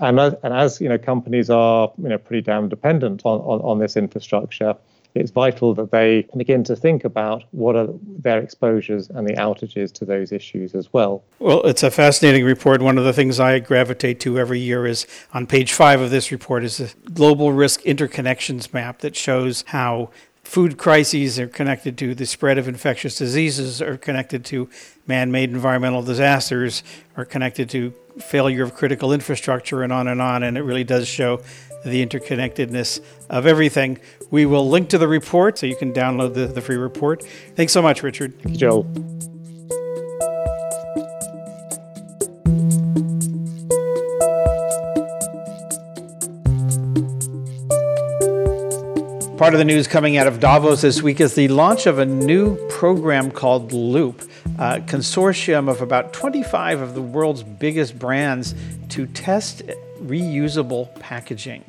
And, 0.00 0.18
and 0.18 0.54
as 0.54 0.80
you 0.80 0.88
know, 0.88 0.98
companies 0.98 1.50
are 1.50 1.92
you 1.98 2.08
know 2.08 2.18
pretty 2.18 2.42
damn 2.42 2.68
dependent 2.68 3.22
on, 3.24 3.40
on, 3.40 3.60
on 3.60 3.78
this 3.78 3.96
infrastructure 3.96 4.76
it's 5.14 5.30
vital 5.30 5.74
that 5.74 5.90
they 5.90 6.26
begin 6.36 6.62
to 6.64 6.76
think 6.76 7.04
about 7.04 7.44
what 7.50 7.76
are 7.76 7.88
their 8.02 8.38
exposures 8.38 9.08
and 9.10 9.26
the 9.26 9.34
outages 9.34 9.92
to 9.94 10.04
those 10.04 10.32
issues 10.32 10.74
as 10.74 10.92
well. 10.92 11.24
Well, 11.38 11.62
it's 11.62 11.82
a 11.82 11.90
fascinating 11.90 12.44
report. 12.44 12.82
One 12.82 12.98
of 12.98 13.04
the 13.04 13.12
things 13.12 13.40
I 13.40 13.58
gravitate 13.58 14.20
to 14.20 14.38
every 14.38 14.60
year 14.60 14.86
is 14.86 15.06
on 15.32 15.46
page 15.46 15.72
five 15.72 16.00
of 16.00 16.10
this 16.10 16.30
report 16.30 16.62
is 16.62 16.78
the 16.78 16.94
global 17.10 17.52
risk 17.52 17.82
interconnections 17.82 18.72
map 18.72 18.98
that 19.00 19.16
shows 19.16 19.64
how 19.68 20.10
food 20.48 20.78
crises 20.78 21.38
are 21.38 21.46
connected 21.46 21.98
to 21.98 22.14
the 22.14 22.24
spread 22.24 22.56
of 22.56 22.66
infectious 22.66 23.18
diseases, 23.18 23.82
are 23.82 23.98
connected 23.98 24.46
to 24.46 24.66
man 25.06 25.30
made 25.30 25.50
environmental 25.50 26.00
disasters, 26.02 26.82
are 27.18 27.26
connected 27.26 27.68
to 27.68 27.92
failure 28.18 28.64
of 28.64 28.74
critical 28.74 29.12
infrastructure, 29.12 29.82
and 29.82 29.92
on 29.92 30.08
and 30.08 30.22
on. 30.22 30.42
And 30.42 30.56
it 30.56 30.62
really 30.62 30.84
does 30.84 31.06
show 31.06 31.42
the 31.84 32.04
interconnectedness 32.04 33.00
of 33.28 33.46
everything. 33.46 33.98
We 34.30 34.46
will 34.46 34.66
link 34.66 34.88
to 34.88 34.98
the 34.98 35.06
report 35.06 35.58
so 35.58 35.66
you 35.66 35.76
can 35.76 35.92
download 35.92 36.32
the, 36.32 36.46
the 36.46 36.62
free 36.62 36.78
report. 36.78 37.24
Thanks 37.54 37.74
so 37.74 37.82
much, 37.82 38.02
Richard. 38.02 38.32
Thank 38.40 38.54
you, 38.54 38.56
Joel. 38.56 39.37
Part 49.38 49.54
of 49.54 49.58
the 49.58 49.64
news 49.64 49.86
coming 49.86 50.16
out 50.16 50.26
of 50.26 50.40
Davos 50.40 50.80
this 50.80 51.00
week 51.00 51.20
is 51.20 51.36
the 51.36 51.46
launch 51.46 51.86
of 51.86 52.00
a 52.00 52.04
new 52.04 52.56
program 52.66 53.30
called 53.30 53.72
Loop, 53.72 54.22
a 54.58 54.80
consortium 54.80 55.70
of 55.70 55.80
about 55.80 56.12
25 56.12 56.80
of 56.80 56.94
the 56.96 57.00
world's 57.00 57.44
biggest 57.44 57.96
brands 57.96 58.56
to 58.88 59.06
test 59.06 59.62
reusable 60.02 60.92
packaging. 60.98 61.64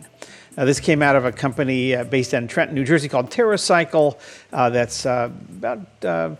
Uh, 0.58 0.66
this 0.66 0.80
came 0.80 1.04
out 1.04 1.16
of 1.16 1.26
a 1.26 1.32
company 1.32 1.94
uh, 1.94 2.06
based 2.06 2.34
in 2.34 2.48
Trenton, 2.48 2.74
New 2.74 2.84
Jersey 2.84 3.08
called 3.08 3.30
TerraCycle 3.30 4.18
uh, 4.52 4.72
that's 4.72 5.06
uh, 5.06 5.30
about 5.52 5.86
uh, 6.04 6.36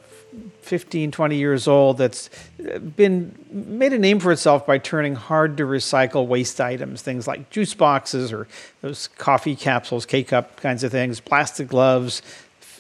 15, 0.62 1.12
20 1.12 1.36
years 1.36 1.68
old 1.68 1.98
that's 1.98 2.30
been 2.96 3.36
made 3.52 3.94
a 3.94 3.98
name 3.98 4.20
for 4.20 4.32
itself 4.32 4.66
by 4.66 4.78
turning 4.78 5.16
hard 5.16 5.58
to 5.58 5.64
recycle 5.64 6.28
waste 6.28 6.62
items, 6.62 7.02
things 7.02 7.28
like 7.28 7.50
juice 7.50 7.74
boxes 7.74 8.32
or 8.32 8.48
those 8.82 9.08
coffee 9.08 9.56
capsules, 9.56 10.06
K 10.06 10.24
cup 10.24 10.62
kinds 10.62 10.84
of 10.84 10.92
things, 10.92 11.20
plastic 11.20 11.68
gloves, 11.68 12.22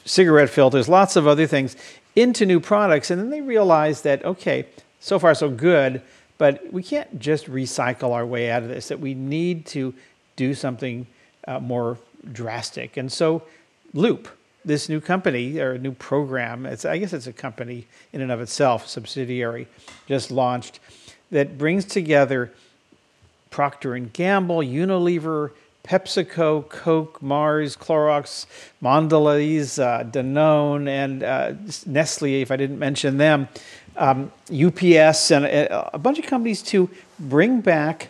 cigarette 0.05 0.49
filters, 0.49 0.87
lots 0.89 1.15
of 1.15 1.27
other 1.27 1.47
things 1.47 1.75
into 2.15 2.45
new 2.45 2.59
products. 2.59 3.11
And 3.11 3.19
then 3.19 3.29
they 3.29 3.41
realize 3.41 4.01
that, 4.01 4.23
okay, 4.25 4.65
so 4.99 5.19
far 5.19 5.33
so 5.33 5.49
good, 5.49 6.01
but 6.37 6.71
we 6.71 6.83
can't 6.83 7.19
just 7.19 7.47
recycle 7.47 8.11
our 8.11 8.25
way 8.25 8.49
out 8.49 8.63
of 8.63 8.69
this, 8.69 8.87
that 8.89 8.99
we 8.99 9.13
need 9.13 9.65
to 9.67 9.93
do 10.35 10.53
something 10.53 11.05
uh, 11.47 11.59
more 11.59 11.97
drastic. 12.31 12.97
And 12.97 13.11
so, 13.11 13.43
Loop, 13.93 14.27
this 14.65 14.89
new 14.89 14.99
company 14.99 15.59
or 15.59 15.77
new 15.77 15.93
program, 15.93 16.65
it's, 16.65 16.85
I 16.85 16.97
guess 16.97 17.13
it's 17.13 17.27
a 17.27 17.33
company 17.33 17.87
in 18.13 18.21
and 18.21 18.31
of 18.31 18.41
itself, 18.41 18.87
subsidiary, 18.87 19.67
just 20.07 20.31
launched 20.31 20.79
that 21.31 21.57
brings 21.57 21.85
together 21.85 22.51
Procter 23.51 23.95
and 23.95 24.11
Gamble, 24.13 24.59
Unilever, 24.59 25.51
PepsiCo, 25.83 26.67
Coke, 26.69 27.21
Mars, 27.21 27.75
Clorox, 27.75 28.45
Mondelez, 28.81 29.81
uh, 29.81 30.03
Danone, 30.03 30.87
and 30.87 31.23
uh, 31.23 31.53
Nestle, 31.85 32.41
if 32.41 32.51
I 32.51 32.57
didn't 32.57 32.79
mention 32.79 33.17
them, 33.17 33.47
um, 33.97 34.31
UPS 34.47 35.31
and 35.31 35.45
a, 35.45 35.95
a, 35.95 35.97
bunch 35.97 36.19
of 36.19 36.25
companies 36.25 36.61
to 36.63 36.89
bring 37.19 37.59
back 37.59 38.09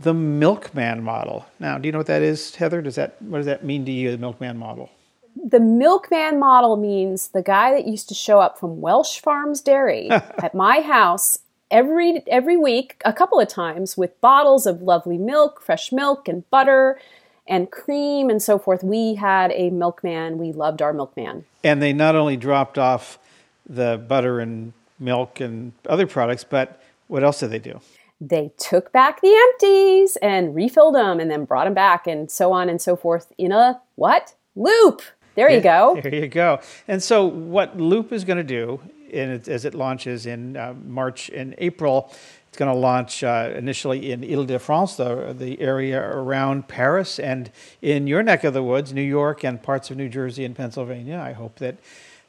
the 0.00 0.14
milkman 0.14 1.02
model. 1.02 1.46
Now, 1.60 1.78
do 1.78 1.86
you 1.86 1.92
know 1.92 1.98
what 1.98 2.06
that 2.06 2.22
is, 2.22 2.54
Heather? 2.54 2.80
Does 2.82 2.94
that 2.96 3.20
what 3.22 3.38
does 3.38 3.46
that 3.46 3.64
mean 3.64 3.84
to 3.84 3.92
you, 3.92 4.10
the 4.10 4.18
milkman 4.18 4.56
model? 4.56 4.90
The 5.36 5.60
milkman 5.60 6.38
model 6.38 6.76
means 6.76 7.28
the 7.28 7.42
guy 7.42 7.72
that 7.72 7.86
used 7.86 8.08
to 8.08 8.14
show 8.14 8.40
up 8.40 8.58
from 8.58 8.80
Welsh 8.80 9.20
Farms 9.20 9.60
Dairy 9.60 10.10
at 10.10 10.54
my 10.54 10.80
house 10.80 11.40
every 11.70 12.22
every 12.28 12.56
week, 12.56 13.00
a 13.04 13.12
couple 13.12 13.40
of 13.40 13.48
times, 13.48 13.96
with 13.96 14.20
bottles 14.20 14.66
of 14.66 14.82
lovely 14.82 15.18
milk, 15.18 15.60
fresh 15.60 15.92
milk, 15.92 16.28
and 16.28 16.48
butter 16.50 16.98
and 17.46 17.70
cream 17.70 18.28
and 18.28 18.42
so 18.42 18.58
forth. 18.58 18.84
We 18.84 19.14
had 19.14 19.52
a 19.52 19.70
milkman. 19.70 20.38
We 20.38 20.52
loved 20.52 20.82
our 20.82 20.92
milkman. 20.92 21.46
And 21.64 21.82
they 21.82 21.92
not 21.92 22.14
only 22.14 22.36
dropped 22.36 22.78
off 22.78 23.18
the 23.66 24.02
butter 24.06 24.40
and 24.40 24.72
milk 24.98 25.40
and 25.40 25.72
other 25.88 26.06
products, 26.06 26.44
but 26.44 26.80
what 27.06 27.24
else 27.24 27.40
did 27.40 27.50
they 27.50 27.58
do? 27.58 27.80
They 28.20 28.50
took 28.58 28.92
back 28.92 29.20
the 29.20 29.34
empties 29.34 30.16
and 30.16 30.54
refilled 30.54 30.94
them 30.94 31.20
and 31.20 31.30
then 31.30 31.44
brought 31.44 31.64
them 31.64 31.74
back 31.74 32.06
and 32.06 32.30
so 32.30 32.52
on 32.52 32.68
and 32.68 32.80
so 32.80 32.96
forth 32.96 33.32
in 33.38 33.52
a 33.52 33.80
what? 33.94 34.34
Loop. 34.56 35.02
There 35.38 35.50
you 35.50 35.60
go. 35.60 36.00
There 36.02 36.14
you 36.14 36.28
go. 36.28 36.60
And 36.88 37.02
so, 37.02 37.24
what 37.26 37.78
Loop 37.78 38.12
is 38.12 38.24
going 38.24 38.38
to 38.38 38.42
do, 38.42 38.80
it, 39.08 39.46
as 39.46 39.64
it 39.64 39.74
launches 39.74 40.26
in 40.26 40.56
uh, 40.56 40.74
March 40.84 41.30
and 41.30 41.54
April, 41.58 42.12
it's 42.48 42.56
going 42.56 42.72
to 42.72 42.78
launch 42.78 43.22
uh, 43.22 43.52
initially 43.54 44.10
in 44.10 44.24
Ile-de-France, 44.24 44.96
the, 44.96 45.36
the 45.38 45.60
area 45.60 46.00
around 46.00 46.66
Paris, 46.66 47.20
and 47.20 47.52
in 47.82 48.06
your 48.06 48.22
neck 48.22 48.42
of 48.42 48.52
the 48.52 48.62
woods, 48.62 48.92
New 48.92 49.00
York, 49.00 49.44
and 49.44 49.62
parts 49.62 49.90
of 49.90 49.96
New 49.96 50.08
Jersey 50.08 50.44
and 50.44 50.56
Pennsylvania. 50.56 51.22
I 51.24 51.32
hope 51.32 51.56
that 51.60 51.76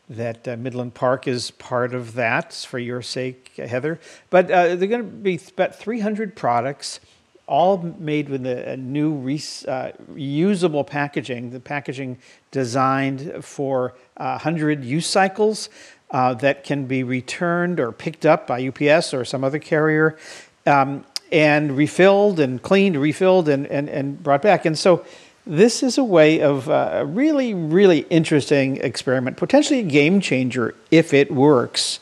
that 0.10 0.48
uh, 0.48 0.58
Midland 0.58 0.96
Park 0.96 1.28
is 1.28 1.52
part 1.52 1.94
of 1.94 2.14
that 2.14 2.54
for 2.54 2.80
your 2.80 3.02
sake, 3.02 3.54
Heather. 3.58 4.00
But 4.30 4.50
uh, 4.50 4.76
they're 4.76 4.88
going 4.88 5.04
to 5.04 5.08
be 5.08 5.40
about 5.52 5.76
300 5.76 6.36
products, 6.36 7.00
all 7.50 7.80
made 7.98 8.30
with 8.30 8.46
a, 8.46 8.74
a 8.74 8.78
new 8.78 9.12
uh, 9.18 9.92
reusable 10.14 10.86
packaging, 10.86 11.50
the 11.50 11.60
packaging 11.60 12.18
designed 12.52 13.44
for 13.44 13.96
uh, 14.18 14.38
100 14.38 14.86
use 14.86 15.08
cycles 15.08 15.70
uh, 16.12 16.36
that 16.36 16.64
can 16.64 16.86
be 16.86 17.04
returned 17.04 17.80
or 17.80 17.92
picked 17.92 18.26
up 18.26 18.46
by 18.46 18.68
UPS 18.68 19.14
or 19.16 19.26
some 19.26 19.44
other 19.44 19.58
carrier 19.58 20.16
um, 20.68 21.04
and 21.32 21.76
refilled 21.76 22.40
and 22.40 22.62
cleaned, 22.62 22.96
refilled, 22.96 23.50
and, 23.50 23.66
and, 23.68 23.90
and 23.90 24.22
brought 24.22 24.44
back. 24.44 24.66
And 24.66 24.78
so 24.78 25.04
this 25.48 25.82
is 25.82 25.98
a 25.98 26.04
way 26.04 26.42
of 26.42 26.70
uh, 26.70 26.90
a 26.94 27.06
really, 27.06 27.56
really 27.56 28.00
interesting 28.12 28.78
experiment, 28.78 29.38
potentially 29.38 29.80
a 29.80 29.84
game 29.84 30.22
changer 30.22 30.76
if 30.92 31.16
it 31.16 31.32
works, 31.32 32.00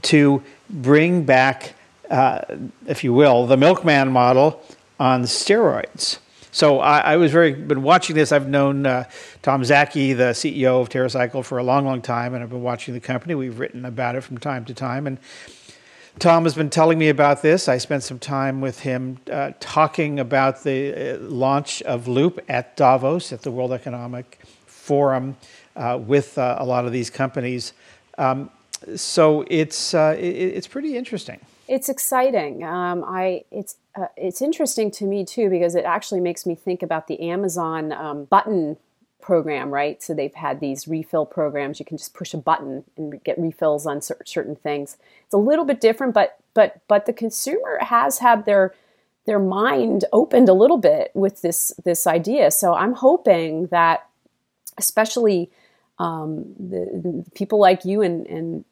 to 0.00 0.42
bring 0.70 1.24
back, 1.24 1.74
uh, 2.10 2.40
if 2.86 3.04
you 3.04 3.12
will, 3.12 3.46
the 3.46 3.56
milkman 3.56 4.10
model 4.10 4.62
on 4.98 5.22
steroids. 5.24 6.18
So 6.50 6.80
I, 6.80 6.98
I, 7.00 7.16
was 7.16 7.30
very 7.30 7.52
been 7.52 7.82
watching 7.82 8.16
this. 8.16 8.32
I've 8.32 8.48
known 8.48 8.86
uh, 8.86 9.04
Tom 9.42 9.62
Szaky, 9.62 10.16
the 10.16 10.32
CEO 10.32 10.80
of 10.80 10.88
TerraCycle, 10.88 11.44
for 11.44 11.58
a 11.58 11.62
long, 11.62 11.84
long 11.84 12.00
time, 12.00 12.34
and 12.34 12.42
I've 12.42 12.50
been 12.50 12.62
watching 12.62 12.94
the 12.94 13.00
company. 13.00 13.34
We've 13.34 13.58
written 13.58 13.84
about 13.84 14.16
it 14.16 14.22
from 14.22 14.38
time 14.38 14.64
to 14.64 14.74
time, 14.74 15.06
and 15.06 15.18
Tom 16.18 16.44
has 16.44 16.54
been 16.54 16.70
telling 16.70 16.98
me 16.98 17.10
about 17.10 17.42
this. 17.42 17.68
I 17.68 17.78
spent 17.78 18.02
some 18.02 18.18
time 18.18 18.60
with 18.60 18.80
him 18.80 19.18
uh, 19.30 19.52
talking 19.60 20.18
about 20.18 20.64
the 20.64 21.14
uh, 21.14 21.18
launch 21.20 21.80
of 21.82 22.08
Loop 22.08 22.44
at 22.48 22.76
Davos 22.76 23.32
at 23.32 23.42
the 23.42 23.52
World 23.52 23.72
Economic 23.72 24.40
Forum 24.66 25.36
uh, 25.76 26.00
with 26.04 26.36
uh, 26.38 26.56
a 26.58 26.64
lot 26.64 26.86
of 26.86 26.92
these 26.92 27.08
companies. 27.08 27.72
Um, 28.16 28.50
so 28.96 29.44
it's 29.48 29.94
uh, 29.94 30.16
it, 30.18 30.26
it's 30.26 30.66
pretty 30.66 30.96
interesting. 30.96 31.40
It's 31.68 31.88
exciting. 31.90 32.64
Um, 32.64 33.04
I 33.06 33.44
it's 33.50 33.76
uh, 33.94 34.06
it's 34.16 34.40
interesting 34.40 34.90
to 34.92 35.04
me 35.04 35.24
too 35.24 35.50
because 35.50 35.74
it 35.74 35.84
actually 35.84 36.20
makes 36.20 36.46
me 36.46 36.54
think 36.54 36.82
about 36.82 37.06
the 37.06 37.20
Amazon 37.20 37.92
um, 37.92 38.24
button 38.24 38.78
program, 39.20 39.70
right? 39.70 40.02
So 40.02 40.14
they've 40.14 40.34
had 40.34 40.60
these 40.60 40.88
refill 40.88 41.26
programs. 41.26 41.78
You 41.78 41.84
can 41.84 41.98
just 41.98 42.14
push 42.14 42.32
a 42.32 42.38
button 42.38 42.84
and 42.96 43.22
get 43.22 43.38
refills 43.38 43.86
on 43.86 44.00
certain 44.00 44.56
things. 44.56 44.96
It's 45.26 45.34
a 45.34 45.38
little 45.38 45.66
bit 45.66 45.80
different, 45.80 46.14
but 46.14 46.38
but 46.54 46.80
but 46.88 47.04
the 47.04 47.12
consumer 47.12 47.78
has 47.82 48.18
had 48.18 48.46
their 48.46 48.74
their 49.26 49.38
mind 49.38 50.06
opened 50.10 50.48
a 50.48 50.54
little 50.54 50.78
bit 50.78 51.10
with 51.14 51.42
this 51.42 51.74
this 51.84 52.06
idea. 52.06 52.50
So 52.50 52.72
I'm 52.72 52.94
hoping 52.94 53.66
that, 53.66 54.08
especially 54.78 55.50
um, 55.98 56.54
the, 56.58 57.24
the, 57.24 57.30
people 57.34 57.58
like 57.58 57.84
you 57.84 58.00
and, 58.02 58.26
and 58.26 58.64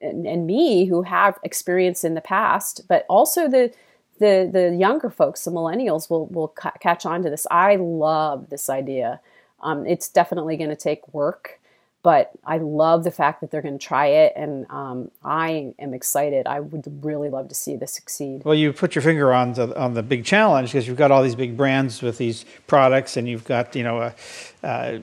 and 0.00 0.26
and 0.26 0.46
me 0.46 0.86
who 0.86 1.02
have 1.02 1.38
experience 1.42 2.04
in 2.04 2.14
the 2.14 2.20
past, 2.20 2.82
but 2.88 3.04
also 3.08 3.48
the 3.48 3.72
the 4.18 4.48
the 4.50 4.74
younger 4.74 5.10
folks, 5.10 5.44
the 5.44 5.50
millennials, 5.50 6.08
will 6.10 6.26
will 6.26 6.48
ca- 6.48 6.72
catch 6.80 7.06
on 7.06 7.22
to 7.22 7.30
this. 7.30 7.46
I 7.50 7.76
love 7.76 8.50
this 8.50 8.68
idea. 8.68 9.20
Um, 9.60 9.86
it's 9.86 10.08
definitely 10.08 10.56
going 10.56 10.70
to 10.70 10.76
take 10.76 11.12
work, 11.12 11.60
but 12.02 12.30
I 12.44 12.58
love 12.58 13.04
the 13.04 13.10
fact 13.10 13.40
that 13.40 13.50
they're 13.50 13.62
going 13.62 13.78
to 13.78 13.84
try 13.84 14.06
it, 14.06 14.32
and 14.36 14.66
um, 14.70 15.10
I 15.24 15.74
am 15.78 15.92
excited. 15.92 16.46
I 16.46 16.60
would 16.60 17.04
really 17.04 17.30
love 17.30 17.48
to 17.48 17.54
see 17.54 17.76
this 17.76 17.92
succeed. 17.92 18.44
Well, 18.44 18.54
you 18.54 18.72
put 18.72 18.94
your 18.94 19.02
finger 19.02 19.32
on 19.32 19.54
the 19.54 19.78
on 19.78 19.94
the 19.94 20.02
big 20.02 20.24
challenge 20.24 20.70
because 20.72 20.86
you've 20.86 20.96
got 20.96 21.10
all 21.10 21.22
these 21.22 21.34
big 21.34 21.56
brands 21.56 22.02
with 22.02 22.18
these 22.18 22.44
products, 22.66 23.16
and 23.16 23.28
you've 23.28 23.44
got 23.44 23.74
you 23.74 23.82
know 23.82 24.00
a, 24.02 24.14
a 24.62 25.02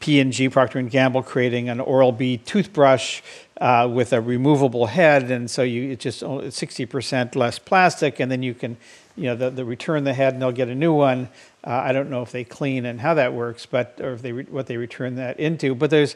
P&G 0.00 0.48
Procter 0.48 0.78
and 0.78 0.90
Gamble 0.90 1.22
creating 1.22 1.68
an 1.68 1.80
Oral 1.80 2.12
B 2.12 2.36
toothbrush 2.38 3.20
uh, 3.60 3.88
with 3.90 4.12
a 4.12 4.20
removable 4.20 4.86
head, 4.86 5.30
and 5.30 5.50
so 5.50 5.62
you 5.62 5.90
it's 5.90 6.04
just 6.04 6.22
60% 6.22 7.34
less 7.34 7.58
plastic, 7.58 8.20
and 8.20 8.30
then 8.30 8.42
you 8.42 8.54
can 8.54 8.76
you 9.18 9.24
know 9.24 9.34
the, 9.34 9.50
the 9.50 9.64
return 9.64 10.04
the 10.04 10.14
head 10.14 10.32
and 10.32 10.40
they'll 10.40 10.52
get 10.52 10.68
a 10.68 10.74
new 10.74 10.94
one. 10.94 11.28
Uh, 11.64 11.70
I 11.70 11.92
don't 11.92 12.08
know 12.08 12.22
if 12.22 12.30
they 12.30 12.44
clean 12.44 12.86
and 12.86 13.00
how 13.00 13.14
that 13.14 13.34
works, 13.34 13.66
but 13.66 14.00
or 14.00 14.12
if 14.12 14.22
they 14.22 14.32
what 14.32 14.66
they 14.66 14.76
return 14.76 15.16
that 15.16 15.40
into. 15.40 15.74
But 15.74 15.90
there's 15.90 16.14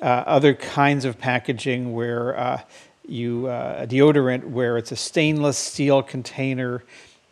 uh, 0.00 0.04
other 0.04 0.54
kinds 0.54 1.04
of 1.04 1.18
packaging 1.18 1.92
where 1.92 2.38
uh, 2.38 2.60
you 3.06 3.46
uh, 3.48 3.80
a 3.80 3.86
deodorant 3.86 4.44
where 4.44 4.78
it's 4.78 4.92
a 4.92 4.96
stainless 4.96 5.58
steel 5.58 6.02
container. 6.02 6.82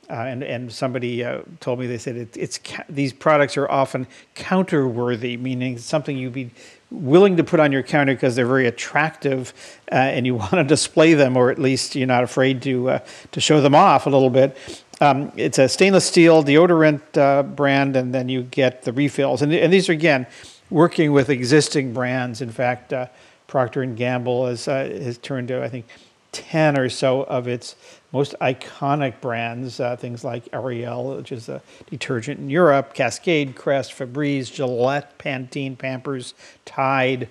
Uh, 0.09 0.15
and 0.15 0.45
and 0.45 0.73
somebody 0.73 1.25
uh, 1.25 1.41
told 1.59 1.81
me 1.81 1.87
they 1.87 1.99
said 1.99 2.17
it, 2.17 2.37
it's 2.37 2.61
these 2.89 3.13
products 3.13 3.57
are 3.57 3.69
often 3.69 4.07
counter 4.35 4.87
worthy, 4.87 5.37
meaning 5.37 5.79
something 5.79 6.17
you'd 6.17 6.33
be 6.33 6.51
willing 6.93 7.37
to 7.37 7.43
put 7.43 7.59
on 7.59 7.73
your 7.73 7.83
counter 7.83 8.15
because 8.15 8.37
they're 8.37 8.47
very 8.47 8.69
attractive, 8.69 9.53
and 9.89 10.25
you 10.25 10.35
want 10.37 10.53
to 10.53 10.65
display 10.65 11.15
them, 11.15 11.37
or 11.37 11.51
at 11.51 11.59
least 11.59 11.97
you're 11.97 12.07
not 12.07 12.23
afraid 12.23 12.63
to 12.63 13.01
to 13.33 13.41
show 13.41 13.61
them 13.61 13.75
off 13.75 14.07
a 14.07 14.11
little 14.11 14.31
bit. 14.31 14.57
Um, 15.01 15.33
it's 15.37 15.59
a 15.59 15.69
stainless 15.69 16.07
steel 16.07 16.43
deodorant 16.43 17.17
uh, 17.19 17.43
brand, 17.43 17.97
and 17.97 18.15
then 18.15 18.29
you 18.29 18.43
get 18.45 18.83
the 18.83 18.93
refills. 18.93 19.43
And, 19.43 19.53
and, 19.53 19.71
these 19.73 19.89
are 19.91 19.93
again 19.93 20.27
working 20.71 21.13
with 21.13 21.29
existing 21.29 21.93
brands. 21.93 22.41
In 22.41 22.51
fact, 22.51 22.93
uh, 22.95 23.09
Procter 23.47 23.83
and 23.83 23.97
Gamble 23.97 24.47
has 24.47 24.67
uh, 24.69 24.85
has 24.85 25.19
turned 25.19 25.49
to 25.49 25.63
I 25.63 25.69
think 25.69 25.87
ten 26.33 26.79
or 26.79 26.89
so 26.89 27.25
of 27.25 27.47
its 27.47 27.77
most 28.17 28.35
iconic 28.41 29.21
brands, 29.21 29.79
uh, 29.79 29.95
things 29.95 30.25
like 30.25 30.49
Ariel, 30.55 31.19
which 31.19 31.33
is 31.33 31.51
a 31.51 31.61
detergent 31.91 32.41
in 32.41 32.49
Europe, 32.49 32.95
Cascade, 32.95 33.55
Crest, 33.55 33.93
Febreze, 33.93 34.51
Gillette, 34.51 35.19
Pantene, 35.19 35.77
Pampers, 35.77 36.33
Tide, 36.65 37.29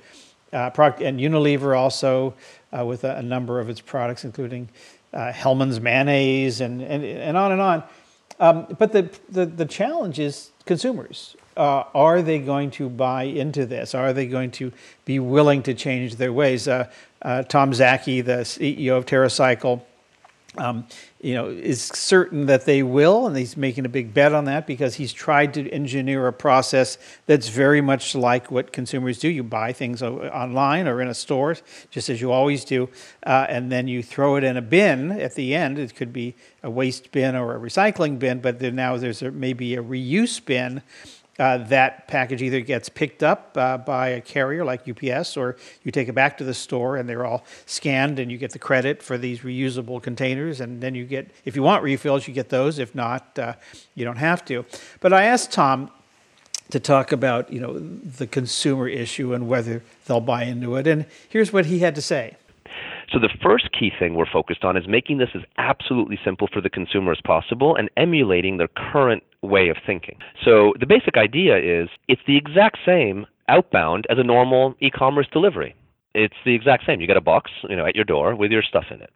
uh, 0.54 0.70
and 1.02 1.20
Unilever 1.20 1.76
also 1.76 2.36
uh, 2.72 2.86
with 2.86 3.04
a, 3.04 3.16
a 3.16 3.24
number 3.24 3.60
of 3.60 3.68
its 3.68 3.82
products, 3.82 4.24
including 4.24 4.70
uh, 5.12 5.32
Hellmann's 5.32 5.82
mayonnaise, 5.82 6.62
and, 6.62 6.84
and, 6.84 7.04
and 7.04 7.36
on 7.36 7.52
and 7.52 7.62
on. 7.62 7.84
Um, 8.40 8.68
but 8.78 8.92
the, 8.92 9.10
the, 9.28 9.48
the 9.48 9.66
challenge 9.66 10.20
is 10.20 10.52
consumers. 10.68 11.36
Uh, 11.58 11.86
are 11.96 12.22
they 12.22 12.38
going 12.38 12.70
to 12.70 12.90
buy 12.90 13.24
into 13.24 13.66
this? 13.66 13.96
Are 13.96 14.14
they 14.14 14.28
going 14.28 14.52
to 14.52 14.72
be 15.06 15.18
willing 15.18 15.64
to 15.64 15.74
change 15.74 16.18
their 16.18 16.32
ways? 16.32 16.68
Uh, 16.68 16.92
uh, 17.24 17.42
Tom 17.42 17.72
Szaky, 17.72 18.24
the 18.24 18.44
CEO 18.44 18.98
of 18.98 19.08
TerraCycle, 19.08 19.82
um, 20.58 20.88
you 21.22 21.34
know, 21.34 21.48
is 21.48 21.82
certain 21.82 22.46
that 22.46 22.66
they 22.66 22.84
will, 22.84 23.28
and 23.28 23.36
he's 23.36 23.58
making 23.58 23.86
a 23.86 23.90
big 23.90 24.14
bet 24.14 24.34
on 24.34 24.46
that 24.46 24.68
because 24.68 24.96
he's 24.96 25.12
tried 25.12 25.54
to 25.56 25.70
engineer 25.72 26.28
a 26.28 26.34
process 26.34 26.98
that's 27.26 27.50
very 27.50 27.82
much 27.82 28.16
like 28.16 28.52
what 28.52 28.72
consumers 28.72 29.20
do. 29.20 29.30
You 29.30 29.44
buy 29.44 29.74
things 29.74 30.02
online 30.04 30.88
or 30.88 31.02
in 31.02 31.08
a 31.08 31.14
store, 31.14 31.56
just 31.90 32.10
as 32.10 32.22
you 32.22 32.32
always 32.32 32.64
do, 32.66 32.90
uh, 33.26 33.48
and 33.50 33.72
then 33.72 33.88
you 33.88 34.04
throw 34.04 34.36
it 34.36 34.44
in 34.44 34.58
a 34.58 34.62
bin 34.62 35.12
at 35.12 35.36
the 35.36 35.56
end. 35.56 35.80
It 35.80 35.96
could 35.96 36.14
be 36.14 36.36
a 36.64 36.70
waste 36.70 37.12
bin 37.12 37.36
or 37.36 37.56
a 37.56 37.60
recycling 37.60 38.20
bin, 38.20 38.40
but 38.40 38.62
now 38.62 38.98
there's 38.98 39.22
a, 39.22 39.32
maybe 39.32 39.76
a 39.76 39.84
reuse 39.84 40.44
bin 40.44 40.82
uh, 41.38 41.58
that 41.58 42.08
package 42.08 42.42
either 42.42 42.62
gets 42.62 42.88
picked 42.88 43.22
up 43.22 43.58
uh, 43.58 43.78
by 43.78 44.10
a 44.10 44.22
carrier 44.22 44.64
like 44.64 44.88
UPS 44.88 45.36
or 45.36 45.58
you 45.84 45.92
take 45.92 46.08
it 46.08 46.14
back 46.14 46.38
to 46.38 46.44
the 46.44 46.54
store 46.54 46.96
and 46.96 47.10
they're 47.10 47.26
all 47.26 47.44
scanned 47.66 48.20
and 48.20 48.32
you 48.32 48.38
get 48.38 48.52
the 48.52 48.60
credit 48.60 49.04
for 49.04 49.18
these 49.18 49.42
reusable 49.42 50.02
containers. 50.02 50.62
And 50.62 50.82
then 50.82 50.96
you 50.96 51.06
get, 51.06 51.30
if 51.44 51.56
you 51.56 51.64
want 51.64 51.84
refills, 51.84 52.28
you 52.28 52.34
get 52.34 52.50
those. 52.50 52.80
If 52.80 52.96
not, 52.96 53.38
uh, 53.38 53.54
you 53.96 54.06
don't 54.06 54.18
have 54.18 54.46
to. 54.46 54.66
But 55.02 55.12
I 55.12 55.24
asked 55.24 55.52
Tom 55.52 55.92
to 56.70 56.80
talk 56.80 57.12
about, 57.12 57.52
you 57.52 57.60
know, 57.60 57.78
the 57.78 58.28
consumer 58.28 58.88
issue 58.88 59.34
and 59.34 59.48
whether 59.48 59.84
they'll 60.06 60.22
buy 60.22 60.44
into 60.44 60.78
it. 60.78 60.88
And 60.88 61.06
here's 61.30 61.52
what 61.52 61.66
he 61.66 61.80
had 61.80 61.96
to 61.96 62.02
say. 62.02 62.38
So 63.12 63.20
the 63.20 63.30
first 63.44 63.70
key 63.78 63.92
thing 63.98 64.16
we're 64.16 64.26
focused 64.32 64.64
on 64.64 64.78
is 64.78 64.88
making 64.88 65.18
this 65.18 65.30
as 65.36 65.42
absolutely 65.58 66.20
simple 66.24 66.48
for 66.52 66.62
the 66.62 66.70
consumer 66.70 67.12
as 67.12 67.20
possible 67.24 67.76
and 67.76 67.90
emulating 67.98 68.58
their 68.58 68.70
current 68.70 69.24
way 69.42 69.70
of 69.70 69.78
thinking. 69.86 70.18
So 70.44 70.74
the 70.80 70.88
basic 70.88 71.18
idea 71.18 71.58
is 71.58 71.90
it's 72.08 72.22
the 72.28 72.38
exact 72.38 72.80
same 72.86 73.26
outbound 73.48 74.08
as 74.10 74.18
a 74.18 74.24
normal 74.24 74.76
e-commerce 74.82 75.28
delivery. 75.32 75.76
It's 76.14 76.36
the 76.46 76.56
exact 76.56 76.86
same. 76.86 77.02
You 77.02 77.08
get 77.08 77.18
a 77.18 77.22
box, 77.22 77.52
you 77.70 77.76
know, 77.76 77.86
at 77.86 77.96
your 77.96 78.06
door 78.06 78.36
with 78.36 78.52
your 78.52 78.64
stuff 78.64 78.86
in 78.90 79.02
it. 79.02 79.12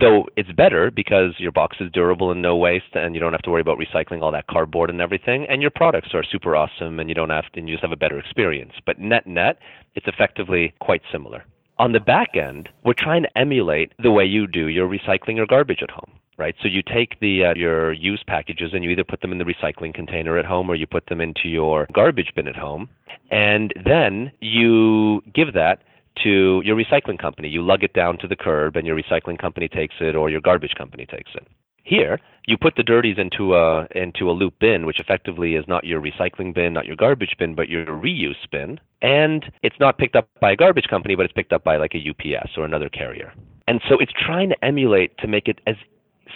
Though 0.00 0.26
it's 0.36 0.50
better 0.52 0.90
because 0.90 1.34
your 1.38 1.52
box 1.52 1.76
is 1.78 1.92
durable 1.92 2.32
and 2.32 2.42
no 2.42 2.56
waste, 2.56 2.94
and 2.94 3.14
you 3.14 3.20
don't 3.20 3.32
have 3.32 3.42
to 3.42 3.50
worry 3.50 3.60
about 3.60 3.78
recycling 3.78 4.22
all 4.22 4.32
that 4.32 4.48
cardboard 4.48 4.90
and 4.90 5.00
everything. 5.00 5.46
And 5.48 5.62
your 5.62 5.70
products 5.70 6.08
are 6.14 6.24
super 6.24 6.56
awesome, 6.56 6.98
and 6.98 7.08
you 7.08 7.14
don't 7.14 7.30
have 7.30 7.48
to, 7.52 7.60
and 7.60 7.68
you 7.68 7.76
just 7.76 7.82
have 7.82 7.92
a 7.92 7.96
better 7.96 8.18
experience. 8.18 8.72
But 8.84 8.98
net 8.98 9.24
net, 9.24 9.58
it's 9.94 10.08
effectively 10.08 10.74
quite 10.80 11.02
similar. 11.12 11.44
On 11.78 11.92
the 11.92 12.00
back 12.00 12.36
end, 12.36 12.68
we're 12.84 12.94
trying 12.94 13.22
to 13.22 13.38
emulate 13.38 13.92
the 14.02 14.12
way 14.12 14.24
you 14.24 14.46
do 14.46 14.68
your 14.68 14.88
recycling 14.88 15.38
or 15.38 15.46
garbage 15.46 15.82
at 15.82 15.90
home 15.90 16.12
right? 16.36 16.54
So 16.62 16.68
you 16.68 16.82
take 16.82 17.20
the 17.20 17.44
uh, 17.44 17.54
your 17.54 17.92
used 17.92 18.26
packages 18.26 18.70
and 18.72 18.82
you 18.82 18.90
either 18.90 19.04
put 19.04 19.20
them 19.20 19.32
in 19.32 19.38
the 19.38 19.44
recycling 19.44 19.94
container 19.94 20.38
at 20.38 20.44
home 20.44 20.70
or 20.70 20.74
you 20.74 20.86
put 20.86 21.06
them 21.06 21.20
into 21.20 21.48
your 21.48 21.86
garbage 21.92 22.32
bin 22.34 22.48
at 22.48 22.56
home, 22.56 22.88
and 23.30 23.72
then 23.84 24.32
you 24.40 25.22
give 25.32 25.54
that 25.54 25.82
to 26.22 26.62
your 26.64 26.76
recycling 26.76 27.18
company. 27.18 27.48
You 27.48 27.62
lug 27.62 27.82
it 27.82 27.92
down 27.92 28.18
to 28.18 28.28
the 28.28 28.36
curb, 28.36 28.76
and 28.76 28.86
your 28.86 29.00
recycling 29.00 29.38
company 29.38 29.68
takes 29.68 29.96
it, 30.00 30.14
or 30.14 30.30
your 30.30 30.40
garbage 30.40 30.74
company 30.76 31.06
takes 31.06 31.32
it. 31.34 31.46
Here, 31.84 32.18
you 32.46 32.56
put 32.58 32.76
the 32.76 32.82
dirties 32.82 33.16
into 33.18 33.54
a 33.54 33.86
into 33.94 34.30
a 34.30 34.32
loop 34.32 34.54
bin, 34.58 34.86
which 34.86 35.00
effectively 35.00 35.54
is 35.54 35.64
not 35.68 35.84
your 35.84 36.00
recycling 36.00 36.54
bin, 36.54 36.72
not 36.72 36.86
your 36.86 36.96
garbage 36.96 37.36
bin, 37.38 37.54
but 37.54 37.68
your 37.68 37.86
reuse 37.86 38.50
bin, 38.50 38.80
and 39.02 39.44
it's 39.62 39.76
not 39.80 39.98
picked 39.98 40.16
up 40.16 40.28
by 40.40 40.52
a 40.52 40.56
garbage 40.56 40.88
company, 40.88 41.14
but 41.14 41.24
it's 41.24 41.32
picked 41.32 41.52
up 41.52 41.62
by 41.62 41.76
like 41.76 41.94
a 41.94 42.10
UPS 42.10 42.52
or 42.56 42.64
another 42.64 42.88
carrier. 42.88 43.32
And 43.68 43.80
so 43.88 43.98
it's 43.98 44.12
trying 44.26 44.50
to 44.50 44.64
emulate 44.64 45.16
to 45.18 45.26
make 45.26 45.46
it 45.48 45.60
as 45.66 45.76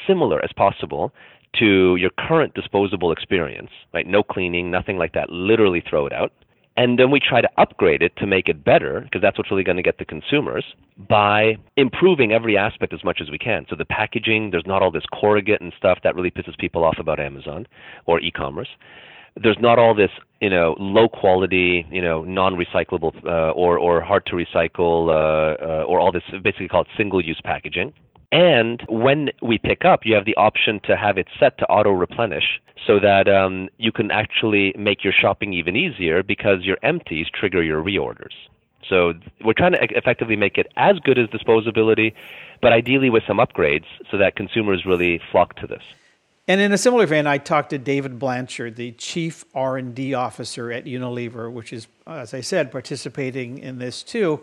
similar 0.06 0.42
as 0.44 0.50
possible 0.56 1.12
to 1.58 1.96
your 1.96 2.10
current 2.18 2.54
disposable 2.54 3.10
experience, 3.10 3.70
right? 3.92 4.06
No 4.06 4.22
cleaning, 4.22 4.70
nothing 4.70 4.98
like 4.98 5.14
that. 5.14 5.30
Literally 5.30 5.82
throw 5.88 6.06
it 6.06 6.12
out. 6.12 6.32
And 6.80 6.96
then 6.98 7.10
we 7.10 7.18
try 7.18 7.40
to 7.40 7.50
upgrade 7.58 8.02
it 8.02 8.12
to 8.20 8.26
make 8.26 8.46
it 8.48 8.64
better, 8.64 9.00
because 9.00 9.20
that's 9.20 9.36
what's 9.36 9.50
really 9.50 9.64
going 9.64 9.80
to 9.82 9.82
get 9.82 9.98
the 9.98 10.04
consumers, 10.04 10.64
by 11.08 11.56
improving 11.76 12.30
every 12.38 12.56
aspect 12.56 12.92
as 12.92 13.02
much 13.02 13.18
as 13.20 13.28
we 13.34 13.38
can. 13.48 13.66
So 13.68 13.74
the 13.74 13.84
packaging, 13.84 14.52
there's 14.52 14.68
not 14.72 14.80
all 14.80 14.92
this 14.92 15.02
corrugate 15.12 15.60
and 15.60 15.72
stuff 15.76 15.98
that 16.04 16.14
really 16.14 16.30
pisses 16.30 16.56
people 16.56 16.84
off 16.84 16.98
about 17.00 17.18
Amazon 17.18 17.66
or 18.06 18.20
e-commerce. 18.20 18.68
There's 19.42 19.58
not 19.60 19.76
all 19.78 19.94
this, 19.94 20.10
you 20.40 20.50
know, 20.50 20.76
low 20.78 21.08
quality, 21.08 21.84
you 21.90 22.02
know, 22.06 22.22
non-recyclable 22.40 23.12
uh, 23.24 23.50
or 23.62 23.72
or 23.78 24.00
hard 24.00 24.24
to 24.26 24.34
recycle 24.36 25.08
uh, 25.08 25.56
uh, 25.60 25.82
or 25.90 25.98
all 25.98 26.12
this 26.12 26.22
basically 26.44 26.68
called 26.68 26.86
single-use 26.96 27.40
packaging. 27.44 27.92
And 28.30 28.82
when 28.88 29.30
we 29.40 29.58
pick 29.58 29.84
up, 29.84 30.00
you 30.04 30.14
have 30.14 30.26
the 30.26 30.36
option 30.36 30.80
to 30.84 30.96
have 30.96 31.16
it 31.16 31.28
set 31.40 31.56
to 31.58 31.66
auto 31.66 31.90
replenish 31.90 32.60
so 32.86 33.00
that 33.00 33.28
um, 33.28 33.68
you 33.78 33.90
can 33.90 34.10
actually 34.10 34.74
make 34.78 35.02
your 35.02 35.14
shopping 35.14 35.54
even 35.54 35.76
easier 35.76 36.22
because 36.22 36.64
your 36.64 36.76
empties 36.82 37.26
trigger 37.32 37.62
your 37.62 37.82
reorders. 37.82 38.34
So 38.88 39.14
we're 39.44 39.54
trying 39.54 39.72
to 39.72 39.96
effectively 39.96 40.36
make 40.36 40.58
it 40.58 40.70
as 40.76 40.98
good 40.98 41.18
as 41.18 41.28
disposability, 41.28 42.12
but 42.60 42.72
ideally 42.72 43.10
with 43.10 43.22
some 43.26 43.38
upgrades 43.38 43.86
so 44.10 44.18
that 44.18 44.36
consumers 44.36 44.84
really 44.86 45.20
flock 45.30 45.56
to 45.56 45.66
this. 45.66 45.82
And 46.46 46.62
in 46.62 46.72
a 46.72 46.78
similar 46.78 47.04
vein, 47.04 47.26
I 47.26 47.36
talked 47.36 47.70
to 47.70 47.78
David 47.78 48.18
Blanchard, 48.18 48.76
the 48.76 48.92
chief 48.92 49.44
R&D 49.54 50.14
officer 50.14 50.72
at 50.72 50.86
Unilever, 50.86 51.52
which 51.52 51.74
is, 51.74 51.88
as 52.06 52.32
I 52.32 52.40
said, 52.40 52.72
participating 52.72 53.58
in 53.58 53.78
this 53.78 54.02
too. 54.02 54.40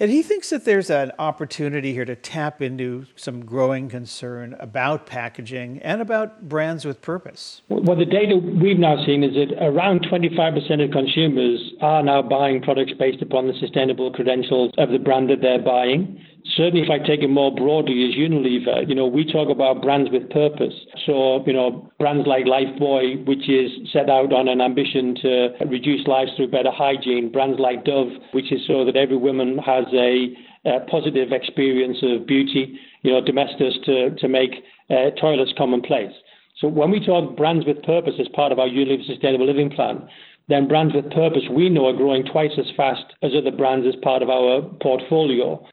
And 0.00 0.10
he 0.10 0.22
thinks 0.22 0.48
that 0.48 0.64
there's 0.64 0.88
an 0.88 1.12
opportunity 1.18 1.92
here 1.92 2.06
to 2.06 2.16
tap 2.16 2.62
into 2.62 3.04
some 3.16 3.44
growing 3.44 3.90
concern 3.90 4.56
about 4.58 5.04
packaging 5.04 5.78
and 5.82 6.00
about 6.00 6.48
brands 6.48 6.86
with 6.86 7.02
purpose. 7.02 7.60
Well, 7.68 7.98
the 7.98 8.06
data 8.06 8.36
we've 8.36 8.78
now 8.78 9.04
seen 9.04 9.22
is 9.22 9.34
that 9.34 9.62
around 9.62 10.06
25% 10.10 10.82
of 10.82 10.90
consumers 10.90 11.74
are 11.82 12.02
now 12.02 12.22
buying 12.22 12.62
products 12.62 12.92
based 12.98 13.20
upon 13.20 13.46
the 13.46 13.52
sustainable 13.60 14.10
credentials 14.10 14.72
of 14.78 14.88
the 14.88 14.98
brand 14.98 15.28
that 15.28 15.42
they're 15.42 15.60
buying 15.60 16.24
certainly 16.56 16.82
if 16.82 16.90
I 16.90 16.98
take 16.98 17.22
it 17.22 17.28
more 17.28 17.54
broadly 17.54 18.08
as 18.08 18.14
Unilever, 18.14 18.88
you 18.88 18.94
know, 18.94 19.06
we 19.06 19.24
talk 19.24 19.48
about 19.50 19.82
brands 19.82 20.10
with 20.10 20.30
purpose. 20.30 20.74
So, 21.06 21.44
you 21.46 21.52
know, 21.52 21.90
brands 21.98 22.26
like 22.26 22.44
Lifebuoy, 22.44 23.26
which 23.26 23.48
is 23.48 23.70
set 23.92 24.08
out 24.08 24.32
on 24.32 24.48
an 24.48 24.60
ambition 24.60 25.14
to 25.22 25.48
reduce 25.66 26.06
lives 26.06 26.30
through 26.36 26.50
better 26.50 26.70
hygiene. 26.70 27.30
Brands 27.32 27.58
like 27.58 27.84
Dove, 27.84 28.12
which 28.32 28.52
is 28.52 28.60
so 28.66 28.84
that 28.84 28.96
every 28.96 29.16
woman 29.16 29.58
has 29.58 29.84
a, 29.92 30.34
a 30.66 30.80
positive 30.90 31.32
experience 31.32 31.98
of 32.02 32.26
beauty. 32.26 32.78
You 33.02 33.12
know, 33.12 33.24
Domestos 33.24 33.78
to, 33.84 34.10
to 34.16 34.28
make 34.28 34.50
uh, 34.90 35.10
toilets 35.20 35.52
commonplace. 35.56 36.12
So 36.58 36.68
when 36.68 36.90
we 36.90 37.04
talk 37.04 37.36
brands 37.36 37.64
with 37.64 37.82
purpose 37.82 38.14
as 38.20 38.28
part 38.28 38.52
of 38.52 38.58
our 38.58 38.68
Unilever 38.68 39.06
Sustainable 39.06 39.46
Living 39.46 39.70
Plan, 39.70 40.06
then 40.48 40.68
brands 40.68 40.94
with 40.94 41.10
purpose 41.12 41.42
we 41.50 41.68
know 41.68 41.86
are 41.86 41.96
growing 41.96 42.24
twice 42.24 42.50
as 42.58 42.66
fast 42.76 43.04
as 43.22 43.30
other 43.36 43.56
brands 43.56 43.86
as 43.86 43.94
part 44.02 44.22
of 44.22 44.28
our 44.28 44.62
portfolio. 44.82 45.64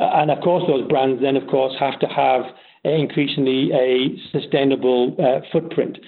Uh, 0.00 0.04
and 0.14 0.30
of 0.30 0.40
course, 0.42 0.64
those 0.66 0.86
brands 0.88 1.22
then, 1.22 1.36
of 1.36 1.46
course, 1.48 1.74
have 1.78 1.98
to 2.00 2.06
have 2.06 2.42
increasingly 2.84 3.70
a 3.72 4.16
sustainable 4.30 5.16
uh, 5.18 5.40
footprint. 5.52 5.98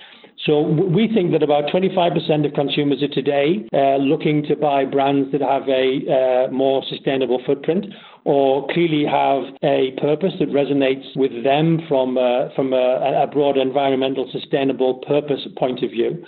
So 0.46 0.62
we 0.62 1.10
think 1.12 1.32
that 1.32 1.42
about 1.42 1.64
25% 1.64 2.46
of 2.46 2.54
consumers 2.54 3.02
are 3.02 3.08
today 3.08 3.66
uh, 3.74 3.96
looking 3.96 4.44
to 4.44 4.54
buy 4.54 4.84
brands 4.84 5.32
that 5.32 5.40
have 5.40 5.68
a 5.68 6.46
uh, 6.46 6.52
more 6.52 6.84
sustainable 6.88 7.42
footprint 7.44 7.86
or 8.24 8.68
clearly 8.68 9.04
have 9.04 9.42
a 9.64 9.98
purpose 10.00 10.34
that 10.38 10.50
resonates 10.50 11.16
with 11.16 11.42
them 11.42 11.80
from, 11.88 12.16
uh, 12.16 12.54
from 12.54 12.72
a, 12.72 13.24
a 13.24 13.26
broad 13.26 13.56
environmental 13.56 14.28
sustainable 14.30 15.02
purpose 15.08 15.40
point 15.56 15.82
of 15.82 15.90
view. 15.90 16.24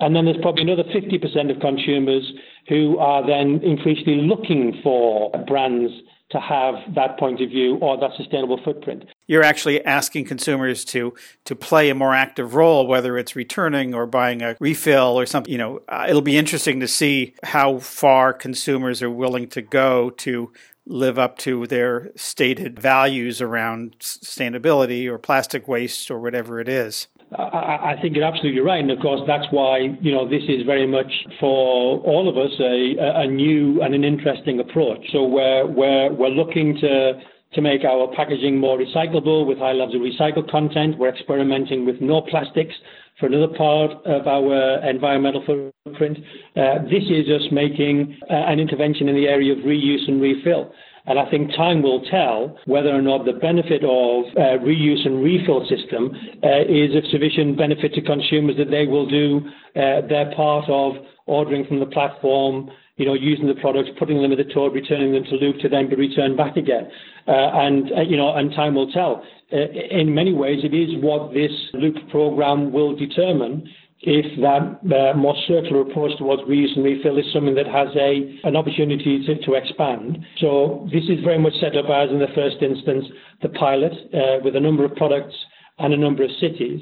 And 0.00 0.14
then 0.14 0.26
there's 0.26 0.36
probably 0.42 0.62
another 0.62 0.84
50% 0.84 1.50
of 1.54 1.60
consumers 1.60 2.32
who 2.68 2.98
are 2.98 3.26
then 3.26 3.60
increasingly 3.62 4.26
looking 4.26 4.78
for 4.82 5.30
brands 5.46 5.92
to 6.30 6.40
have 6.40 6.74
that 6.94 7.18
point 7.18 7.40
of 7.40 7.50
view 7.50 7.76
or 7.76 7.98
that 7.98 8.10
sustainable 8.16 8.60
footprint. 8.64 9.04
You're 9.26 9.42
actually 9.42 9.84
asking 9.84 10.24
consumers 10.24 10.84
to 10.86 11.14
to 11.44 11.54
play 11.54 11.90
a 11.90 11.94
more 11.94 12.14
active 12.14 12.54
role, 12.54 12.86
whether 12.86 13.16
it's 13.18 13.36
returning 13.36 13.94
or 13.94 14.06
buying 14.06 14.42
a 14.42 14.56
refill 14.58 15.18
or 15.18 15.26
something. 15.26 15.52
You 15.52 15.58
know, 15.58 15.82
uh, 15.88 16.06
it'll 16.08 16.22
be 16.22 16.36
interesting 16.36 16.80
to 16.80 16.88
see 16.88 17.34
how 17.42 17.78
far 17.78 18.32
consumers 18.32 19.02
are 19.02 19.10
willing 19.10 19.48
to 19.48 19.62
go 19.62 20.10
to 20.10 20.52
live 20.86 21.18
up 21.18 21.38
to 21.38 21.66
their 21.66 22.10
stated 22.14 22.78
values 22.78 23.40
around 23.40 23.96
sustainability 24.00 25.06
or 25.06 25.18
plastic 25.18 25.66
waste 25.66 26.10
or 26.10 26.20
whatever 26.20 26.60
it 26.60 26.68
is. 26.68 27.08
I, 27.36 27.96
think 28.00 28.14
you're 28.14 28.24
absolutely 28.24 28.60
right, 28.60 28.80
and 28.80 28.90
of 28.90 29.00
course 29.00 29.20
that's 29.26 29.46
why 29.50 29.78
you 30.00 30.12
know 30.12 30.28
this 30.28 30.42
is 30.48 30.64
very 30.64 30.86
much 30.86 31.10
for 31.40 31.98
all 32.00 32.28
of 32.28 32.36
us 32.36 32.52
a, 32.60 33.22
a 33.22 33.26
new 33.26 33.82
and 33.82 33.94
an 33.94 34.04
interesting 34.04 34.60
approach. 34.60 35.00
So 35.12 35.24
we're 35.24 35.66
we're 35.66 36.12
we're 36.12 36.28
looking 36.28 36.76
to 36.80 37.20
to 37.54 37.60
make 37.60 37.84
our 37.84 38.12
packaging 38.14 38.58
more 38.58 38.78
recyclable 38.78 39.46
with 39.46 39.58
high 39.58 39.72
levels 39.72 39.94
of 39.94 40.00
recycled 40.00 40.50
content. 40.50 40.98
We're 40.98 41.08
experimenting 41.08 41.86
with 41.86 42.00
no 42.00 42.20
plastics 42.22 42.74
for 43.18 43.26
another 43.26 43.52
part 43.56 43.92
of 44.04 44.26
our 44.26 44.88
environmental 44.88 45.44
footprint. 45.46 46.18
Uh, 46.56 46.82
this 46.84 47.04
is 47.08 47.28
us 47.28 47.46
making 47.52 48.18
uh, 48.28 48.34
an 48.34 48.58
intervention 48.58 49.08
in 49.08 49.14
the 49.14 49.28
area 49.28 49.52
of 49.52 49.60
reuse 49.60 50.08
and 50.08 50.20
refill. 50.20 50.72
And 51.06 51.18
I 51.18 51.28
think 51.30 51.50
time 51.54 51.82
will 51.82 52.02
tell 52.10 52.58
whether 52.66 52.88
or 52.88 53.02
not 53.02 53.26
the 53.26 53.34
benefit 53.34 53.84
of 53.84 54.24
uh, 54.36 54.64
reuse 54.64 55.04
and 55.04 55.22
refill 55.22 55.66
system 55.68 56.12
uh, 56.42 56.62
is 56.66 56.96
of 56.96 57.04
sufficient 57.10 57.58
benefit 57.58 57.92
to 57.94 58.00
consumers 58.00 58.56
that 58.56 58.70
they 58.70 58.86
will 58.86 59.06
do 59.06 59.40
uh, 59.76 60.06
their 60.08 60.32
part 60.34 60.64
of 60.68 60.94
ordering 61.26 61.66
from 61.66 61.80
the 61.80 61.86
platform, 61.86 62.70
you 62.96 63.04
know, 63.04 63.14
using 63.14 63.46
the 63.46 63.54
products, 63.60 63.90
putting 63.98 64.22
them 64.22 64.32
in 64.32 64.38
the 64.38 64.52
tote, 64.54 64.72
returning 64.72 65.12
them 65.12 65.24
to 65.24 65.36
Loop 65.36 65.58
to 65.60 65.68
then 65.68 65.88
be 65.88 65.96
returned 65.96 66.36
back 66.36 66.56
again. 66.56 66.88
Uh, 67.26 67.32
and, 67.32 67.92
uh, 67.92 68.00
you 68.02 68.16
know, 68.16 68.34
and 68.34 68.52
time 68.52 68.74
will 68.74 68.90
tell. 68.92 69.22
Uh, 69.52 69.56
in 69.90 70.14
many 70.14 70.32
ways, 70.32 70.60
it 70.64 70.74
is 70.74 71.02
what 71.02 71.34
this 71.34 71.52
Loop 71.74 71.96
program 72.10 72.72
will 72.72 72.96
determine 72.96 73.68
if 74.00 74.26
that 74.40 74.80
uh, 74.94 75.16
more 75.16 75.34
circular 75.46 75.80
approach 75.82 76.16
towards 76.18 76.42
reuse 76.42 76.74
and 76.76 76.84
refill 76.84 77.16
is 77.18 77.24
something 77.32 77.54
that 77.54 77.66
has 77.66 77.88
a 77.96 78.40
an 78.44 78.56
opportunity 78.56 79.24
to, 79.24 79.40
to 79.46 79.54
expand. 79.54 80.18
So 80.38 80.88
this 80.92 81.04
is 81.04 81.24
very 81.24 81.38
much 81.38 81.54
set 81.60 81.76
up 81.76 81.86
as, 81.88 82.10
in 82.10 82.18
the 82.18 82.32
first 82.34 82.56
instance, 82.60 83.06
the 83.42 83.48
pilot 83.50 83.92
uh, 84.12 84.42
with 84.44 84.56
a 84.56 84.60
number 84.60 84.84
of 84.84 84.94
products 84.96 85.34
and 85.78 85.94
a 85.94 85.96
number 85.96 86.22
of 86.22 86.30
cities. 86.40 86.80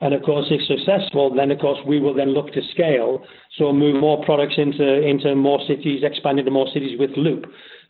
And 0.00 0.14
of 0.14 0.22
course, 0.22 0.46
if 0.50 0.60
successful, 0.66 1.34
then 1.34 1.50
of 1.50 1.58
course 1.58 1.78
we 1.86 1.98
will 1.98 2.14
then 2.14 2.32
look 2.32 2.52
to 2.52 2.60
scale, 2.70 3.24
so 3.56 3.72
move 3.72 4.00
more 4.00 4.24
products 4.24 4.54
into 4.56 5.02
into 5.02 5.34
more 5.34 5.60
cities, 5.66 6.04
expand 6.04 6.38
into 6.38 6.52
more 6.52 6.68
cities 6.72 6.98
with 7.00 7.10
Loop. 7.16 7.46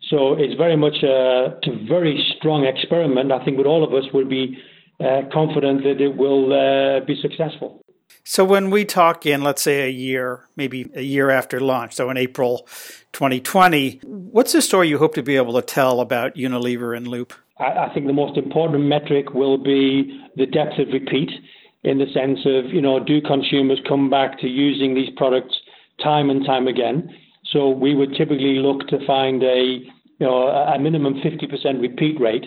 So 0.08 0.34
it's 0.34 0.54
very 0.54 0.76
much 0.76 1.02
a, 1.02 1.58
a 1.62 1.86
very 1.86 2.16
strong 2.38 2.64
experiment. 2.64 3.30
I 3.30 3.44
think 3.44 3.58
with 3.58 3.66
all 3.66 3.84
of 3.84 3.92
us 3.92 4.04
would 4.14 4.30
be 4.30 4.56
uh, 5.00 5.22
confident 5.32 5.82
that 5.82 6.00
it 6.00 6.16
will 6.16 6.52
uh, 6.52 7.04
be 7.04 7.20
successful. 7.20 7.82
So 8.24 8.44
when 8.44 8.70
we 8.70 8.84
talk 8.84 9.24
in, 9.24 9.42
let's 9.42 9.62
say, 9.62 9.86
a 9.86 9.90
year, 9.90 10.46
maybe 10.54 10.90
a 10.94 11.00
year 11.02 11.30
after 11.30 11.60
launch, 11.60 11.94
so 11.94 12.10
in 12.10 12.16
April 12.16 12.68
2020, 13.12 14.00
what's 14.04 14.52
the 14.52 14.60
story 14.60 14.88
you 14.88 14.98
hope 14.98 15.14
to 15.14 15.22
be 15.22 15.36
able 15.36 15.54
to 15.54 15.62
tell 15.62 16.00
about 16.00 16.34
Unilever 16.34 16.94
and 16.96 17.08
Loop? 17.08 17.32
I 17.58 17.88
think 17.92 18.06
the 18.06 18.12
most 18.12 18.36
important 18.36 18.84
metric 18.84 19.34
will 19.34 19.58
be 19.58 20.22
the 20.36 20.46
depth 20.46 20.78
of 20.78 20.88
repeat 20.92 21.30
in 21.82 21.98
the 21.98 22.06
sense 22.12 22.40
of, 22.44 22.72
you 22.72 22.80
know, 22.80 23.02
do 23.02 23.20
consumers 23.20 23.80
come 23.88 24.10
back 24.10 24.38
to 24.40 24.46
using 24.46 24.94
these 24.94 25.10
products 25.16 25.54
time 26.02 26.30
and 26.30 26.44
time 26.44 26.68
again? 26.68 27.12
So 27.50 27.70
we 27.70 27.94
would 27.94 28.14
typically 28.14 28.58
look 28.58 28.86
to 28.88 29.04
find 29.06 29.42
a, 29.42 29.80
you 30.18 30.26
know, 30.26 30.48
a 30.48 30.78
minimum 30.78 31.14
50% 31.14 31.80
repeat 31.80 32.20
rate 32.20 32.44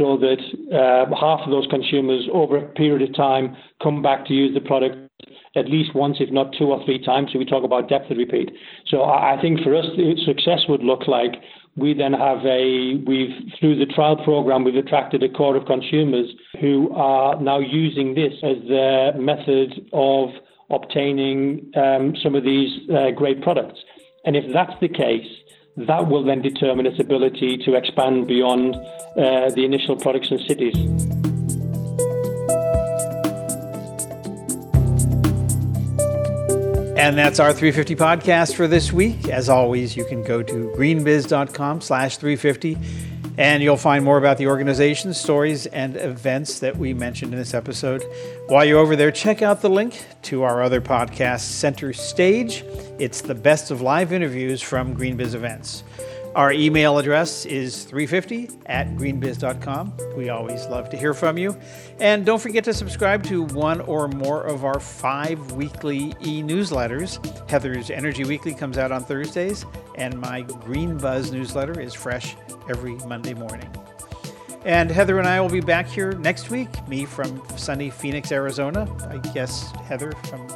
so 0.00 0.16
that 0.16 0.40
uh, 0.72 1.14
half 1.14 1.40
of 1.44 1.50
those 1.50 1.66
consumers 1.68 2.26
over 2.32 2.56
a 2.56 2.68
period 2.72 3.06
of 3.06 3.14
time 3.14 3.54
come 3.82 4.00
back 4.00 4.24
to 4.26 4.32
use 4.32 4.54
the 4.54 4.60
product 4.60 4.96
at 5.56 5.68
least 5.68 5.94
once, 5.94 6.16
if 6.20 6.30
not 6.30 6.54
two 6.58 6.66
or 6.66 6.82
three 6.86 7.04
times. 7.04 7.30
So 7.32 7.38
we 7.38 7.44
talk 7.44 7.64
about 7.64 7.88
depth 7.90 8.10
of 8.10 8.16
repeat. 8.16 8.50
So 8.86 9.02
I 9.02 9.36
think 9.42 9.60
for 9.60 9.74
us, 9.74 9.84
success 10.24 10.60
would 10.68 10.82
look 10.82 11.06
like 11.06 11.32
we 11.76 11.92
then 11.92 12.14
have 12.14 12.38
a 12.46 13.02
we've 13.06 13.34
through 13.58 13.78
the 13.78 13.86
trial 13.86 14.16
program 14.24 14.64
we've 14.64 14.74
attracted 14.74 15.22
a 15.22 15.28
core 15.28 15.56
of 15.56 15.66
consumers 15.66 16.26
who 16.60 16.90
are 16.94 17.40
now 17.40 17.58
using 17.58 18.14
this 18.14 18.32
as 18.42 18.56
their 18.68 19.12
method 19.18 19.86
of 19.92 20.30
obtaining 20.70 21.70
um, 21.76 22.14
some 22.22 22.34
of 22.34 22.44
these 22.44 22.88
uh, 22.90 23.10
great 23.10 23.42
products. 23.42 23.80
And 24.24 24.36
if 24.36 24.52
that's 24.52 24.72
the 24.80 24.88
case, 24.88 25.26
that 25.76 26.08
will 26.08 26.24
then 26.24 26.42
determine 26.42 26.86
its 26.86 27.00
ability 27.00 27.58
to 27.64 27.74
expand 27.74 28.26
beyond 28.26 28.74
uh, 28.74 29.50
the 29.50 29.64
initial 29.64 29.96
products 29.96 30.30
and 30.30 30.40
cities. 30.46 30.74
And 37.00 37.16
that's 37.16 37.40
our 37.40 37.54
350 37.54 37.96
podcast 37.96 38.54
for 38.54 38.68
this 38.68 38.92
week. 38.92 39.28
As 39.28 39.48
always, 39.48 39.96
you 39.96 40.04
can 40.04 40.22
go 40.22 40.42
to 40.42 40.70
greenbiz.com 40.76 41.80
slash 41.80 42.18
350 42.18 42.76
And 43.38 43.62
you'll 43.62 43.76
find 43.76 44.04
more 44.04 44.18
about 44.18 44.38
the 44.38 44.48
organization, 44.48 45.14
stories, 45.14 45.66
and 45.66 45.96
events 45.96 46.60
that 46.60 46.76
we 46.76 46.92
mentioned 46.92 47.32
in 47.32 47.38
this 47.38 47.54
episode. 47.54 48.04
While 48.48 48.64
you're 48.64 48.78
over 48.78 48.96
there, 48.96 49.10
check 49.10 49.40
out 49.40 49.62
the 49.62 49.70
link 49.70 50.04
to 50.22 50.42
our 50.42 50.62
other 50.62 50.80
podcast, 50.80 51.40
Center 51.40 51.92
Stage. 51.92 52.64
It's 52.98 53.22
the 53.22 53.34
best 53.34 53.70
of 53.70 53.80
live 53.80 54.12
interviews 54.12 54.60
from 54.60 54.96
GreenBiz 54.96 55.34
events. 55.34 55.84
Our 56.36 56.52
email 56.52 56.96
address 56.98 57.44
is 57.44 57.82
350 57.84 58.60
at 58.66 58.86
greenbiz.com. 58.94 59.96
We 60.16 60.28
always 60.28 60.64
love 60.66 60.88
to 60.90 60.96
hear 60.96 61.12
from 61.12 61.36
you. 61.36 61.58
And 61.98 62.24
don't 62.24 62.40
forget 62.40 62.62
to 62.64 62.74
subscribe 62.74 63.24
to 63.24 63.42
one 63.46 63.80
or 63.80 64.06
more 64.06 64.44
of 64.44 64.64
our 64.64 64.78
five 64.78 65.52
weekly 65.52 66.14
e 66.20 66.40
newsletters. 66.40 67.18
Heather's 67.50 67.90
Energy 67.90 68.22
Weekly 68.22 68.54
comes 68.54 68.78
out 68.78 68.92
on 68.92 69.02
Thursdays, 69.02 69.66
and 69.96 70.20
my 70.20 70.42
Green 70.42 70.96
Buzz 70.96 71.32
newsletter 71.32 71.80
is 71.80 71.94
fresh 71.94 72.36
every 72.68 72.94
Monday 73.06 73.34
morning. 73.34 73.68
And 74.64 74.88
Heather 74.88 75.18
and 75.18 75.26
I 75.26 75.40
will 75.40 75.48
be 75.48 75.60
back 75.60 75.88
here 75.88 76.12
next 76.12 76.48
week. 76.48 76.68
Me 76.86 77.06
from 77.06 77.42
sunny 77.56 77.90
Phoenix, 77.90 78.30
Arizona. 78.30 78.86
I 79.08 79.16
guess 79.32 79.72
Heather 79.88 80.12
from 80.28 80.46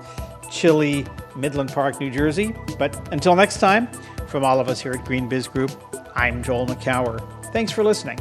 chilly 0.53 1.05
Midland 1.35 1.72
Park, 1.72 1.99
New 1.99 2.11
Jersey. 2.11 2.55
But 2.79 3.12
until 3.12 3.35
next 3.35 3.59
time, 3.59 3.89
from 4.35 4.43
all 4.45 4.59
of 4.59 4.68
us 4.68 4.80
here 4.80 4.91
at 4.91 5.05
GreenBiz 5.05 5.49
Group, 5.49 5.70
I'm 6.16 6.43
Joel 6.43 6.66
Makower. 6.66 7.20
Thanks 7.53 7.70
for 7.70 7.85
listening. 7.85 8.18